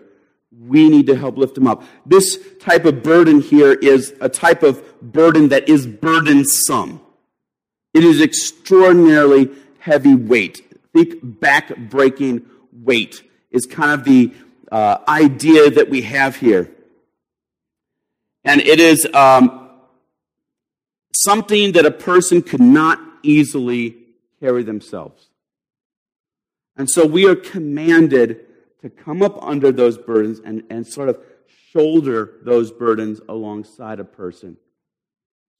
we 0.61 0.91
need 0.91 1.07
to 1.07 1.17
help 1.17 1.39
lift 1.39 1.55
them 1.55 1.67
up. 1.67 1.83
This 2.05 2.39
type 2.61 2.85
of 2.85 3.03
burden 3.03 3.41
here 3.41 3.73
is 3.73 4.13
a 4.21 4.29
type 4.29 4.63
of 4.63 5.01
burden 5.01 5.49
that 5.49 5.71
is 5.71 5.87
burdensome. 5.87 7.01
It 7.95 8.05
is 8.05 8.21
extraordinarily 8.21 9.49
heavy 9.79 10.15
weight 10.15 10.61
think 10.95 11.41
back 11.41 11.77
breaking 11.77 12.47
weight 12.73 13.23
is 13.51 13.67
kind 13.67 13.91
of 13.91 14.05
the 14.05 14.33
uh, 14.73 14.99
idea 15.09 15.71
that 15.71 15.91
we 15.91 16.03
have 16.03 16.37
here. 16.37 16.71
And 18.45 18.61
it 18.61 18.81
is 18.81 19.07
um, 19.13 19.64
something 21.15 21.73
that 21.73 21.87
a 21.87 21.91
person 21.91 22.43
could 22.43 22.61
not 22.61 23.01
easily 23.23 23.97
carry 24.41 24.63
themselves. 24.63 25.29
And 26.77 26.91
so 26.91 27.07
we 27.07 27.27
are 27.29 27.37
commanded 27.37 28.41
to 28.83 28.91
come 28.91 29.23
up 29.23 29.43
under 29.43 29.73
those 29.73 29.97
burdens 29.97 30.41
and, 30.45 30.65
and 30.69 30.87
sort 30.87 31.09
of 31.09 31.19
shoulder 31.73 32.35
those 32.43 32.71
burdens 32.71 33.21
alongside 33.29 34.01
a 34.01 34.05
person 34.05 34.57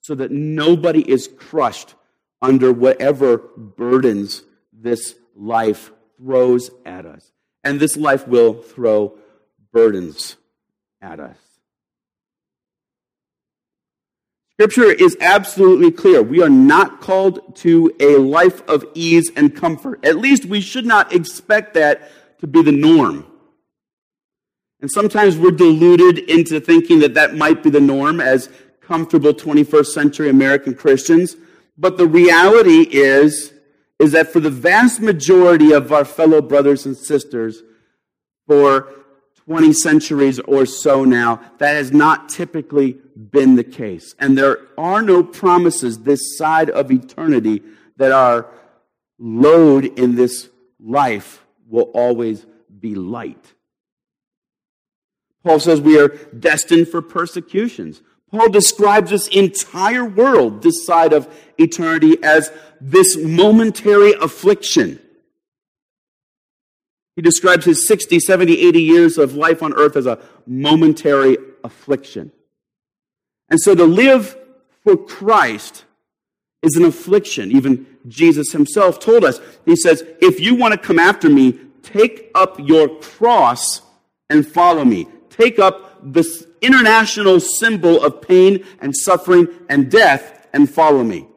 so 0.01 0.15
that 0.15 0.31
nobody 0.31 1.01
is 1.01 1.29
crushed 1.39 1.95
under 2.43 2.73
whatever 2.73 3.39
burdens 3.39 4.43
this 4.73 5.15
life 5.35 5.91
throws 6.19 6.71
at 6.85 7.07
us. 7.07 7.33
And 7.63 7.81
this 7.81 7.97
life 7.97 8.29
will 8.29 8.55
throw 8.55 9.17
burdens 9.73 10.37
at 11.01 11.21
us. 11.21 11.39
Scripture 14.57 14.93
is 14.93 15.17
absolutely 15.21 15.91
clear. 15.91 16.23
We 16.23 16.41
are 16.41 16.49
not 16.49 17.01
called 17.01 17.57
to 17.57 17.93
a 17.99 18.17
life 18.19 18.63
of 18.69 18.87
ease 18.95 19.31
and 19.35 19.55
comfort. 19.55 20.05
At 20.05 20.17
least 20.17 20.45
we 20.45 20.61
should 20.61 20.87
not 20.87 21.13
expect 21.13 21.75
that 21.75 22.09
to 22.39 22.47
be 22.47 22.63
the 22.63 22.71
norm. 22.71 23.27
And 24.81 24.89
sometimes 24.89 25.37
we're 25.37 25.51
deluded 25.51 26.19
into 26.31 26.61
thinking 26.61 27.01
that 27.01 27.15
that 27.15 27.35
might 27.35 27.65
be 27.65 27.71
the 27.71 27.81
norm 27.81 28.21
as 28.21 28.49
comfortable 28.81 29.35
21st 29.35 29.87
century 29.87 30.29
American 30.29 30.75
Christians. 30.75 31.37
But 31.77 31.97
the 31.97 32.07
reality 32.07 32.83
is, 32.83 33.53
is 33.99 34.13
that 34.13 34.33
for 34.33 34.39
the 34.39 34.51
vast 34.51 35.01
majority 35.01 35.73
of 35.73 35.93
our 35.93 36.05
fellow 36.05 36.41
brothers 36.41 36.87
and 36.87 36.97
sisters, 36.97 37.63
for 38.47 39.04
20 39.47 39.73
centuries 39.73 40.39
or 40.41 40.65
so 40.65 41.05
now, 41.05 41.41
that 41.59 41.75
has 41.75 41.93
not 41.93 42.29
typically 42.29 42.97
been 43.17 43.57
the 43.57 43.65
case. 43.65 44.15
And 44.19 44.39
there 44.39 44.59
are 44.79 45.03
no 45.03 45.23
promises 45.23 45.99
this 45.99 46.37
side 46.39 46.71
of 46.71 46.91
eternity 46.91 47.63
that 47.97 48.13
our 48.13 48.49
load 49.19 49.85
in 49.85 50.17
this 50.17 50.49
life 50.81 51.45
will 51.69 51.91
always 51.95 52.47
be 52.81 52.95
light. 52.95 53.55
Paul 55.45 55.61
says 55.61 55.81
we 55.81 56.01
are 56.01 56.09
destined 56.09 56.89
for 56.89 57.03
persecutions. 57.03 58.01
Paul 58.31 58.49
describes 58.49 59.11
this 59.11 59.29
entire 59.29 60.05
world, 60.05 60.63
this 60.63 60.85
side 60.85 61.13
of 61.13 61.29
eternity, 61.59 62.17
as 62.23 62.51
this 62.81 63.17
momentary 63.17 64.13
affliction. 64.15 65.01
He 67.17 67.23
describes 67.23 67.65
his 67.65 67.87
60, 67.87 68.19
70, 68.21 68.61
80 68.67 68.83
years 68.83 69.19
of 69.19 69.35
life 69.35 69.63
on 69.63 69.73
earth 69.75 69.97
as 69.97 70.07
a 70.07 70.19
momentary 70.47 71.37
affliction. 71.63 72.33
And 73.49 73.61
so 73.61 73.75
to 73.75 73.85
live 73.85 74.37
for 74.83 74.97
Christ 74.97 75.85
is 76.63 76.77
an 76.77 76.85
affliction. 76.85 77.53
Even 77.53 77.87
Jesus 78.09 78.53
himself 78.53 78.99
told 78.99 79.25
us. 79.25 79.41
He 79.65 79.77
says, 79.77 80.03
if 80.21 80.41
you 80.41 80.55
want 80.55 80.73
to 80.73 80.79
come 80.79 80.99
after 80.99 81.29
me, 81.29 81.59
take 81.83 82.31
up 82.35 82.59
your 82.59 82.89
cross 82.99 83.83
and 84.29 84.47
follow 84.47 84.85
me. 84.85 85.07
Take 85.31 85.59
up 85.59 85.99
this 86.03 86.47
international 86.61 87.41
symbol 87.41 88.03
of 88.03 88.23
pain 88.23 88.65
and 88.81 88.95
suffering 88.97 89.49
and 89.69 89.91
death 89.91 90.47
and 90.53 90.69
follow 90.69 91.05
me. 91.05 91.29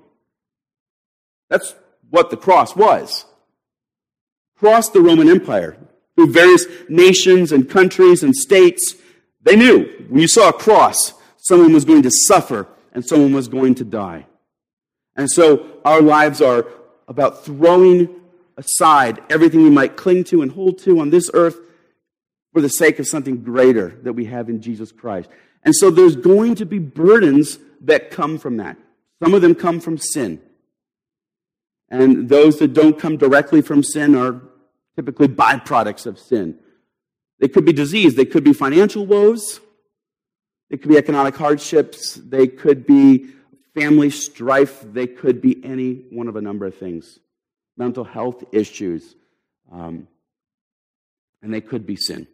That's 1.49 1.75
what 2.09 2.29
the 2.29 2.37
cross 2.37 2.75
was 2.75 3.25
across 4.57 4.89
the 4.89 5.01
Roman 5.01 5.29
Empire, 5.29 5.77
through 6.15 6.31
various 6.31 6.65
nations 6.89 7.51
and 7.51 7.69
countries 7.69 8.23
and 8.23 8.35
states, 8.35 8.95
they 9.43 9.55
knew 9.55 9.85
when 10.09 10.21
you 10.21 10.27
saw 10.27 10.49
a 10.49 10.53
cross, 10.53 11.13
someone 11.37 11.73
was 11.73 11.85
going 11.85 12.01
to 12.01 12.11
suffer 12.11 12.67
and 12.91 13.05
someone 13.05 13.33
was 13.33 13.47
going 13.47 13.75
to 13.75 13.83
die. 13.83 14.25
And 15.15 15.29
so 15.29 15.79
our 15.85 16.01
lives 16.01 16.41
are 16.41 16.65
about 17.07 17.45
throwing 17.45 18.09
aside 18.57 19.21
everything 19.29 19.61
we 19.61 19.69
might 19.69 19.95
cling 19.95 20.23
to 20.25 20.41
and 20.41 20.51
hold 20.51 20.79
to 20.79 20.99
on 20.99 21.11
this 21.11 21.29
earth 21.33 21.59
for 22.51 22.61
the 22.61 22.69
sake 22.69 22.97
of 22.97 23.07
something 23.07 23.43
greater 23.43 23.99
that 24.01 24.13
we 24.13 24.25
have 24.25 24.49
in 24.49 24.61
Jesus 24.61 24.91
Christ. 24.91 25.29
And 25.63 25.75
so 25.75 25.91
there's 25.91 26.15
going 26.15 26.55
to 26.55 26.65
be 26.65 26.79
burdens 26.79 27.59
that 27.81 28.09
come 28.09 28.39
from 28.39 28.57
that. 28.57 28.77
Some 29.21 29.35
of 29.35 29.43
them 29.43 29.53
come 29.53 29.79
from 29.79 29.97
sin. 29.99 30.41
And 31.89 32.27
those 32.29 32.59
that 32.59 32.73
don't 32.73 32.99
come 32.99 33.17
directly 33.17 33.61
from 33.61 33.83
sin 33.83 34.15
are 34.15 34.41
typically 34.95 35.27
byproducts 35.27 36.05
of 36.05 36.19
sin. 36.19 36.59
They 37.39 37.47
could 37.47 37.65
be 37.65 37.73
disease, 37.73 38.15
they 38.15 38.25
could 38.25 38.43
be 38.43 38.53
financial 38.53 39.05
woes, 39.05 39.59
they 40.69 40.77
could 40.77 40.89
be 40.89 40.97
economic 40.97 41.35
hardships, 41.35 42.15
they 42.15 42.47
could 42.47 42.85
be 42.85 43.27
family 43.75 44.09
strife, 44.09 44.83
they 44.91 45.05
could 45.05 45.39
be 45.39 45.63
any 45.63 46.05
one 46.09 46.27
of 46.27 46.35
a 46.35 46.41
number 46.41 46.65
of 46.65 46.75
things. 46.75 47.19
Mental 47.77 48.03
health 48.03 48.43
issues, 48.51 49.15
um, 49.71 50.07
and 51.43 51.53
they 51.53 51.61
could 51.61 51.85
be 51.85 51.95
sin. 51.95 52.27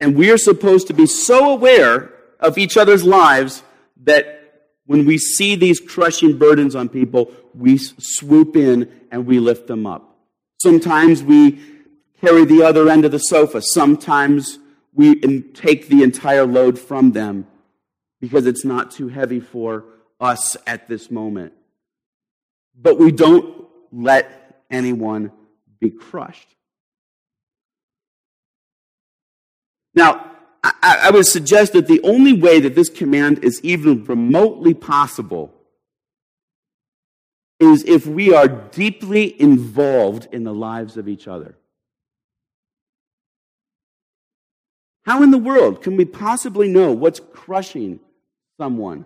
And 0.00 0.16
we 0.16 0.30
are 0.30 0.38
supposed 0.38 0.86
to 0.88 0.92
be 0.92 1.06
so 1.06 1.52
aware 1.52 2.12
of 2.38 2.56
each 2.56 2.76
other's 2.76 3.04
lives 3.04 3.62
that 4.04 4.43
when 4.86 5.06
we 5.06 5.18
see 5.18 5.54
these 5.54 5.80
crushing 5.80 6.36
burdens 6.38 6.74
on 6.74 6.88
people, 6.88 7.32
we 7.54 7.78
swoop 7.78 8.56
in 8.56 8.90
and 9.10 9.26
we 9.26 9.38
lift 9.38 9.66
them 9.66 9.86
up. 9.86 10.18
Sometimes 10.60 11.22
we 11.22 11.60
carry 12.20 12.44
the 12.44 12.62
other 12.62 12.88
end 12.88 13.04
of 13.04 13.12
the 13.12 13.18
sofa. 13.18 13.62
Sometimes 13.62 14.58
we 14.92 15.42
take 15.52 15.88
the 15.88 16.02
entire 16.02 16.46
load 16.46 16.78
from 16.78 17.12
them 17.12 17.46
because 18.20 18.46
it's 18.46 18.64
not 18.64 18.90
too 18.90 19.08
heavy 19.08 19.40
for 19.40 19.84
us 20.20 20.56
at 20.66 20.88
this 20.88 21.10
moment. 21.10 21.52
But 22.80 22.98
we 22.98 23.12
don't 23.12 23.66
let 23.92 24.62
anyone 24.70 25.32
be 25.80 25.90
crushed. 25.90 26.48
Now, 29.94 30.33
I, 30.64 30.98
I 31.02 31.10
would 31.10 31.26
suggest 31.26 31.74
that 31.74 31.86
the 31.88 32.00
only 32.02 32.32
way 32.32 32.58
that 32.60 32.74
this 32.74 32.88
command 32.88 33.44
is 33.44 33.60
even 33.62 34.02
remotely 34.04 34.72
possible 34.72 35.52
is 37.60 37.84
if 37.84 38.06
we 38.06 38.34
are 38.34 38.48
deeply 38.48 39.38
involved 39.40 40.26
in 40.32 40.44
the 40.44 40.54
lives 40.54 40.96
of 40.96 41.06
each 41.06 41.28
other. 41.28 41.56
How 45.04 45.22
in 45.22 45.30
the 45.30 45.38
world 45.38 45.82
can 45.82 45.96
we 45.96 46.06
possibly 46.06 46.66
know 46.68 46.92
what's 46.92 47.20
crushing 47.20 48.00
someone? 48.58 49.04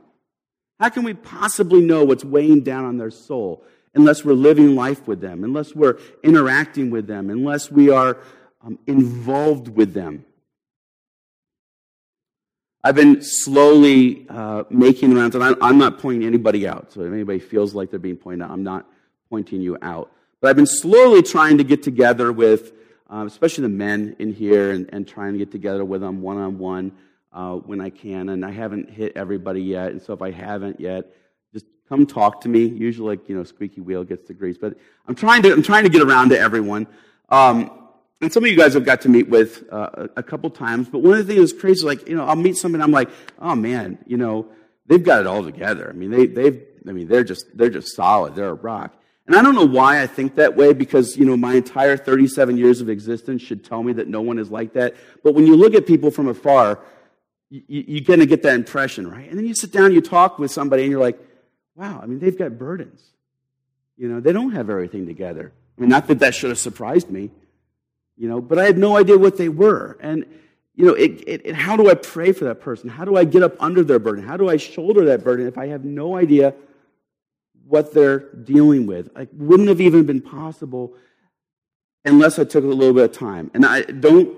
How 0.78 0.90
can 0.90 1.02
we 1.02 1.14
possibly 1.14 1.80
know 1.80 2.04
what's 2.04 2.24
weighing 2.24 2.60
down 2.60 2.84
on 2.84 2.98
their 2.98 3.10
soul 3.10 3.64
unless 3.94 4.24
we're 4.24 4.32
living 4.34 4.76
life 4.76 5.08
with 5.08 5.20
them, 5.20 5.42
unless 5.42 5.74
we're 5.74 5.98
interacting 6.22 6.90
with 6.90 7.08
them, 7.08 7.30
unless 7.30 7.68
we 7.68 7.90
are 7.90 8.18
um, 8.64 8.78
involved 8.86 9.66
with 9.68 9.92
them? 9.92 10.24
I've 12.84 12.94
been 12.94 13.20
slowly 13.22 14.26
uh, 14.28 14.64
making 14.70 15.14
rounds, 15.14 15.34
and 15.34 15.56
I'm 15.60 15.78
not 15.78 15.98
pointing 15.98 16.26
anybody 16.26 16.66
out. 16.66 16.92
So 16.92 17.00
if 17.02 17.12
anybody 17.12 17.40
feels 17.40 17.74
like 17.74 17.90
they're 17.90 17.98
being 17.98 18.16
pointed 18.16 18.44
out, 18.44 18.50
I'm 18.50 18.62
not 18.62 18.86
pointing 19.28 19.60
you 19.60 19.76
out. 19.82 20.12
But 20.40 20.50
I've 20.50 20.56
been 20.56 20.66
slowly 20.66 21.22
trying 21.22 21.58
to 21.58 21.64
get 21.64 21.82
together 21.82 22.32
with, 22.32 22.72
uh, 23.12 23.24
especially 23.26 23.62
the 23.62 23.70
men 23.70 24.14
in 24.20 24.32
here, 24.32 24.70
and, 24.70 24.88
and, 24.92 25.08
trying 25.08 25.32
to 25.32 25.38
get 25.38 25.50
together 25.50 25.84
with 25.84 26.02
them 26.02 26.22
one 26.22 26.38
on 26.38 26.58
one 26.58 26.92
when 27.66 27.80
I 27.80 27.90
can. 27.90 28.28
And 28.28 28.44
I 28.44 28.52
haven't 28.52 28.90
hit 28.90 29.12
everybody 29.16 29.60
yet. 29.60 29.90
And 29.90 30.00
so 30.00 30.12
if 30.12 30.22
I 30.22 30.30
haven't 30.30 30.78
yet, 30.78 31.06
just 31.52 31.66
come 31.88 32.06
talk 32.06 32.40
to 32.42 32.48
me. 32.48 32.64
Usually, 32.64 33.16
like 33.16 33.28
you 33.28 33.36
know, 33.36 33.42
squeaky 33.42 33.80
wheel 33.80 34.04
gets 34.04 34.28
the 34.28 34.34
grease. 34.34 34.56
But 34.56 34.78
I'm 35.08 35.16
trying 35.16 35.42
to 35.42 35.52
I'm 35.52 35.64
trying 35.64 35.82
to 35.82 35.90
get 35.90 36.02
around 36.02 36.28
to 36.28 36.38
everyone. 36.38 36.86
Um, 37.28 37.77
and 38.20 38.32
some 38.32 38.44
of 38.44 38.50
you 38.50 38.56
guys 38.56 38.74
have 38.74 38.84
got 38.84 39.02
to 39.02 39.08
meet 39.08 39.28
with 39.28 39.64
uh, 39.70 40.08
a 40.16 40.22
couple 40.22 40.50
times, 40.50 40.88
but 40.88 40.98
one 41.00 41.16
of 41.16 41.26
the 41.26 41.32
things 41.32 41.50
that's 41.50 41.60
crazy, 41.60 41.86
like, 41.86 42.08
you 42.08 42.16
know, 42.16 42.24
I'll 42.24 42.36
meet 42.36 42.56
somebody 42.56 42.82
I'm 42.82 42.90
like, 42.90 43.10
oh 43.38 43.54
man, 43.54 43.98
you 44.06 44.16
know, 44.16 44.48
they've 44.86 45.02
got 45.02 45.20
it 45.20 45.26
all 45.26 45.44
together. 45.44 45.88
I 45.88 45.92
mean, 45.92 46.10
they, 46.10 46.26
they've, 46.26 46.60
I 46.88 46.92
mean, 46.92 47.06
they're 47.06 47.22
just, 47.22 47.46
they're 47.56 47.70
just 47.70 47.94
solid. 47.94 48.34
They're 48.34 48.48
a 48.48 48.54
rock. 48.54 48.94
And 49.28 49.36
I 49.36 49.42
don't 49.42 49.54
know 49.54 49.66
why 49.66 50.02
I 50.02 50.06
think 50.06 50.36
that 50.36 50.56
way 50.56 50.72
because, 50.72 51.16
you 51.16 51.26
know, 51.26 51.36
my 51.36 51.54
entire 51.54 51.96
37 51.96 52.56
years 52.56 52.80
of 52.80 52.88
existence 52.88 53.42
should 53.42 53.62
tell 53.64 53.82
me 53.82 53.92
that 53.92 54.08
no 54.08 54.22
one 54.22 54.38
is 54.38 54.50
like 54.50 54.72
that. 54.72 54.96
But 55.22 55.34
when 55.34 55.46
you 55.46 55.54
look 55.54 55.74
at 55.74 55.86
people 55.86 56.10
from 56.10 56.28
afar, 56.28 56.80
you, 57.50 57.62
you're 57.68 58.04
going 58.04 58.20
to 58.20 58.26
get 58.26 58.42
that 58.42 58.54
impression, 58.54 59.08
right? 59.08 59.28
And 59.28 59.38
then 59.38 59.46
you 59.46 59.54
sit 59.54 59.70
down, 59.70 59.92
you 59.92 60.00
talk 60.00 60.38
with 60.38 60.50
somebody, 60.50 60.82
and 60.82 60.90
you're 60.90 61.00
like, 61.00 61.18
wow, 61.76 62.00
I 62.02 62.06
mean, 62.06 62.18
they've 62.18 62.36
got 62.36 62.58
burdens. 62.58 63.02
You 63.98 64.08
know, 64.08 64.20
they 64.20 64.32
don't 64.32 64.52
have 64.52 64.70
everything 64.70 65.06
together. 65.06 65.52
I 65.76 65.80
mean, 65.80 65.90
not 65.90 66.08
that 66.08 66.20
that 66.20 66.34
should 66.34 66.48
have 66.48 66.58
surprised 66.58 67.10
me 67.10 67.30
you 68.18 68.28
know, 68.28 68.40
but 68.40 68.58
I 68.58 68.64
had 68.64 68.76
no 68.76 68.96
idea 68.96 69.16
what 69.16 69.36
they 69.36 69.48
were. 69.48 69.96
And, 70.00 70.26
you 70.74 70.84
know, 70.84 70.94
it, 70.94 71.22
it, 71.26 71.46
it, 71.46 71.54
how 71.54 71.76
do 71.76 71.88
I 71.88 71.94
pray 71.94 72.32
for 72.32 72.44
that 72.46 72.60
person? 72.60 72.90
How 72.90 73.04
do 73.04 73.16
I 73.16 73.24
get 73.24 73.42
up 73.42 73.54
under 73.60 73.84
their 73.84 74.00
burden? 74.00 74.24
How 74.24 74.36
do 74.36 74.48
I 74.48 74.56
shoulder 74.56 75.04
that 75.06 75.22
burden 75.22 75.46
if 75.46 75.56
I 75.56 75.68
have 75.68 75.84
no 75.84 76.16
idea 76.16 76.54
what 77.66 77.94
they're 77.94 78.18
dealing 78.34 78.86
with? 78.86 79.16
It 79.16 79.32
wouldn't 79.32 79.68
have 79.68 79.80
even 79.80 80.04
been 80.04 80.20
possible 80.20 80.94
unless 82.04 82.38
I 82.38 82.44
took 82.44 82.64
a 82.64 82.66
little 82.66 82.94
bit 82.94 83.04
of 83.04 83.12
time. 83.12 83.52
And 83.54 83.64
I 83.64 83.82
don't, 83.82 84.34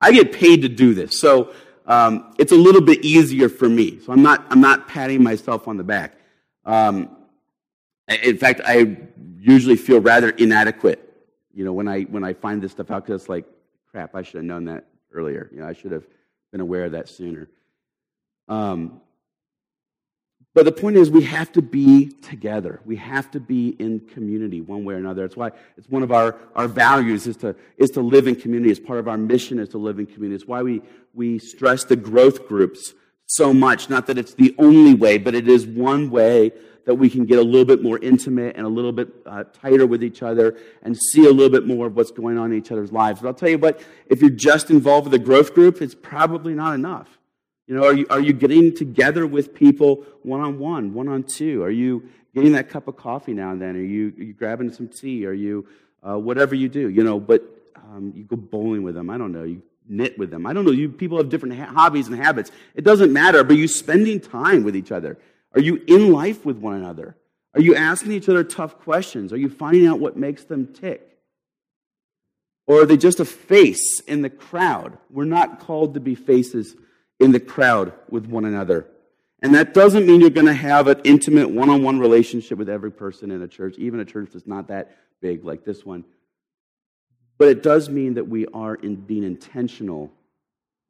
I 0.00 0.12
get 0.12 0.32
paid 0.32 0.62
to 0.62 0.68
do 0.68 0.92
this. 0.92 1.18
So, 1.18 1.52
um, 1.86 2.34
it's 2.38 2.52
a 2.52 2.56
little 2.56 2.82
bit 2.82 3.04
easier 3.04 3.48
for 3.48 3.68
me. 3.68 3.98
So 4.00 4.12
I'm 4.12 4.22
not, 4.22 4.46
I'm 4.50 4.60
not 4.60 4.86
patting 4.86 5.22
myself 5.22 5.66
on 5.66 5.76
the 5.76 5.82
back. 5.82 6.14
Um, 6.64 7.16
in 8.06 8.36
fact, 8.36 8.60
I 8.64 8.96
usually 9.38 9.76
feel 9.76 10.00
rather 10.00 10.30
inadequate 10.30 11.09
you 11.54 11.64
know, 11.64 11.72
when 11.72 11.88
I 11.88 12.02
when 12.02 12.24
I 12.24 12.32
find 12.32 12.62
this 12.62 12.72
stuff 12.72 12.90
out, 12.90 13.04
because 13.04 13.22
it's 13.22 13.28
like, 13.28 13.44
crap, 13.90 14.14
I 14.14 14.22
should 14.22 14.36
have 14.36 14.44
known 14.44 14.66
that 14.66 14.86
earlier. 15.12 15.48
You 15.52 15.60
know, 15.60 15.66
I 15.66 15.72
should 15.72 15.92
have 15.92 16.06
been 16.52 16.60
aware 16.60 16.84
of 16.84 16.92
that 16.92 17.08
sooner. 17.08 17.48
Um, 18.48 19.00
but 20.52 20.64
the 20.64 20.72
point 20.72 20.96
is, 20.96 21.10
we 21.10 21.22
have 21.22 21.52
to 21.52 21.62
be 21.62 22.08
together. 22.08 22.80
We 22.84 22.96
have 22.96 23.30
to 23.32 23.40
be 23.40 23.68
in 23.68 24.00
community 24.00 24.60
one 24.60 24.84
way 24.84 24.94
or 24.94 24.96
another. 24.96 25.24
It's 25.24 25.36
why 25.36 25.52
it's 25.76 25.88
one 25.88 26.02
of 26.02 26.10
our, 26.10 26.36
our 26.56 26.66
values 26.66 27.28
is 27.28 27.36
to, 27.38 27.54
is 27.78 27.90
to 27.90 28.00
live 28.00 28.26
in 28.26 28.34
community. 28.34 28.70
It's 28.70 28.80
part 28.80 28.98
of 28.98 29.06
our 29.06 29.16
mission 29.16 29.60
is 29.60 29.68
to 29.70 29.78
live 29.78 30.00
in 30.00 30.06
community. 30.06 30.34
It's 30.34 30.48
why 30.48 30.62
we, 30.62 30.82
we 31.14 31.38
stress 31.38 31.84
the 31.84 31.94
growth 31.94 32.48
groups 32.48 32.94
so 33.26 33.54
much. 33.54 33.88
Not 33.88 34.08
that 34.08 34.18
it's 34.18 34.34
the 34.34 34.52
only 34.58 34.92
way, 34.92 35.18
but 35.18 35.36
it 35.36 35.46
is 35.46 35.66
one 35.66 36.10
way 36.10 36.50
that 36.90 36.96
we 36.96 37.08
can 37.08 37.24
get 37.24 37.38
a 37.38 37.42
little 37.42 37.64
bit 37.64 37.84
more 37.84 38.00
intimate 38.00 38.56
and 38.56 38.66
a 38.66 38.68
little 38.68 38.90
bit 38.90 39.06
uh, 39.24 39.44
tighter 39.44 39.86
with 39.86 40.02
each 40.02 40.24
other 40.24 40.56
and 40.82 40.96
see 40.96 41.24
a 41.24 41.30
little 41.30 41.48
bit 41.48 41.64
more 41.64 41.86
of 41.86 41.94
what's 41.94 42.10
going 42.10 42.36
on 42.36 42.50
in 42.50 42.58
each 42.58 42.72
other's 42.72 42.90
lives. 42.90 43.20
But 43.20 43.28
I'll 43.28 43.34
tell 43.34 43.48
you 43.48 43.58
what, 43.58 43.80
if 44.08 44.20
you're 44.20 44.28
just 44.28 44.70
involved 44.70 45.04
with 45.04 45.14
a 45.14 45.24
growth 45.24 45.54
group, 45.54 45.80
it's 45.80 45.94
probably 45.94 46.52
not 46.52 46.74
enough. 46.74 47.06
You 47.68 47.76
know, 47.76 47.84
are 47.84 47.92
you, 47.92 48.06
are 48.10 48.18
you 48.18 48.32
getting 48.32 48.74
together 48.74 49.24
with 49.24 49.54
people 49.54 50.04
one 50.24 50.40
on 50.40 50.58
one, 50.58 50.92
one 50.92 51.06
on 51.06 51.22
two? 51.22 51.62
Are 51.62 51.70
you 51.70 52.08
getting 52.34 52.50
that 52.54 52.68
cup 52.68 52.88
of 52.88 52.96
coffee 52.96 53.34
now 53.34 53.52
and 53.52 53.62
then? 53.62 53.76
Are 53.76 53.78
you, 53.78 54.08
are 54.18 54.22
you 54.24 54.32
grabbing 54.32 54.72
some 54.72 54.88
tea? 54.88 55.26
Are 55.26 55.32
you, 55.32 55.68
uh, 56.02 56.18
whatever 56.18 56.56
you 56.56 56.68
do, 56.68 56.88
you 56.88 57.04
know, 57.04 57.20
but 57.20 57.44
um, 57.76 58.12
you 58.16 58.24
go 58.24 58.34
bowling 58.34 58.82
with 58.82 58.96
them. 58.96 59.10
I 59.10 59.16
don't 59.16 59.30
know. 59.30 59.44
You 59.44 59.62
knit 59.88 60.18
with 60.18 60.32
them. 60.32 60.44
I 60.44 60.52
don't 60.52 60.64
know. 60.64 60.72
You 60.72 60.88
people 60.88 61.18
have 61.18 61.28
different 61.28 61.56
ha- 61.56 61.66
hobbies 61.66 62.08
and 62.08 62.16
habits. 62.16 62.50
It 62.74 62.82
doesn't 62.82 63.12
matter. 63.12 63.44
But 63.44 63.58
you 63.58 63.68
spending 63.68 64.18
time 64.18 64.64
with 64.64 64.74
each 64.74 64.90
other. 64.90 65.18
Are 65.54 65.60
you 65.60 65.82
in 65.86 66.12
life 66.12 66.44
with 66.44 66.58
one 66.58 66.74
another? 66.74 67.16
Are 67.54 67.60
you 67.60 67.74
asking 67.74 68.12
each 68.12 68.28
other 68.28 68.44
tough 68.44 68.78
questions? 68.78 69.32
Are 69.32 69.36
you 69.36 69.48
finding 69.48 69.86
out 69.86 69.98
what 69.98 70.16
makes 70.16 70.44
them 70.44 70.72
tick? 70.72 71.06
Or 72.66 72.82
are 72.82 72.86
they 72.86 72.96
just 72.96 73.18
a 73.18 73.24
face 73.24 74.00
in 74.06 74.22
the 74.22 74.30
crowd? 74.30 74.96
We're 75.10 75.24
not 75.24 75.58
called 75.58 75.94
to 75.94 76.00
be 76.00 76.14
faces 76.14 76.76
in 77.18 77.32
the 77.32 77.40
crowd 77.40 77.92
with 78.08 78.26
one 78.26 78.44
another. 78.44 78.86
And 79.42 79.54
that 79.54 79.74
doesn't 79.74 80.06
mean 80.06 80.20
you're 80.20 80.30
going 80.30 80.46
to 80.46 80.52
have 80.52 80.86
an 80.86 81.00
intimate 81.02 81.50
one 81.50 81.68
on 81.68 81.82
one 81.82 81.98
relationship 81.98 82.58
with 82.58 82.68
every 82.68 82.92
person 82.92 83.30
in 83.30 83.42
a 83.42 83.48
church, 83.48 83.76
even 83.78 83.98
a 83.98 84.04
church 84.04 84.30
that's 84.32 84.46
not 84.46 84.68
that 84.68 84.96
big 85.20 85.44
like 85.44 85.64
this 85.64 85.84
one. 85.84 86.04
But 87.38 87.48
it 87.48 87.62
does 87.62 87.88
mean 87.88 88.14
that 88.14 88.28
we 88.28 88.46
are 88.48 88.74
in 88.74 88.96
being 88.96 89.24
intentional 89.24 90.12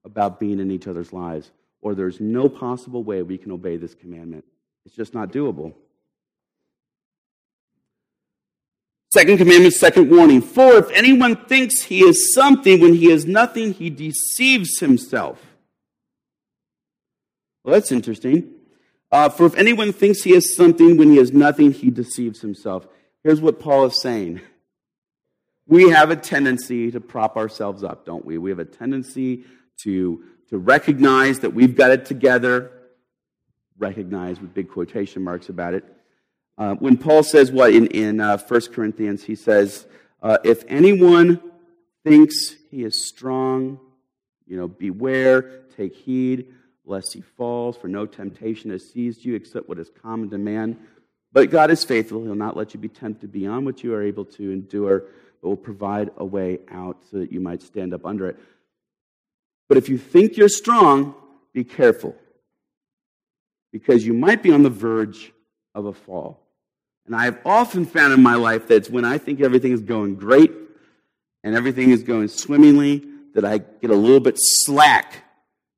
about 0.04 0.40
being 0.40 0.58
in 0.58 0.70
each 0.70 0.88
other's 0.88 1.12
lives, 1.12 1.50
or 1.82 1.94
there's 1.94 2.20
no 2.20 2.48
possible 2.48 3.02
way 3.02 3.22
we 3.22 3.38
can 3.38 3.52
obey 3.52 3.76
this 3.76 3.94
commandment. 3.94 4.44
It's 4.84 4.94
just 4.94 5.14
not 5.14 5.32
doable. 5.32 5.74
Second 9.12 9.38
commandment, 9.38 9.74
second 9.74 10.08
warning. 10.08 10.40
For 10.40 10.76
if 10.76 10.90
anyone 10.92 11.36
thinks 11.36 11.82
he 11.82 12.02
is 12.02 12.32
something 12.32 12.80
when 12.80 12.94
he 12.94 13.10
is 13.10 13.26
nothing, 13.26 13.72
he 13.72 13.90
deceives 13.90 14.78
himself. 14.78 15.40
Well, 17.64 17.74
that's 17.74 17.90
interesting. 17.90 18.52
Uh, 19.10 19.28
for 19.28 19.46
if 19.46 19.56
anyone 19.56 19.92
thinks 19.92 20.22
he 20.22 20.32
is 20.34 20.54
something 20.54 20.96
when 20.96 21.10
he 21.10 21.18
is 21.18 21.32
nothing, 21.32 21.72
he 21.72 21.90
deceives 21.90 22.40
himself. 22.40 22.86
Here's 23.24 23.40
what 23.40 23.58
Paul 23.58 23.86
is 23.86 24.00
saying 24.00 24.40
we 25.66 25.90
have 25.90 26.10
a 26.10 26.16
tendency 26.16 26.90
to 26.90 27.00
prop 27.00 27.36
ourselves 27.36 27.84
up, 27.84 28.04
don't 28.04 28.24
we? 28.24 28.38
We 28.38 28.50
have 28.50 28.58
a 28.58 28.64
tendency 28.64 29.44
to, 29.82 30.24
to 30.50 30.58
recognize 30.58 31.40
that 31.40 31.54
we've 31.54 31.76
got 31.76 31.90
it 31.90 32.04
together, 32.04 32.70
recognize 33.78 34.40
with 34.40 34.52
big 34.52 34.68
quotation 34.68 35.22
marks 35.22 35.48
about 35.48 35.74
it. 35.74 35.84
Uh, 36.58 36.74
when 36.74 36.96
Paul 36.98 37.22
says 37.22 37.50
what 37.50 37.72
in, 37.72 37.86
in 37.88 38.20
uh, 38.20 38.36
1 38.36 38.60
Corinthians, 38.72 39.24
he 39.24 39.34
says, 39.34 39.86
uh, 40.22 40.38
If 40.44 40.64
anyone 40.68 41.40
thinks 42.04 42.56
he 42.70 42.84
is 42.84 43.06
strong, 43.06 43.80
you 44.46 44.56
know, 44.56 44.68
beware, 44.68 45.62
take 45.76 45.94
heed, 45.94 46.52
lest 46.84 47.14
he 47.14 47.20
falls, 47.20 47.76
for 47.76 47.88
no 47.88 48.04
temptation 48.04 48.70
has 48.70 48.90
seized 48.90 49.24
you 49.24 49.34
except 49.34 49.68
what 49.68 49.78
is 49.78 49.90
common 50.02 50.28
to 50.30 50.38
man. 50.38 50.76
But 51.32 51.50
God 51.50 51.70
is 51.70 51.84
faithful. 51.84 52.22
He'll 52.24 52.34
not 52.34 52.56
let 52.56 52.74
you 52.74 52.80
be 52.80 52.88
tempted 52.88 53.32
beyond 53.32 53.64
what 53.64 53.84
you 53.84 53.94
are 53.94 54.02
able 54.02 54.24
to 54.24 54.52
endure 54.52 55.04
but 55.40 55.48
will 55.48 55.56
provide 55.56 56.10
a 56.18 56.24
way 56.24 56.58
out 56.70 56.98
so 57.10 57.18
that 57.18 57.32
you 57.32 57.40
might 57.40 57.62
stand 57.62 57.94
up 57.94 58.04
under 58.04 58.28
it. 58.28 58.38
But 59.70 59.78
if 59.78 59.88
you 59.88 59.98
think 59.98 60.36
you're 60.36 60.48
strong, 60.48 61.14
be 61.54 61.62
careful, 61.62 62.16
because 63.72 64.04
you 64.04 64.12
might 64.12 64.42
be 64.42 64.50
on 64.50 64.64
the 64.64 64.68
verge 64.68 65.32
of 65.76 65.86
a 65.86 65.92
fall. 65.92 66.40
And 67.06 67.14
I 67.14 67.26
have 67.26 67.38
often 67.44 67.86
found 67.86 68.12
in 68.12 68.20
my 68.20 68.34
life 68.34 68.66
that 68.66 68.74
it's 68.74 68.90
when 68.90 69.04
I 69.04 69.16
think 69.16 69.40
everything 69.40 69.70
is 69.70 69.80
going 69.80 70.16
great 70.16 70.50
and 71.44 71.54
everything 71.54 71.90
is 71.90 72.02
going 72.02 72.26
swimmingly 72.26 73.04
that 73.34 73.44
I 73.44 73.58
get 73.58 73.90
a 73.90 73.94
little 73.94 74.18
bit 74.18 74.34
slack 74.38 75.22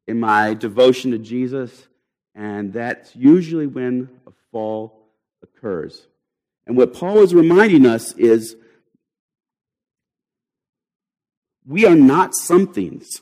in 0.07 0.19
my 0.19 0.55
devotion 0.55 1.11
to 1.11 1.19
Jesus, 1.19 1.87
and 2.35 2.73
that's 2.73 3.15
usually 3.15 3.67
when 3.67 4.09
a 4.27 4.31
fall 4.51 5.07
occurs. 5.43 6.07
And 6.67 6.79
what 6.79 6.95
Paul 6.95 7.19
is 7.19 7.35
reminding 7.35 7.85
us 7.85 8.15
is 8.15 8.57
we 11.67 11.85
are 11.85 11.95
not 11.95 12.35
somethings, 12.35 13.21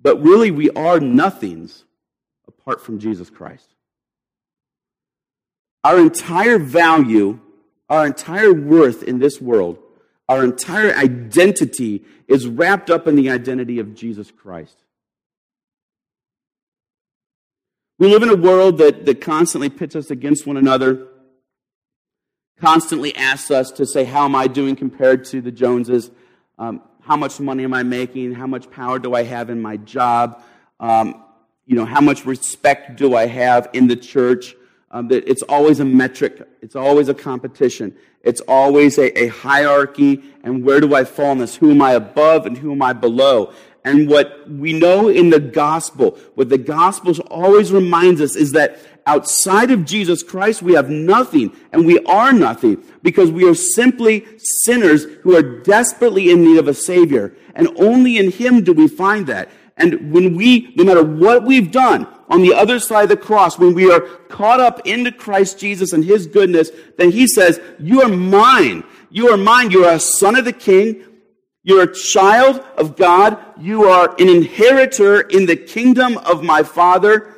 but 0.00 0.22
really 0.22 0.50
we 0.50 0.70
are 0.70 1.00
nothings 1.00 1.84
apart 2.46 2.80
from 2.80 2.98
Jesus 2.98 3.30
Christ. 3.30 3.74
Our 5.84 5.98
entire 5.98 6.58
value, 6.58 7.40
our 7.88 8.06
entire 8.06 8.52
worth 8.52 9.02
in 9.02 9.18
this 9.18 9.40
world, 9.40 9.78
our 10.28 10.44
entire 10.44 10.94
identity 10.94 12.04
is 12.26 12.46
wrapped 12.46 12.90
up 12.90 13.06
in 13.06 13.16
the 13.16 13.30
identity 13.30 13.78
of 13.78 13.94
Jesus 13.94 14.30
Christ. 14.30 14.76
We 17.98 18.08
live 18.08 18.22
in 18.22 18.28
a 18.28 18.36
world 18.36 18.78
that, 18.78 19.06
that 19.06 19.20
constantly 19.20 19.70
pits 19.70 19.96
us 19.96 20.10
against 20.10 20.46
one 20.46 20.56
another, 20.56 21.08
constantly 22.60 23.16
asks 23.16 23.50
us 23.50 23.70
to 23.72 23.86
say, 23.86 24.04
How 24.04 24.24
am 24.24 24.36
I 24.36 24.46
doing 24.46 24.76
compared 24.76 25.24
to 25.26 25.40
the 25.40 25.50
Joneses? 25.50 26.10
Um, 26.58 26.82
how 27.08 27.16
much 27.16 27.40
money 27.40 27.64
am 27.64 27.72
I 27.72 27.82
making? 27.84 28.34
How 28.34 28.46
much 28.46 28.70
power 28.70 28.98
do 28.98 29.14
I 29.14 29.22
have 29.22 29.48
in 29.48 29.62
my 29.62 29.78
job? 29.78 30.42
Um, 30.78 31.24
you 31.64 31.74
know, 31.74 31.86
how 31.86 32.02
much 32.02 32.26
respect 32.26 32.96
do 32.96 33.16
I 33.16 33.26
have 33.26 33.70
in 33.72 33.86
the 33.86 33.96
church? 33.96 34.54
Um, 34.90 35.10
it's 35.10 35.40
always 35.40 35.80
a 35.80 35.86
metric. 35.86 36.46
It's 36.60 36.76
always 36.76 37.08
a 37.08 37.14
competition. 37.14 37.96
It's 38.22 38.42
always 38.42 38.98
a, 38.98 39.18
a 39.18 39.28
hierarchy. 39.28 40.22
And 40.44 40.62
where 40.62 40.80
do 40.80 40.94
I 40.94 41.04
fall 41.04 41.32
in 41.32 41.38
this? 41.38 41.56
Who 41.56 41.70
am 41.70 41.80
I 41.80 41.92
above 41.92 42.44
and 42.44 42.58
who 42.58 42.72
am 42.72 42.82
I 42.82 42.92
below? 42.92 43.54
And 43.86 44.06
what 44.06 44.46
we 44.50 44.78
know 44.78 45.08
in 45.08 45.30
the 45.30 45.40
gospel, 45.40 46.18
what 46.34 46.50
the 46.50 46.58
gospel 46.58 47.18
always 47.30 47.72
reminds 47.72 48.20
us 48.20 48.36
is 48.36 48.52
that 48.52 48.78
outside 49.08 49.70
of 49.70 49.84
Jesus 49.84 50.22
Christ, 50.22 50.62
we 50.62 50.74
have 50.74 50.90
nothing 50.90 51.56
and 51.72 51.86
we 51.86 51.98
are 52.04 52.32
nothing 52.32 52.84
because 53.02 53.30
we 53.30 53.48
are 53.48 53.54
simply 53.54 54.26
sinners 54.36 55.04
who 55.22 55.34
are 55.34 55.42
desperately 55.42 56.30
in 56.30 56.44
need 56.44 56.58
of 56.58 56.68
a 56.68 56.74
Savior. 56.74 57.34
And 57.54 57.68
only 57.78 58.18
in 58.18 58.30
Him 58.30 58.62
do 58.62 58.72
we 58.72 58.86
find 58.86 59.26
that. 59.26 59.48
And 59.78 60.12
when 60.12 60.36
we, 60.36 60.72
no 60.76 60.84
matter 60.84 61.02
what 61.02 61.44
we've 61.44 61.72
done 61.72 62.06
on 62.28 62.42
the 62.42 62.52
other 62.52 62.78
side 62.78 63.04
of 63.04 63.08
the 63.08 63.16
cross, 63.16 63.58
when 63.58 63.74
we 63.74 63.90
are 63.90 64.00
caught 64.28 64.60
up 64.60 64.86
into 64.86 65.10
Christ 65.10 65.58
Jesus 65.58 65.92
and 65.92 66.04
His 66.04 66.26
goodness, 66.26 66.70
then 66.98 67.10
He 67.10 67.26
says, 67.26 67.60
You 67.78 68.02
are 68.02 68.08
mine. 68.08 68.84
You 69.10 69.28
are 69.28 69.36
mine. 69.36 69.70
You 69.70 69.86
are 69.86 69.94
a 69.94 70.00
son 70.00 70.36
of 70.36 70.44
the 70.44 70.52
King. 70.52 71.04
You're 71.62 71.84
a 71.84 71.94
child 71.94 72.60
of 72.76 72.96
God. 72.96 73.38
You 73.58 73.84
are 73.84 74.14
an 74.18 74.28
inheritor 74.28 75.20
in 75.20 75.46
the 75.46 75.56
kingdom 75.56 76.18
of 76.18 76.42
my 76.42 76.62
Father. 76.62 77.34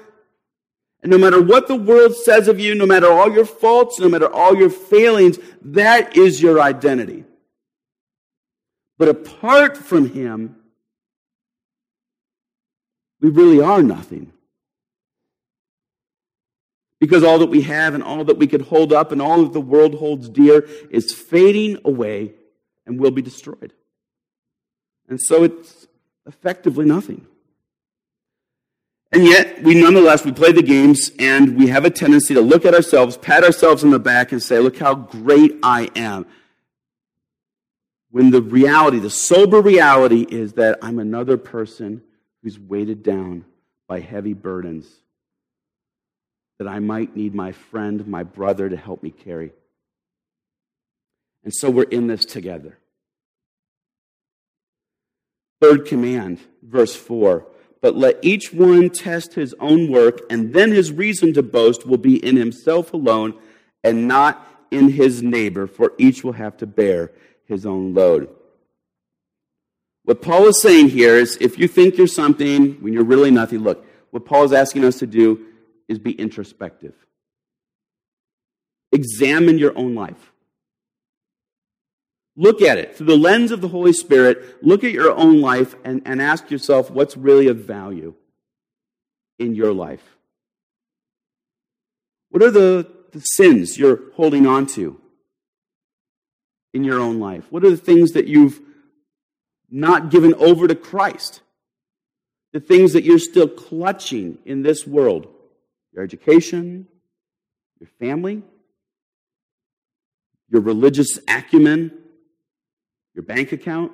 And 1.02 1.10
no 1.10 1.18
matter 1.18 1.40
what 1.40 1.66
the 1.66 1.76
world 1.76 2.14
says 2.14 2.46
of 2.46 2.60
you, 2.60 2.74
no 2.74 2.86
matter 2.86 3.10
all 3.10 3.32
your 3.32 3.46
faults, 3.46 3.98
no 3.98 4.08
matter 4.08 4.30
all 4.30 4.56
your 4.56 4.68
failings, 4.68 5.38
that 5.62 6.16
is 6.16 6.42
your 6.42 6.60
identity. 6.60 7.24
But 8.98 9.08
apart 9.08 9.78
from 9.78 10.10
Him, 10.10 10.56
we 13.20 13.30
really 13.30 13.60
are 13.60 13.82
nothing. 13.82 14.32
Because 16.98 17.24
all 17.24 17.38
that 17.38 17.48
we 17.48 17.62
have 17.62 17.94
and 17.94 18.02
all 18.02 18.24
that 18.24 18.36
we 18.36 18.46
could 18.46 18.60
hold 18.60 18.92
up 18.92 19.10
and 19.10 19.22
all 19.22 19.42
that 19.42 19.54
the 19.54 19.60
world 19.60 19.94
holds 19.94 20.28
dear 20.28 20.68
is 20.90 21.14
fading 21.14 21.78
away 21.82 22.34
and 22.84 23.00
will 23.00 23.10
be 23.10 23.22
destroyed. 23.22 23.72
And 25.08 25.18
so 25.18 25.44
it's 25.44 25.86
effectively 26.26 26.84
nothing. 26.84 27.26
And 29.12 29.24
yet, 29.24 29.62
we 29.62 29.74
nonetheless, 29.74 30.24
we 30.24 30.30
play 30.30 30.52
the 30.52 30.62
games 30.62 31.10
and 31.18 31.56
we 31.56 31.66
have 31.66 31.84
a 31.84 31.90
tendency 31.90 32.34
to 32.34 32.40
look 32.40 32.64
at 32.64 32.74
ourselves, 32.74 33.16
pat 33.16 33.42
ourselves 33.42 33.82
on 33.82 33.90
the 33.90 33.98
back, 33.98 34.30
and 34.30 34.42
say, 34.42 34.60
Look 34.60 34.78
how 34.78 34.94
great 34.94 35.58
I 35.62 35.90
am. 35.96 36.26
When 38.12 38.30
the 38.30 38.42
reality, 38.42 38.98
the 38.98 39.10
sober 39.10 39.60
reality, 39.60 40.26
is 40.28 40.54
that 40.54 40.78
I'm 40.82 40.98
another 40.98 41.36
person 41.36 42.02
who's 42.42 42.58
weighted 42.58 43.02
down 43.02 43.44
by 43.88 44.00
heavy 44.00 44.34
burdens 44.34 44.86
that 46.58 46.68
I 46.68 46.78
might 46.78 47.16
need 47.16 47.34
my 47.34 47.52
friend, 47.52 48.06
my 48.06 48.22
brother 48.22 48.68
to 48.68 48.76
help 48.76 49.02
me 49.02 49.10
carry. 49.10 49.52
And 51.42 51.54
so 51.54 51.70
we're 51.70 51.84
in 51.84 52.06
this 52.06 52.24
together. 52.24 52.78
Third 55.60 55.86
command, 55.86 56.38
verse 56.62 56.94
4 56.94 57.46
but 57.82 57.96
let 57.96 58.18
each 58.22 58.52
one 58.52 58.90
test 58.90 59.34
his 59.34 59.54
own 59.58 59.90
work, 59.90 60.20
and 60.30 60.52
then 60.52 60.70
his 60.70 60.92
reason 60.92 61.32
to 61.34 61.42
boast 61.42 61.86
will 61.86 61.98
be 61.98 62.24
in 62.24 62.36
himself 62.36 62.92
alone 62.92 63.34
and 63.82 64.06
not 64.06 64.46
in 64.70 64.90
his 64.90 65.22
neighbor, 65.22 65.66
for 65.66 65.92
each 65.98 66.22
will 66.22 66.32
have 66.32 66.56
to 66.58 66.66
bear 66.66 67.10
his 67.46 67.66
own 67.66 67.94
load. 67.94 68.28
What 70.04 70.22
Paul 70.22 70.46
is 70.46 70.60
saying 70.60 70.90
here 70.90 71.16
is 71.16 71.36
if 71.40 71.58
you 71.58 71.68
think 71.68 71.96
you're 71.96 72.06
something 72.06 72.74
when 72.82 72.92
you're 72.92 73.04
really 73.04 73.30
nothing, 73.30 73.60
look, 73.60 73.86
what 74.10 74.24
Paul 74.24 74.44
is 74.44 74.52
asking 74.52 74.84
us 74.84 74.98
to 74.98 75.06
do 75.06 75.46
is 75.88 75.98
be 75.98 76.12
introspective. 76.12 76.94
Examine 78.92 79.58
your 79.58 79.76
own 79.76 79.94
life. 79.94 80.29
Look 82.40 82.62
at 82.62 82.78
it 82.78 82.96
through 82.96 83.08
the 83.08 83.18
lens 83.18 83.50
of 83.50 83.60
the 83.60 83.68
Holy 83.68 83.92
Spirit. 83.92 84.64
Look 84.64 84.82
at 84.82 84.92
your 84.92 85.12
own 85.12 85.42
life 85.42 85.74
and, 85.84 86.00
and 86.06 86.22
ask 86.22 86.50
yourself 86.50 86.90
what's 86.90 87.14
really 87.14 87.48
of 87.48 87.58
value 87.58 88.14
in 89.38 89.54
your 89.54 89.74
life. 89.74 90.16
What 92.30 92.42
are 92.42 92.50
the, 92.50 92.90
the 93.12 93.20
sins 93.20 93.76
you're 93.76 94.10
holding 94.14 94.46
on 94.46 94.64
to 94.68 94.98
in 96.72 96.82
your 96.82 96.98
own 96.98 97.20
life? 97.20 97.44
What 97.50 97.62
are 97.62 97.70
the 97.70 97.76
things 97.76 98.12
that 98.12 98.26
you've 98.26 98.58
not 99.70 100.10
given 100.10 100.32
over 100.36 100.66
to 100.66 100.74
Christ? 100.74 101.42
The 102.54 102.60
things 102.60 102.94
that 102.94 103.04
you're 103.04 103.18
still 103.18 103.48
clutching 103.48 104.38
in 104.46 104.62
this 104.62 104.86
world 104.86 105.28
your 105.92 106.02
education, 106.02 106.86
your 107.78 107.90
family, 107.98 108.42
your 110.48 110.62
religious 110.62 111.18
acumen, 111.28 111.99
your 113.14 113.24
bank 113.24 113.52
account? 113.52 113.92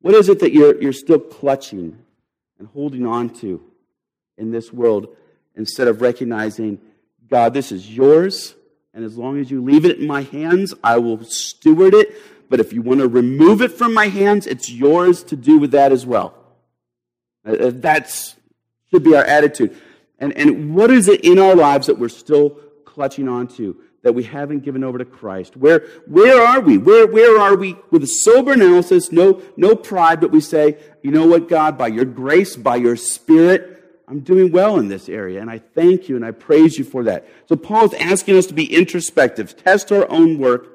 What 0.00 0.14
is 0.14 0.28
it 0.28 0.40
that 0.40 0.52
you're, 0.52 0.80
you're 0.80 0.92
still 0.92 1.18
clutching 1.18 1.98
and 2.58 2.68
holding 2.68 3.06
on 3.06 3.30
to 3.40 3.62
in 4.38 4.50
this 4.50 4.72
world 4.72 5.14
instead 5.54 5.88
of 5.88 6.00
recognizing, 6.00 6.80
God, 7.28 7.52
this 7.52 7.70
is 7.70 7.94
yours, 7.94 8.54
and 8.94 9.04
as 9.04 9.16
long 9.16 9.38
as 9.38 9.50
you 9.50 9.62
leave 9.62 9.84
it 9.84 9.98
in 9.98 10.06
my 10.06 10.22
hands, 10.22 10.74
I 10.82 10.98
will 10.98 11.22
steward 11.24 11.94
it. 11.94 12.16
But 12.48 12.60
if 12.60 12.72
you 12.72 12.82
want 12.82 13.00
to 13.00 13.08
remove 13.08 13.62
it 13.62 13.72
from 13.72 13.94
my 13.94 14.08
hands, 14.08 14.46
it's 14.46 14.70
yours 14.70 15.22
to 15.24 15.36
do 15.36 15.58
with 15.58 15.70
that 15.72 15.92
as 15.92 16.04
well. 16.04 16.34
Uh, 17.46 17.52
uh, 17.52 17.70
that 17.76 18.34
should 18.90 19.04
be 19.04 19.14
our 19.14 19.24
attitude. 19.24 19.76
And, 20.18 20.36
and 20.36 20.74
what 20.74 20.90
is 20.90 21.08
it 21.08 21.24
in 21.24 21.38
our 21.38 21.54
lives 21.54 21.86
that 21.86 21.98
we're 21.98 22.08
still 22.08 22.50
clutching 22.84 23.28
onto? 23.28 23.76
That 24.02 24.14
we 24.14 24.22
haven't 24.22 24.60
given 24.60 24.82
over 24.82 24.98
to 24.98 25.04
Christ? 25.04 25.56
Where, 25.56 25.86
where 26.06 26.40
are 26.40 26.60
we? 26.60 26.78
Where, 26.78 27.06
where 27.06 27.38
are 27.38 27.56
we? 27.56 27.76
With 27.90 28.02
a 28.02 28.06
sober 28.06 28.52
analysis, 28.52 29.12
no, 29.12 29.42
no 29.56 29.76
pride, 29.76 30.20
but 30.20 30.30
we 30.30 30.40
say, 30.40 30.78
you 31.02 31.10
know 31.10 31.26
what, 31.26 31.48
God, 31.48 31.76
by 31.76 31.88
your 31.88 32.04
grace, 32.04 32.56
by 32.56 32.76
your 32.76 32.96
spirit, 32.96 33.80
I'm 34.08 34.20
doing 34.20 34.50
well 34.50 34.78
in 34.78 34.88
this 34.88 35.08
area, 35.08 35.40
and 35.40 35.48
I 35.48 35.58
thank 35.58 36.08
you 36.08 36.16
and 36.16 36.24
I 36.24 36.32
praise 36.32 36.76
you 36.76 36.84
for 36.84 37.04
that. 37.04 37.28
So 37.48 37.54
Paul 37.54 37.84
is 37.86 37.94
asking 37.94 38.36
us 38.36 38.46
to 38.46 38.54
be 38.54 38.64
introspective, 38.64 39.56
test 39.56 39.92
our 39.92 40.10
own 40.10 40.38
work, 40.38 40.66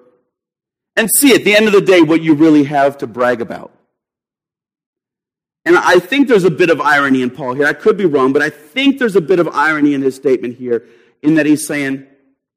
and 0.95 1.09
see 1.17 1.35
at 1.35 1.43
the 1.43 1.53
end 1.53 1.67
of 1.67 1.73
the 1.73 1.81
day 1.81 2.01
what 2.01 2.21
you 2.21 2.33
really 2.33 2.63
have 2.63 2.97
to 2.99 3.07
brag 3.07 3.41
about. 3.41 3.73
And 5.65 5.75
I 5.75 5.99
think 5.99 6.27
there's 6.27 6.43
a 6.43 6.51
bit 6.51 6.69
of 6.69 6.79
irony 6.79 7.23
in 7.23 7.31
Paul 7.31 7.55
here. 7.55 7.65
I 7.65 7.73
could 7.73 7.97
be 7.97 8.05
wrong, 8.05 8.31
but 8.31 8.41
I 8.41 8.51
think 8.51 8.99
there's 8.99 9.15
a 9.15 9.21
bit 9.21 9.39
of 9.39 9.47
irony 9.49 9.93
in 9.93 10.01
his 10.01 10.15
statement 10.15 10.57
here 10.57 10.87
in 11.21 11.35
that 11.35 11.45
he's 11.45 11.67
saying, 11.67 12.05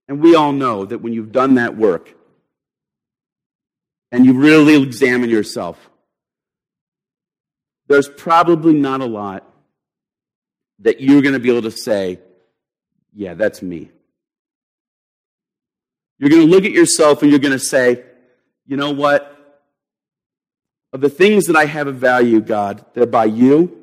and 0.09 0.21
we 0.21 0.35
all 0.35 0.53
know 0.53 0.87
that 0.87 0.99
when 0.99 1.13
you've 1.13 1.33
done 1.33 1.55
that 1.55 1.77
work 1.77 2.15
and 4.11 4.25
you 4.25 4.33
really 4.33 4.83
examine 4.83 5.29
yourself, 5.29 5.91
there's 7.89 8.09
probably 8.09 8.73
not 8.73 9.01
a 9.01 9.07
lot 9.07 9.45
that 10.81 11.01
you're 11.01 11.23
going 11.23 11.35
to 11.35 11.41
be 11.41 11.51
able 11.51 11.63
to 11.63 11.71
say, 11.71 12.21
yeah, 13.15 13.35
that's 13.35 13.61
me. 13.63 13.91
You're 16.19 16.31
going 16.31 16.43
to 16.43 16.49
look 16.49 16.65
at 16.65 16.73
yourself 16.73 17.23
and 17.23 17.31
you're 17.31 17.41
going 17.41 17.53
to 17.53 17.59
say, 17.59 18.03
you 18.67 18.77
know 18.77 18.91
what? 18.91 19.35
Of 20.93 21.01
the 21.01 21.11
things 21.11 21.47
that 21.47 21.57
I 21.57 21.67
have 21.67 21.87
of 21.87 21.97
value, 21.97 22.41
God, 22.41 22.85
they're 22.95 23.07
by 23.07 23.27
you, 23.27 23.77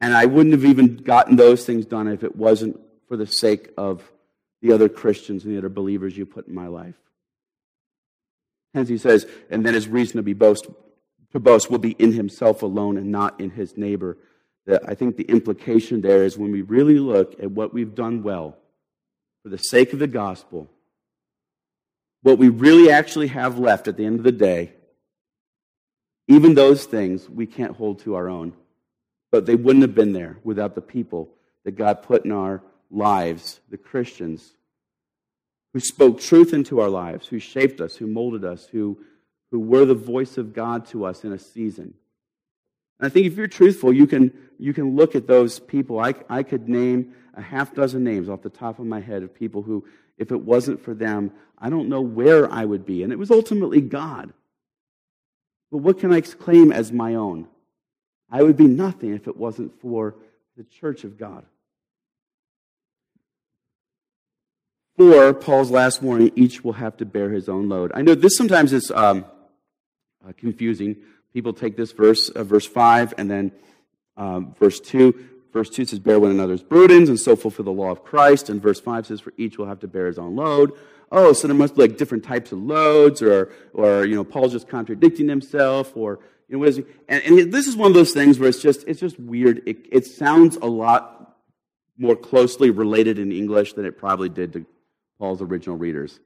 and 0.00 0.14
I 0.14 0.26
wouldn't 0.26 0.52
have 0.52 0.64
even 0.64 0.96
gotten 0.96 1.36
those 1.36 1.66
things 1.66 1.86
done 1.86 2.06
if 2.08 2.22
it 2.22 2.36
wasn't 2.36 2.80
for 3.08 3.16
the 3.16 3.26
sake 3.26 3.70
of 3.76 4.02
the 4.62 4.72
other 4.72 4.88
Christians 4.88 5.44
and 5.44 5.54
the 5.54 5.58
other 5.58 5.68
believers 5.68 6.16
you 6.16 6.26
put 6.26 6.46
in 6.46 6.54
my 6.54 6.66
life. 6.66 6.96
Hence 8.74 8.88
he 8.88 8.98
says, 8.98 9.26
and 9.50 9.64
then 9.64 9.74
his 9.74 9.88
reason 9.88 10.16
to 10.16 10.22
be 10.22 10.32
boast 10.32 10.66
to 11.32 11.40
boast 11.40 11.70
will 11.70 11.78
be 11.78 11.92
in 11.92 12.12
himself 12.12 12.62
alone 12.62 12.96
and 12.96 13.12
not 13.12 13.40
in 13.40 13.50
his 13.50 13.76
neighbor. 13.76 14.18
I 14.86 14.94
think 14.94 15.16
the 15.16 15.24
implication 15.24 16.00
there 16.00 16.24
is 16.24 16.36
when 16.36 16.50
we 16.50 16.62
really 16.62 16.98
look 16.98 17.40
at 17.40 17.50
what 17.50 17.72
we've 17.72 17.94
done 17.94 18.22
well 18.22 18.56
for 19.42 19.48
the 19.48 19.58
sake 19.58 19.92
of 19.92 19.98
the 19.98 20.06
gospel, 20.06 20.68
what 22.22 22.38
we 22.38 22.48
really 22.48 22.90
actually 22.90 23.28
have 23.28 23.58
left 23.58 23.88
at 23.88 23.96
the 23.96 24.04
end 24.04 24.18
of 24.18 24.24
the 24.24 24.32
day, 24.32 24.72
even 26.28 26.54
those 26.54 26.84
things 26.84 27.28
we 27.28 27.46
can't 27.46 27.76
hold 27.76 28.00
to 28.00 28.14
our 28.14 28.28
own. 28.28 28.52
But 29.32 29.46
they 29.46 29.54
wouldn't 29.54 29.82
have 29.82 29.94
been 29.94 30.12
there 30.12 30.38
without 30.42 30.74
the 30.74 30.80
people 30.80 31.30
that 31.64 31.72
God 31.72 32.02
put 32.02 32.24
in 32.24 32.32
our 32.32 32.62
lives, 32.90 33.60
the 33.70 33.78
Christians, 33.78 34.54
who 35.72 35.80
spoke 35.80 36.20
truth 36.20 36.52
into 36.52 36.80
our 36.80 36.88
lives, 36.88 37.28
who 37.28 37.38
shaped 37.38 37.80
us, 37.80 37.96
who 37.96 38.06
molded 38.06 38.44
us, 38.44 38.66
who, 38.66 38.98
who 39.50 39.60
were 39.60 39.84
the 39.84 39.94
voice 39.94 40.36
of 40.36 40.52
God 40.52 40.86
to 40.86 41.04
us 41.04 41.24
in 41.24 41.32
a 41.32 41.38
season. 41.38 41.94
And 42.98 43.06
I 43.06 43.08
think 43.08 43.26
if 43.26 43.36
you're 43.36 43.46
truthful, 43.46 43.92
you 43.92 44.06
can, 44.06 44.32
you 44.58 44.74
can 44.74 44.96
look 44.96 45.14
at 45.14 45.26
those 45.26 45.58
people. 45.58 46.00
I, 46.00 46.14
I 46.28 46.42
could 46.42 46.68
name 46.68 47.14
a 47.34 47.40
half 47.40 47.74
dozen 47.74 48.04
names 48.04 48.28
off 48.28 48.42
the 48.42 48.50
top 48.50 48.78
of 48.78 48.86
my 48.86 49.00
head 49.00 49.22
of 49.22 49.34
people 49.34 49.62
who, 49.62 49.86
if 50.18 50.32
it 50.32 50.40
wasn't 50.40 50.84
for 50.84 50.94
them, 50.94 51.32
I 51.56 51.70
don't 51.70 51.88
know 51.88 52.00
where 52.00 52.50
I 52.50 52.64
would 52.64 52.84
be. 52.84 53.02
And 53.02 53.12
it 53.12 53.18
was 53.18 53.30
ultimately 53.30 53.80
God. 53.80 54.32
But 55.70 55.78
what 55.78 56.00
can 56.00 56.12
I 56.12 56.20
claim 56.20 56.72
as 56.72 56.90
my 56.90 57.14
own? 57.14 57.46
I 58.30 58.42
would 58.42 58.56
be 58.56 58.66
nothing 58.66 59.14
if 59.14 59.28
it 59.28 59.36
wasn't 59.36 59.80
for 59.80 60.16
the 60.56 60.64
church 60.64 61.04
of 61.04 61.16
God. 61.16 61.44
For 65.00 65.32
Paul's 65.32 65.70
last 65.70 66.02
warning, 66.02 66.30
each 66.36 66.62
will 66.62 66.74
have 66.74 66.98
to 66.98 67.06
bear 67.06 67.30
his 67.30 67.48
own 67.48 67.70
load. 67.70 67.90
I 67.94 68.02
know 68.02 68.14
this 68.14 68.36
sometimes 68.36 68.74
is 68.74 68.90
um, 68.90 69.24
uh, 70.22 70.32
confusing. 70.36 70.94
People 71.32 71.54
take 71.54 71.74
this 71.74 71.92
verse, 71.92 72.28
uh, 72.28 72.44
verse 72.44 72.66
5, 72.66 73.14
and 73.16 73.30
then 73.30 73.50
um, 74.18 74.54
verse 74.60 74.78
2. 74.78 75.14
Verse 75.54 75.70
2 75.70 75.86
says, 75.86 75.98
Bear 76.00 76.20
one 76.20 76.30
another's 76.30 76.62
burdens, 76.62 77.08
and 77.08 77.18
so 77.18 77.34
fulfill 77.34 77.64
the 77.64 77.70
law 77.70 77.90
of 77.90 78.04
Christ. 78.04 78.50
And 78.50 78.60
verse 78.60 78.78
5 78.78 79.06
says, 79.06 79.22
For 79.22 79.32
each 79.38 79.56
will 79.56 79.64
have 79.64 79.80
to 79.80 79.88
bear 79.88 80.06
his 80.06 80.18
own 80.18 80.36
load. 80.36 80.72
Oh, 81.10 81.32
so 81.32 81.48
there 81.48 81.56
must 81.56 81.76
be 81.76 81.80
like 81.80 81.96
different 81.96 82.24
types 82.24 82.52
of 82.52 82.58
loads, 82.58 83.22
or, 83.22 83.50
or 83.72 84.04
you 84.04 84.14
know, 84.14 84.22
Paul's 84.22 84.52
just 84.52 84.68
contradicting 84.68 85.30
himself, 85.30 85.96
or, 85.96 86.18
you 86.46 86.56
know, 86.56 86.58
what 86.58 86.68
is 86.68 86.76
he? 86.76 86.84
And, 87.08 87.22
and 87.24 87.50
this 87.50 87.66
is 87.66 87.74
one 87.74 87.90
of 87.90 87.94
those 87.94 88.12
things 88.12 88.38
where 88.38 88.50
it's 88.50 88.60
just, 88.60 88.86
it's 88.86 89.00
just 89.00 89.18
weird. 89.18 89.62
It, 89.64 89.78
it 89.90 90.04
sounds 90.04 90.56
a 90.56 90.66
lot 90.66 91.38
more 91.96 92.16
closely 92.16 92.68
related 92.68 93.18
in 93.18 93.32
English 93.32 93.72
than 93.72 93.86
it 93.86 93.96
probably 93.96 94.28
did 94.28 94.52
to 94.52 94.66
Paul's 95.20 95.42
original 95.42 95.76
readers. 95.76 96.18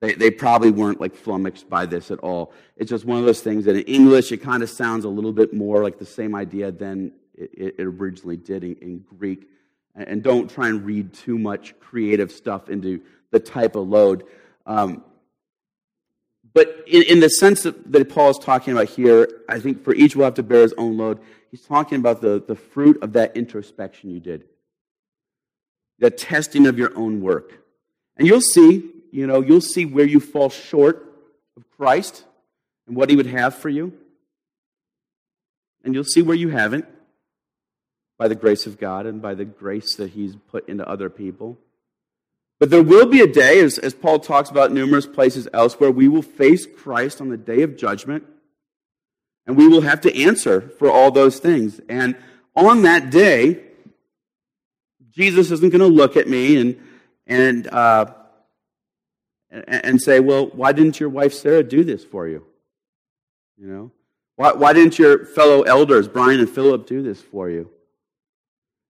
They, 0.00 0.14
they 0.14 0.30
probably 0.30 0.70
weren't 0.70 1.00
like 1.00 1.16
flummoxed 1.16 1.68
by 1.68 1.86
this 1.86 2.10
at 2.12 2.20
all. 2.20 2.52
It's 2.76 2.90
just 2.90 3.04
one 3.04 3.18
of 3.18 3.24
those 3.24 3.40
things 3.40 3.64
that 3.64 3.74
in 3.74 3.82
English 3.82 4.30
it 4.30 4.36
kind 4.36 4.62
of 4.62 4.70
sounds 4.70 5.04
a 5.04 5.08
little 5.08 5.32
bit 5.32 5.52
more 5.52 5.82
like 5.82 5.98
the 5.98 6.06
same 6.06 6.34
idea 6.36 6.70
than 6.70 7.12
it, 7.34 7.74
it 7.78 7.80
originally 7.80 8.36
did 8.36 8.62
in, 8.62 8.76
in 8.76 9.04
Greek. 9.18 9.48
And 9.96 10.22
don't 10.22 10.48
try 10.48 10.68
and 10.68 10.84
read 10.84 11.12
too 11.12 11.38
much 11.38 11.74
creative 11.80 12.30
stuff 12.30 12.68
into 12.68 13.00
the 13.32 13.40
type 13.40 13.74
of 13.74 13.88
load. 13.88 14.24
Um, 14.64 15.02
but 16.54 16.84
in, 16.86 17.02
in, 17.04 17.20
the 17.20 17.30
sense 17.30 17.62
that, 17.62 17.90
that 17.90 18.08
Paul 18.08 18.30
is 18.30 18.38
talking 18.38 18.72
about 18.72 18.88
here, 18.88 19.28
I 19.48 19.58
think 19.58 19.82
for 19.82 19.94
each 19.94 20.14
will 20.14 20.24
have 20.24 20.34
to 20.34 20.42
bear 20.44 20.62
his 20.62 20.74
own 20.78 20.96
load. 20.96 21.18
He's 21.50 21.62
talking 21.62 21.98
about 21.98 22.20
the, 22.20 22.42
the 22.46 22.54
fruit 22.54 23.02
of 23.02 23.14
that 23.14 23.36
introspection 23.36 24.10
you 24.10 24.20
did, 24.20 24.44
the 25.98 26.10
testing 26.10 26.66
of 26.66 26.78
your 26.78 26.96
own 26.96 27.20
work. 27.20 27.64
And 28.18 28.26
you'll 28.26 28.40
see, 28.40 28.90
you 29.12 29.26
know, 29.26 29.40
you'll 29.40 29.60
see 29.60 29.86
where 29.86 30.04
you 30.04 30.20
fall 30.20 30.50
short 30.50 31.14
of 31.56 31.64
Christ 31.76 32.24
and 32.86 32.96
what 32.96 33.10
he 33.10 33.16
would 33.16 33.26
have 33.26 33.54
for 33.54 33.68
you. 33.68 33.92
And 35.84 35.94
you'll 35.94 36.04
see 36.04 36.22
where 36.22 36.36
you 36.36 36.48
haven't 36.48 36.86
by 38.18 38.26
the 38.28 38.34
grace 38.34 38.66
of 38.66 38.78
God 38.78 39.06
and 39.06 39.22
by 39.22 39.34
the 39.34 39.44
grace 39.44 39.94
that 39.94 40.10
he's 40.10 40.34
put 40.50 40.68
into 40.68 40.86
other 40.86 41.08
people. 41.08 41.56
But 42.58 42.70
there 42.70 42.82
will 42.82 43.06
be 43.06 43.20
a 43.20 43.26
day, 43.26 43.60
as, 43.60 43.78
as 43.78 43.94
Paul 43.94 44.18
talks 44.18 44.50
about 44.50 44.72
numerous 44.72 45.06
places 45.06 45.46
elsewhere, 45.54 45.92
we 45.92 46.08
will 46.08 46.22
face 46.22 46.66
Christ 46.66 47.20
on 47.20 47.28
the 47.28 47.36
day 47.36 47.62
of 47.62 47.76
judgment, 47.76 48.24
and 49.46 49.56
we 49.56 49.68
will 49.68 49.82
have 49.82 50.00
to 50.00 50.22
answer 50.22 50.60
for 50.60 50.90
all 50.90 51.12
those 51.12 51.38
things. 51.38 51.80
And 51.88 52.16
on 52.56 52.82
that 52.82 53.10
day, 53.10 53.62
Jesus 55.10 55.52
isn't 55.52 55.70
going 55.70 55.80
to 55.80 55.86
look 55.86 56.16
at 56.16 56.28
me 56.28 56.56
and 56.56 56.80
and, 57.28 57.66
uh, 57.68 58.06
and 59.50 60.00
say, 60.00 60.18
well, 60.20 60.46
why 60.46 60.72
didn't 60.72 60.98
your 60.98 61.08
wife 61.08 61.32
Sarah 61.32 61.62
do 61.62 61.84
this 61.84 62.04
for 62.04 62.26
you? 62.26 62.44
You 63.56 63.66
know? 63.66 63.90
Why, 64.36 64.52
why 64.52 64.72
didn't 64.72 64.98
your 64.98 65.24
fellow 65.24 65.62
elders, 65.62 66.08
Brian 66.08 66.40
and 66.40 66.48
Philip, 66.48 66.86
do 66.86 67.02
this 67.02 67.20
for 67.20 67.50
you? 67.50 67.70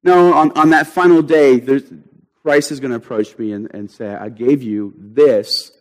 No, 0.03 0.32
on, 0.32 0.53
on 0.53 0.70
that 0.70 0.86
final 0.86 1.22
day, 1.22 1.61
Christ 2.43 2.70
is 2.70 2.80
going 2.80 2.93
to 2.93 2.97
approach 2.97 3.36
me 3.39 3.53
and, 3.53 3.72
and 3.74 3.91
say, 3.91 4.09
I 4.09 4.28
gave 4.28 4.62
you 4.62 4.95
this. 4.97 5.72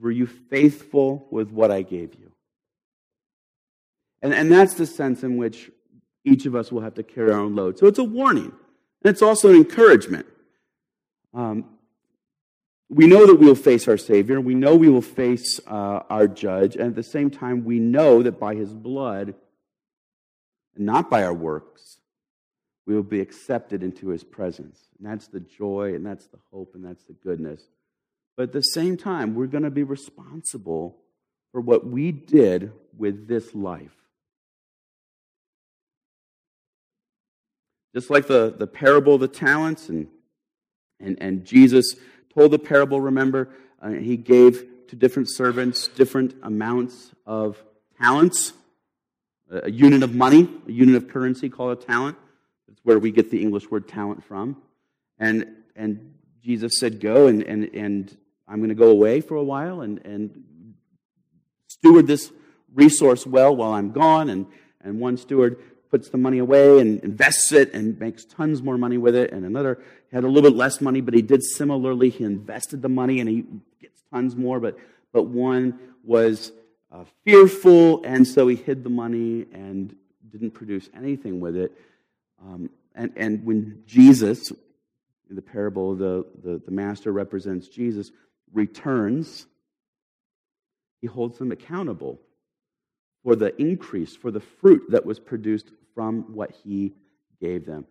Were 0.00 0.10
you 0.10 0.26
faithful 0.26 1.26
with 1.30 1.50
what 1.50 1.70
I 1.70 1.82
gave 1.82 2.14
you? 2.14 2.32
And, 4.20 4.34
and 4.34 4.50
that's 4.50 4.74
the 4.74 4.86
sense 4.86 5.22
in 5.22 5.36
which 5.36 5.70
each 6.24 6.44
of 6.46 6.54
us 6.54 6.70
will 6.70 6.82
have 6.82 6.94
to 6.94 7.02
carry 7.02 7.32
our 7.32 7.40
own 7.40 7.54
load. 7.54 7.78
So 7.78 7.86
it's 7.86 7.98
a 7.98 8.04
warning, 8.04 8.52
and 9.02 9.10
it's 9.10 9.22
also 9.22 9.50
an 9.50 9.56
encouragement. 9.56 10.26
Um, 11.34 11.64
we 12.88 13.06
know 13.06 13.26
that 13.26 13.36
we 13.36 13.46
will 13.46 13.54
face 13.54 13.88
our 13.88 13.96
Savior. 13.96 14.40
We 14.40 14.54
know 14.54 14.76
we 14.76 14.90
will 14.90 15.00
face 15.00 15.58
uh, 15.66 16.00
our 16.10 16.28
judge. 16.28 16.76
And 16.76 16.88
at 16.88 16.94
the 16.94 17.02
same 17.02 17.30
time, 17.30 17.64
we 17.64 17.78
know 17.78 18.22
that 18.22 18.38
by 18.38 18.54
his 18.54 18.72
blood, 18.72 19.34
not 20.76 21.08
by 21.08 21.24
our 21.24 21.32
works, 21.32 21.98
we 22.86 22.94
will 22.94 23.02
be 23.02 23.20
accepted 23.20 23.82
into 23.82 24.08
his 24.08 24.24
presence. 24.24 24.78
And 24.98 25.10
that's 25.10 25.28
the 25.28 25.40
joy, 25.40 25.94
and 25.94 26.04
that's 26.04 26.26
the 26.26 26.38
hope, 26.52 26.74
and 26.74 26.84
that's 26.84 27.04
the 27.04 27.14
goodness. 27.14 27.62
But 28.36 28.44
at 28.44 28.52
the 28.52 28.60
same 28.60 28.96
time, 28.96 29.34
we're 29.34 29.46
going 29.46 29.64
to 29.64 29.70
be 29.70 29.84
responsible 29.84 30.98
for 31.52 31.60
what 31.60 31.86
we 31.86 32.12
did 32.12 32.72
with 32.96 33.28
this 33.28 33.54
life. 33.54 33.94
Just 37.94 38.10
like 38.10 38.26
the, 38.26 38.54
the 38.56 38.66
parable 38.66 39.14
of 39.14 39.20
the 39.20 39.28
talents, 39.28 39.88
and, 39.88 40.08
and, 41.02 41.18
and 41.20 41.44
Jesus 41.44 41.96
told 42.34 42.52
the 42.52 42.58
parable, 42.58 43.00
remember, 43.00 43.48
uh, 43.80 43.90
he 43.90 44.16
gave 44.16 44.66
to 44.88 44.96
different 44.96 45.30
servants 45.30 45.88
different 45.88 46.34
amounts 46.42 47.12
of 47.24 47.62
talents, 47.98 48.52
a 49.50 49.70
unit 49.70 50.02
of 50.02 50.14
money, 50.14 50.48
a 50.68 50.72
unit 50.72 50.96
of 50.96 51.08
currency 51.08 51.48
called 51.48 51.78
a 51.78 51.80
talent. 51.82 52.16
That's 52.68 52.80
where 52.84 52.98
we 52.98 53.10
get 53.10 53.30
the 53.30 53.40
English 53.40 53.70
word 53.70 53.88
talent 53.88 54.22
from. 54.24 54.60
And, 55.18 55.46
and 55.74 56.14
Jesus 56.42 56.78
said, 56.78 57.00
Go, 57.00 57.26
and, 57.26 57.42
and, 57.42 57.70
and 57.74 58.16
I'm 58.46 58.58
going 58.58 58.68
to 58.68 58.74
go 58.74 58.90
away 58.90 59.22
for 59.22 59.36
a 59.36 59.42
while 59.44 59.80
and, 59.80 59.98
and 60.04 60.44
steward 61.68 62.06
this 62.06 62.30
resource 62.74 63.26
well 63.26 63.56
while 63.56 63.72
I'm 63.72 63.92
gone. 63.92 64.28
And, 64.28 64.46
and 64.82 65.00
one 65.00 65.16
steward 65.16 65.58
puts 65.92 66.08
the 66.08 66.16
money 66.16 66.38
away 66.38 66.80
and 66.80 67.00
invests 67.04 67.52
it 67.52 67.74
and 67.74 68.00
makes 68.00 68.24
tons 68.24 68.62
more 68.62 68.78
money 68.78 68.96
with 68.96 69.14
it. 69.14 69.30
And 69.30 69.44
another 69.44 69.78
had 70.10 70.24
a 70.24 70.26
little 70.26 70.50
bit 70.50 70.56
less 70.56 70.80
money, 70.80 71.02
but 71.02 71.12
he 71.12 71.20
did 71.20 71.44
similarly. 71.44 72.08
He 72.08 72.24
invested 72.24 72.80
the 72.80 72.88
money 72.88 73.20
and 73.20 73.28
he 73.28 73.44
gets 73.78 74.02
tons 74.10 74.34
more. 74.34 74.58
But, 74.58 74.78
but 75.12 75.24
one 75.24 75.78
was 76.02 76.50
uh, 76.90 77.04
fearful, 77.24 78.02
and 78.04 78.26
so 78.26 78.48
he 78.48 78.56
hid 78.56 78.84
the 78.84 78.90
money 78.90 79.46
and 79.52 79.94
didn't 80.30 80.52
produce 80.52 80.88
anything 80.96 81.40
with 81.40 81.56
it. 81.56 81.72
Um, 82.42 82.70
and, 82.94 83.12
and 83.16 83.44
when 83.44 83.82
Jesus, 83.86 84.50
in 85.28 85.36
the 85.36 85.42
parable, 85.42 85.94
the, 85.94 86.24
the, 86.42 86.60
the 86.64 86.70
master 86.70 87.12
represents 87.12 87.68
Jesus, 87.68 88.10
returns, 88.54 89.46
he 91.02 91.06
holds 91.06 91.38
them 91.38 91.52
accountable 91.52 92.18
for 93.22 93.36
the 93.36 93.54
increase, 93.60 94.16
for 94.16 94.30
the 94.30 94.40
fruit 94.40 94.82
that 94.88 95.04
was 95.04 95.20
produced 95.20 95.70
from 95.94 96.34
what 96.34 96.52
he 96.64 96.94
gave 97.40 97.66
them. 97.66 97.86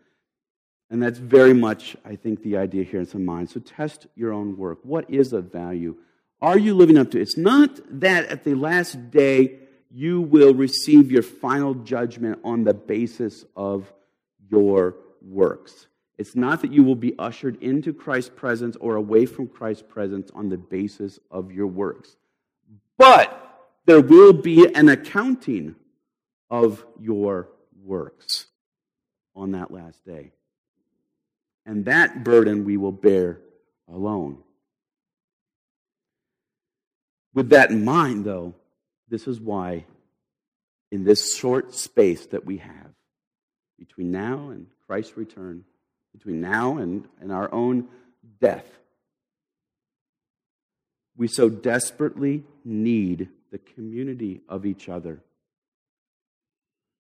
And 0.90 1.02
that's 1.02 1.20
very 1.20 1.54
much, 1.54 1.96
I 2.04 2.16
think, 2.16 2.44
the 2.44 2.58
idea 2.58 2.84
here 2.84 3.00
in 3.00 3.06
some 3.06 3.24
minds. 3.24 3.54
So 3.54 3.62
test 3.62 4.08
your 4.16 4.34
own 4.34 4.58
work. 4.58 4.80
What 4.84 5.10
is 5.10 5.32
of 5.32 5.52
value? 5.52 5.96
Are 6.42 6.58
you 6.58 6.74
living 6.74 6.98
up 6.98 7.12
to 7.12 7.20
it? 7.20 7.22
It's 7.22 7.38
not 7.38 7.80
that 8.02 8.26
at 8.26 8.44
the 8.44 8.56
last 8.56 9.12
day 9.12 9.60
you 9.90 10.22
will 10.22 10.54
receive 10.54 11.12
your 11.12 11.24
final 11.24 11.76
judgment 11.76 12.40
on 12.44 12.64
the 12.64 12.74
basis 12.74 13.46
of 13.56 13.92
your 14.50 14.96
works. 15.22 15.88
It's 16.18 16.36
not 16.36 16.62
that 16.62 16.72
you 16.72 16.84
will 16.84 16.96
be 16.96 17.18
ushered 17.18 17.62
into 17.64 17.94
Christ's 17.94 18.32
presence 18.36 18.76
or 18.76 18.96
away 18.96 19.26
from 19.26 19.48
Christ's 19.48 19.84
presence 19.88 20.30
on 20.34 20.50
the 20.50 20.58
basis 20.58 21.20
of 21.30 21.52
your 21.52 21.68
works. 21.68 22.16
But 22.98 23.38
there 23.86 24.02
will 24.02 24.34
be 24.34 24.74
an 24.76 24.90
accounting 24.90 25.76
of 26.50 26.86
your 27.00 27.48
works 27.84 28.48
on 29.36 29.52
that 29.52 29.72
last 29.72 30.06
day. 30.06 30.32
And 31.66 31.86
that 31.86 32.24
burden 32.24 32.66
we 32.66 32.78
will 32.78 32.92
bear 32.92 33.40
alone. 33.88 34.38
With 37.34 37.50
that 37.50 37.72
in 37.72 37.86
mind, 37.86 38.26
though, 38.26 38.56
this 39.08 39.28
is 39.28 39.40
why, 39.40 39.86
in 40.92 41.04
this 41.04 41.36
short 41.36 41.76
space 41.76 42.26
that 42.28 42.46
we 42.46 42.58
have 42.58 42.92
between 43.80 44.12
now 44.12 44.50
and 44.50 44.68
Christ's 44.86 45.18
return, 45.18 45.64
between 46.14 46.42
now 46.42 46.78
and, 46.78 47.08
and 47.22 47.32
our 47.32 47.52
own 47.54 47.88
death, 48.40 48.66
we 51.16 51.28
so 51.28 51.50
desperately 51.50 52.44
need 52.66 53.30
the 53.52 53.58
community 53.58 54.42
of 54.50 54.66
each 54.66 54.90
other 54.90 55.22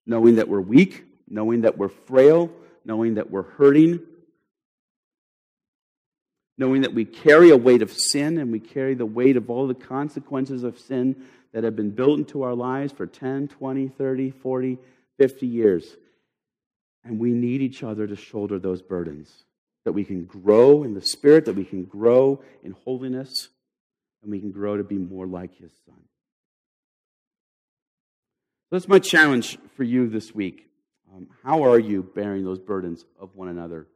knowing 0.05 0.35
that 0.35 0.47
we're 0.47 0.61
weak, 0.61 1.05
knowing 1.27 1.61
that 1.61 1.77
we're 1.77 1.89
frail, 1.89 2.51
knowing 2.83 3.15
that 3.15 3.29
we're 3.29 3.43
hurting, 3.43 4.01
knowing 6.57 6.81
that 6.81 6.93
we 6.93 7.05
carry 7.05 7.49
a 7.49 7.57
weight 7.57 7.81
of 7.81 7.91
sin 7.91 8.37
and 8.37 8.51
we 8.51 8.59
carry 8.59 8.93
the 8.93 9.05
weight 9.05 9.37
of 9.37 9.49
all 9.49 9.67
the 9.67 9.73
consequences 9.73 10.63
of 10.63 10.79
sin 10.79 11.15
that 11.53 11.63
have 11.63 11.75
been 11.75 11.91
built 11.91 12.19
into 12.19 12.43
our 12.43 12.53
lives 12.53 12.93
for 12.93 13.05
10, 13.05 13.47
20, 13.47 13.87
30, 13.87 14.31
40, 14.31 14.77
50 15.17 15.47
years. 15.47 15.97
And 17.03 17.19
we 17.19 17.31
need 17.31 17.61
each 17.61 17.83
other 17.83 18.05
to 18.05 18.15
shoulder 18.15 18.59
those 18.59 18.81
burdens, 18.81 19.31
that 19.85 19.93
we 19.93 20.03
can 20.03 20.25
grow 20.25 20.83
in 20.83 20.93
the 20.93 21.01
Spirit, 21.01 21.45
that 21.45 21.55
we 21.55 21.65
can 21.65 21.83
grow 21.83 22.43
in 22.63 22.73
holiness, 22.85 23.49
and 24.21 24.31
we 24.31 24.39
can 24.39 24.51
grow 24.51 24.77
to 24.77 24.83
be 24.83 24.97
more 24.97 25.25
like 25.25 25.55
His 25.57 25.71
Son. 25.85 25.99
That's 28.71 28.87
my 28.87 28.99
challenge 28.99 29.57
for 29.75 29.83
you 29.83 30.07
this 30.07 30.33
week. 30.33 30.67
Um, 31.13 31.27
how 31.43 31.63
are 31.63 31.77
you 31.77 32.03
bearing 32.03 32.45
those 32.45 32.59
burdens 32.59 33.03
of 33.19 33.35
one 33.35 33.49
another? 33.49 33.87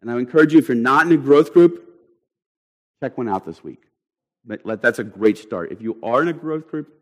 And 0.00 0.10
I 0.10 0.18
encourage 0.18 0.52
you, 0.52 0.58
if 0.58 0.68
you're 0.68 0.76
not 0.76 1.06
in 1.06 1.12
a 1.12 1.16
growth 1.16 1.52
group, 1.52 1.88
check 3.00 3.16
one 3.16 3.28
out 3.28 3.46
this 3.46 3.62
week. 3.62 3.82
That's 4.44 4.98
a 4.98 5.04
great 5.04 5.38
start. 5.38 5.70
If 5.70 5.80
you 5.80 5.98
are 6.02 6.22
in 6.22 6.28
a 6.28 6.32
growth 6.32 6.68
group, 6.68 6.92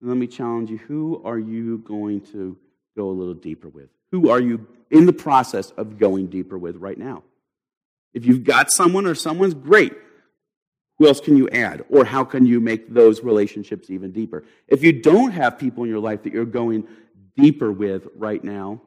let 0.00 0.16
me 0.16 0.26
challenge 0.26 0.70
you 0.70 0.78
who 0.78 1.22
are 1.24 1.38
you 1.38 1.78
going 1.78 2.20
to 2.32 2.56
go 2.96 3.08
a 3.08 3.12
little 3.12 3.34
deeper 3.34 3.68
with? 3.68 3.90
Who 4.10 4.30
are 4.30 4.40
you 4.40 4.66
in 4.90 5.06
the 5.06 5.12
process 5.12 5.70
of 5.72 5.98
going 5.98 6.26
deeper 6.26 6.58
with 6.58 6.76
right 6.76 6.98
now? 6.98 7.22
If 8.12 8.26
you've 8.26 8.44
got 8.44 8.70
someone 8.70 9.06
or 9.06 9.14
someone's 9.14 9.54
great, 9.54 9.92
who 10.98 11.08
else 11.08 11.20
can 11.20 11.36
you 11.36 11.48
add? 11.50 11.84
Or 11.88 12.04
how 12.04 12.24
can 12.24 12.46
you 12.46 12.60
make 12.60 12.92
those 12.92 13.22
relationships 13.22 13.90
even 13.90 14.12
deeper? 14.12 14.44
If 14.68 14.82
you 14.82 14.92
don't 14.92 15.32
have 15.32 15.58
people 15.58 15.84
in 15.84 15.90
your 15.90 15.98
life 15.98 16.22
that 16.22 16.32
you're 16.32 16.44
going 16.44 16.86
deeper 17.36 17.72
with 17.72 18.06
right 18.16 18.42
now, 18.42 18.80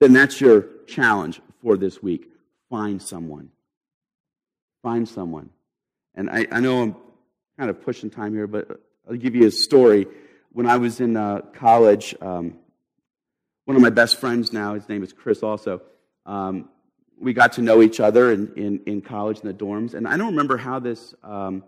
then 0.00 0.12
that's 0.12 0.40
your 0.40 0.66
challenge 0.86 1.40
for 1.62 1.76
this 1.76 2.02
week. 2.02 2.28
Find 2.68 3.00
someone. 3.00 3.50
Find 4.82 5.08
someone. 5.08 5.50
And 6.14 6.30
I, 6.30 6.46
I 6.50 6.60
know 6.60 6.82
I'm 6.82 6.96
kind 7.58 7.70
of 7.70 7.82
pushing 7.82 8.10
time 8.10 8.34
here, 8.34 8.46
but 8.46 8.80
I'll 9.08 9.16
give 9.16 9.34
you 9.34 9.46
a 9.46 9.50
story. 9.50 10.06
When 10.52 10.66
I 10.66 10.78
was 10.78 11.00
in 11.00 11.16
uh, 11.16 11.42
college, 11.54 12.14
um, 12.20 12.56
one 13.66 13.76
of 13.76 13.82
my 13.82 13.90
best 13.90 14.16
friends 14.16 14.52
now, 14.52 14.74
his 14.74 14.88
name 14.88 15.04
is 15.04 15.12
Chris 15.12 15.42
also, 15.42 15.82
um, 16.26 16.68
we 17.20 17.34
got 17.34 17.52
to 17.52 17.62
know 17.62 17.82
each 17.82 18.00
other 18.00 18.32
in, 18.32 18.52
in, 18.56 18.80
in 18.86 19.00
college 19.02 19.40
in 19.40 19.46
the 19.46 19.54
dorms. 19.54 19.94
And 19.94 20.08
I 20.08 20.16
don't 20.16 20.28
remember 20.28 20.56
how 20.56 20.78
this 20.78 21.14
um, 21.22 21.62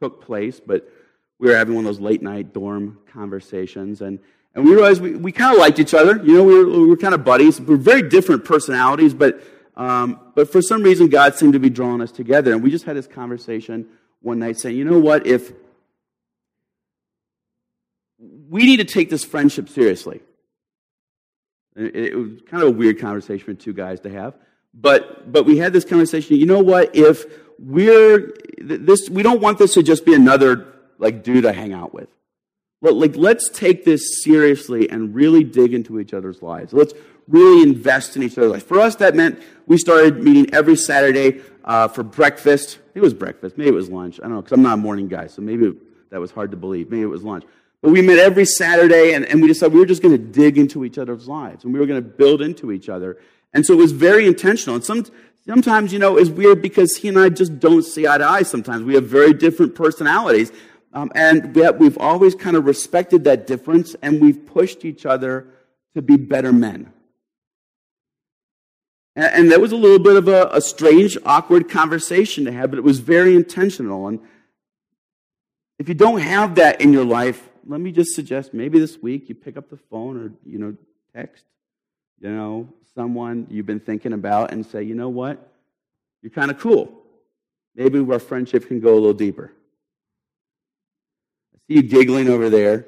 took 0.00 0.24
place, 0.24 0.60
but 0.60 0.90
we 1.38 1.48
were 1.48 1.56
having 1.56 1.74
one 1.74 1.84
of 1.84 1.94
those 1.94 2.00
late 2.00 2.22
night 2.22 2.54
dorm 2.54 2.98
conversations. 3.12 4.00
And, 4.00 4.18
and 4.54 4.64
we 4.64 4.72
realized 4.72 5.02
we, 5.02 5.14
we 5.14 5.30
kind 5.30 5.54
of 5.54 5.60
liked 5.60 5.78
each 5.78 5.92
other. 5.92 6.16
You 6.24 6.38
know, 6.38 6.44
we 6.44 6.54
were, 6.54 6.66
we 6.66 6.86
were 6.86 6.96
kind 6.96 7.14
of 7.14 7.22
buddies. 7.22 7.60
We 7.60 7.74
are 7.74 7.78
very 7.78 8.08
different 8.08 8.46
personalities, 8.46 9.12
but, 9.12 9.42
um, 9.76 10.18
but 10.34 10.50
for 10.50 10.62
some 10.62 10.82
reason, 10.82 11.08
God 11.08 11.34
seemed 11.34 11.52
to 11.52 11.60
be 11.60 11.70
drawing 11.70 12.00
us 12.00 12.10
together. 12.10 12.52
And 12.52 12.62
we 12.62 12.70
just 12.70 12.86
had 12.86 12.96
this 12.96 13.06
conversation 13.06 13.86
one 14.20 14.38
night 14.38 14.58
saying, 14.58 14.76
you 14.76 14.84
know 14.84 14.98
what, 14.98 15.26
if 15.26 15.52
we 18.48 18.64
need 18.64 18.78
to 18.78 18.84
take 18.84 19.10
this 19.10 19.22
friendship 19.22 19.68
seriously. 19.68 20.20
It, 21.76 21.94
it 21.94 22.16
was 22.16 22.40
kind 22.48 22.62
of 22.62 22.70
a 22.70 22.72
weird 22.72 22.98
conversation 22.98 23.44
for 23.44 23.54
two 23.54 23.74
guys 23.74 24.00
to 24.00 24.10
have. 24.10 24.34
But, 24.74 25.32
but 25.32 25.44
we 25.44 25.58
had 25.58 25.72
this 25.72 25.84
conversation, 25.84 26.36
you 26.36 26.46
know 26.46 26.60
what, 26.60 26.94
if 26.94 27.24
we're, 27.58 28.32
this, 28.58 29.10
we 29.10 29.22
don't 29.22 29.40
want 29.40 29.58
this 29.58 29.74
to 29.74 29.82
just 29.82 30.04
be 30.04 30.14
another, 30.14 30.72
like, 30.98 31.22
dude 31.22 31.46
I 31.46 31.52
hang 31.52 31.72
out 31.72 31.92
with. 31.92 32.08
But 32.80 32.94
Like, 32.94 33.16
let's 33.16 33.48
take 33.48 33.84
this 33.84 34.22
seriously 34.22 34.88
and 34.88 35.14
really 35.14 35.42
dig 35.42 35.74
into 35.74 35.98
each 35.98 36.14
other's 36.14 36.42
lives. 36.42 36.72
Let's 36.72 36.94
really 37.26 37.62
invest 37.62 38.16
in 38.16 38.22
each 38.22 38.38
other's 38.38 38.52
lives. 38.52 38.64
For 38.64 38.78
us, 38.78 38.94
that 38.96 39.14
meant 39.14 39.42
we 39.66 39.78
started 39.78 40.22
meeting 40.22 40.52
every 40.54 40.76
Saturday 40.76 41.40
uh, 41.64 41.88
for 41.88 42.02
breakfast. 42.02 42.78
it 42.94 43.00
was 43.00 43.14
breakfast. 43.14 43.58
Maybe 43.58 43.70
it 43.70 43.74
was 43.74 43.90
lunch. 43.90 44.20
I 44.20 44.24
don't 44.24 44.32
know, 44.32 44.42
because 44.42 44.52
I'm 44.52 44.62
not 44.62 44.74
a 44.74 44.78
morning 44.78 45.08
guy, 45.08 45.26
so 45.26 45.42
maybe 45.42 45.72
that 46.10 46.20
was 46.20 46.30
hard 46.30 46.52
to 46.52 46.56
believe. 46.56 46.90
Maybe 46.90 47.02
it 47.02 47.06
was 47.06 47.24
lunch. 47.24 47.44
But 47.82 47.90
we 47.90 48.02
met 48.02 48.18
every 48.18 48.44
Saturday, 48.44 49.12
and, 49.12 49.24
and 49.24 49.40
we 49.40 49.48
decided 49.48 49.72
we 49.72 49.80
were 49.80 49.86
just 49.86 50.02
going 50.02 50.16
to 50.16 50.22
dig 50.22 50.58
into 50.58 50.84
each 50.84 50.98
other's 50.98 51.28
lives, 51.28 51.64
and 51.64 51.72
we 51.72 51.78
were 51.78 51.86
going 51.86 52.02
to 52.02 52.08
build 52.08 52.42
into 52.42 52.72
each 52.72 52.88
other. 52.88 53.18
And 53.58 53.66
so 53.66 53.74
it 53.74 53.78
was 53.78 53.90
very 53.90 54.24
intentional. 54.24 54.76
And 54.76 54.84
some, 54.84 55.04
sometimes, 55.44 55.92
you 55.92 55.98
know, 55.98 56.16
it's 56.16 56.30
weird 56.30 56.62
because 56.62 56.98
he 56.98 57.08
and 57.08 57.18
I 57.18 57.28
just 57.28 57.58
don't 57.58 57.82
see 57.82 58.06
eye 58.06 58.18
to 58.18 58.24
eye 58.24 58.44
sometimes. 58.44 58.84
We 58.84 58.94
have 58.94 59.06
very 59.06 59.32
different 59.32 59.74
personalities. 59.74 60.52
Um, 60.92 61.10
and 61.16 61.56
have, 61.56 61.78
we've 61.78 61.98
always 61.98 62.36
kind 62.36 62.54
of 62.56 62.66
respected 62.66 63.24
that 63.24 63.48
difference 63.48 63.96
and 64.00 64.20
we've 64.20 64.46
pushed 64.46 64.84
each 64.84 65.04
other 65.04 65.48
to 65.94 66.02
be 66.02 66.16
better 66.16 66.52
men. 66.52 66.92
And, 69.16 69.26
and 69.34 69.50
that 69.50 69.60
was 69.60 69.72
a 69.72 69.76
little 69.76 69.98
bit 69.98 70.14
of 70.14 70.28
a, 70.28 70.48
a 70.52 70.60
strange, 70.60 71.18
awkward 71.26 71.68
conversation 71.68 72.44
to 72.44 72.52
have, 72.52 72.70
but 72.70 72.78
it 72.78 72.84
was 72.84 73.00
very 73.00 73.34
intentional. 73.34 74.06
And 74.06 74.20
if 75.80 75.88
you 75.88 75.96
don't 75.96 76.20
have 76.20 76.54
that 76.54 76.80
in 76.80 76.92
your 76.92 77.04
life, 77.04 77.48
let 77.66 77.80
me 77.80 77.90
just 77.90 78.14
suggest 78.14 78.54
maybe 78.54 78.78
this 78.78 78.98
week 78.98 79.28
you 79.28 79.34
pick 79.34 79.56
up 79.56 79.68
the 79.68 79.78
phone 79.90 80.16
or, 80.16 80.32
you 80.46 80.60
know, 80.60 80.76
text, 81.12 81.42
you 82.20 82.30
know, 82.30 82.68
someone 82.98 83.46
you've 83.48 83.64
been 83.64 83.78
thinking 83.78 84.12
about 84.12 84.50
and 84.50 84.66
say, 84.66 84.82
you 84.82 84.96
know 84.96 85.08
what? 85.08 85.52
You're 86.20 86.32
kind 86.32 86.50
of 86.50 86.58
cool. 86.58 87.00
Maybe 87.76 88.00
our 88.00 88.18
friendship 88.18 88.66
can 88.66 88.80
go 88.80 88.92
a 88.92 88.98
little 88.98 89.12
deeper. 89.12 89.52
I 91.54 91.58
see 91.68 91.74
you 91.76 91.82
giggling 91.82 92.28
over 92.28 92.50
there. 92.50 92.86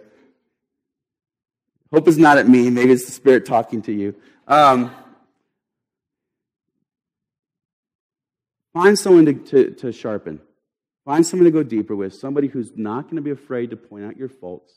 Hope 1.93 2.09
it's 2.09 2.17
not 2.17 2.39
at 2.39 2.49
me. 2.49 2.71
Maybe 2.71 2.91
it's 2.91 3.07
the 3.07 3.13
Spirit 3.13 3.47
talking 3.47 3.83
to 3.83 3.93
you. 3.93 4.17
Um, 4.49 4.91
find 8.75 8.99
someone 8.99 9.27
to, 9.27 9.35
to, 9.35 9.71
to 9.75 9.93
sharpen. 9.93 10.41
Find 11.05 11.25
someone 11.25 11.45
to 11.45 11.53
go 11.53 11.63
deeper 11.63 11.95
with, 11.95 12.17
somebody 12.17 12.49
who's 12.49 12.73
not 12.75 13.05
going 13.05 13.17
to 13.17 13.23
be 13.23 13.31
afraid 13.31 13.71
to 13.71 13.77
point 13.77 14.07
out 14.07 14.17
your 14.17 14.29
faults. 14.29 14.73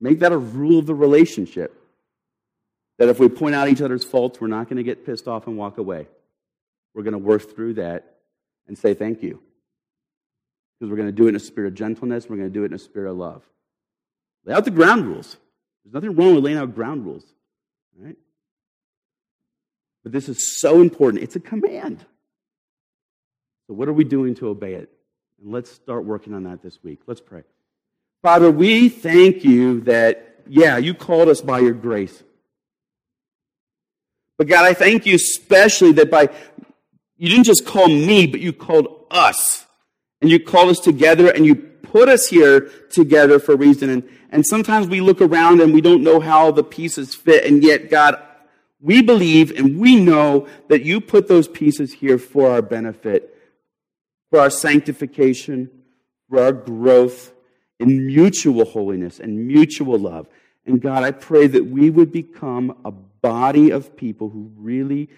Make 0.00 0.20
that 0.20 0.30
a 0.30 0.38
rule 0.38 0.78
of 0.78 0.86
the 0.86 0.94
relationship. 0.94 1.81
That 3.02 3.08
if 3.08 3.18
we 3.18 3.28
point 3.28 3.56
out 3.56 3.66
each 3.66 3.82
other's 3.82 4.04
faults, 4.04 4.40
we're 4.40 4.46
not 4.46 4.68
going 4.68 4.76
to 4.76 4.84
get 4.84 5.04
pissed 5.04 5.26
off 5.26 5.48
and 5.48 5.58
walk 5.58 5.76
away. 5.76 6.06
We're 6.94 7.02
going 7.02 7.14
to 7.14 7.18
work 7.18 7.52
through 7.52 7.74
that 7.74 8.18
and 8.68 8.78
say 8.78 8.94
thank 8.94 9.24
you. 9.24 9.42
Because 10.78 10.88
we're 10.88 10.98
going 10.98 11.08
to 11.08 11.12
do 11.12 11.26
it 11.26 11.30
in 11.30 11.34
a 11.34 11.40
spirit 11.40 11.66
of 11.66 11.74
gentleness, 11.74 12.28
we're 12.28 12.36
going 12.36 12.48
to 12.48 12.54
do 12.54 12.62
it 12.62 12.66
in 12.66 12.74
a 12.74 12.78
spirit 12.78 13.10
of 13.10 13.16
love. 13.16 13.42
Lay 14.44 14.54
out 14.54 14.64
the 14.64 14.70
ground 14.70 15.08
rules. 15.08 15.36
There's 15.82 15.92
nothing 15.92 16.14
wrong 16.14 16.36
with 16.36 16.44
laying 16.44 16.58
out 16.58 16.76
ground 16.76 17.04
rules. 17.04 17.24
Right? 17.98 18.14
But 20.04 20.12
this 20.12 20.28
is 20.28 20.60
so 20.60 20.80
important. 20.80 21.24
It's 21.24 21.34
a 21.34 21.40
command. 21.40 22.06
So, 23.66 23.74
what 23.74 23.88
are 23.88 23.92
we 23.92 24.04
doing 24.04 24.36
to 24.36 24.46
obey 24.46 24.74
it? 24.74 24.92
And 25.42 25.50
let's 25.50 25.72
start 25.72 26.04
working 26.04 26.34
on 26.34 26.44
that 26.44 26.62
this 26.62 26.78
week. 26.84 27.00
Let's 27.08 27.20
pray. 27.20 27.42
Father, 28.22 28.48
we 28.48 28.88
thank 28.88 29.44
you 29.44 29.80
that, 29.80 30.44
yeah, 30.48 30.76
you 30.76 30.94
called 30.94 31.28
us 31.28 31.40
by 31.40 31.58
your 31.58 31.74
grace. 31.74 32.22
But 34.38 34.48
God, 34.48 34.64
I 34.64 34.74
thank 34.74 35.06
you 35.06 35.14
especially 35.14 35.92
that 35.92 36.10
by, 36.10 36.28
you 37.16 37.28
didn't 37.28 37.44
just 37.44 37.66
call 37.66 37.88
me, 37.88 38.26
but 38.26 38.40
you 38.40 38.52
called 38.52 39.06
us. 39.10 39.66
And 40.20 40.30
you 40.30 40.38
called 40.38 40.70
us 40.70 40.80
together 40.80 41.30
and 41.30 41.44
you 41.44 41.54
put 41.54 42.08
us 42.08 42.28
here 42.28 42.70
together 42.90 43.38
for 43.38 43.52
a 43.52 43.56
reason. 43.56 43.90
And, 43.90 44.08
and 44.30 44.46
sometimes 44.46 44.86
we 44.86 45.00
look 45.00 45.20
around 45.20 45.60
and 45.60 45.74
we 45.74 45.80
don't 45.80 46.02
know 46.02 46.20
how 46.20 46.50
the 46.50 46.64
pieces 46.64 47.14
fit. 47.14 47.44
And 47.44 47.62
yet, 47.62 47.90
God, 47.90 48.20
we 48.80 49.02
believe 49.02 49.50
and 49.56 49.78
we 49.78 49.96
know 49.96 50.48
that 50.68 50.84
you 50.84 51.00
put 51.00 51.28
those 51.28 51.48
pieces 51.48 51.92
here 51.92 52.18
for 52.18 52.50
our 52.50 52.62
benefit, 52.62 53.36
for 54.30 54.40
our 54.40 54.50
sanctification, 54.50 55.70
for 56.28 56.42
our 56.42 56.52
growth 56.52 57.32
in 57.78 58.06
mutual 58.06 58.64
holiness 58.64 59.20
and 59.20 59.46
mutual 59.46 59.98
love. 59.98 60.26
And 60.64 60.80
God, 60.80 61.02
I 61.02 61.10
pray 61.10 61.46
that 61.48 61.66
we 61.66 61.90
would 61.90 62.12
become 62.12 62.76
a 62.84 62.90
body 62.90 63.70
of 63.70 63.96
people 63.96 64.28
who 64.28 64.52
really 64.56 65.08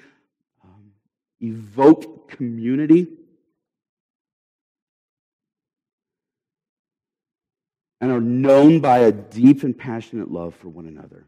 um, 0.62 0.92
evoke 1.40 2.30
community 2.30 3.08
and 8.00 8.10
are 8.10 8.20
known 8.20 8.80
by 8.80 8.98
a 8.98 9.12
deep 9.12 9.62
and 9.62 9.76
passionate 9.76 10.30
love 10.30 10.54
for 10.54 10.68
one 10.68 10.86
another. 10.86 11.26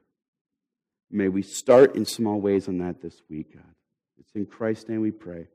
May 1.10 1.28
we 1.28 1.42
start 1.42 1.94
in 1.94 2.04
small 2.04 2.40
ways 2.40 2.68
on 2.68 2.78
that 2.78 3.00
this 3.00 3.22
week, 3.30 3.54
God. 3.54 3.62
It's 4.18 4.32
in 4.34 4.46
Christ's 4.46 4.88
name 4.88 5.00
we 5.00 5.10
pray. 5.10 5.46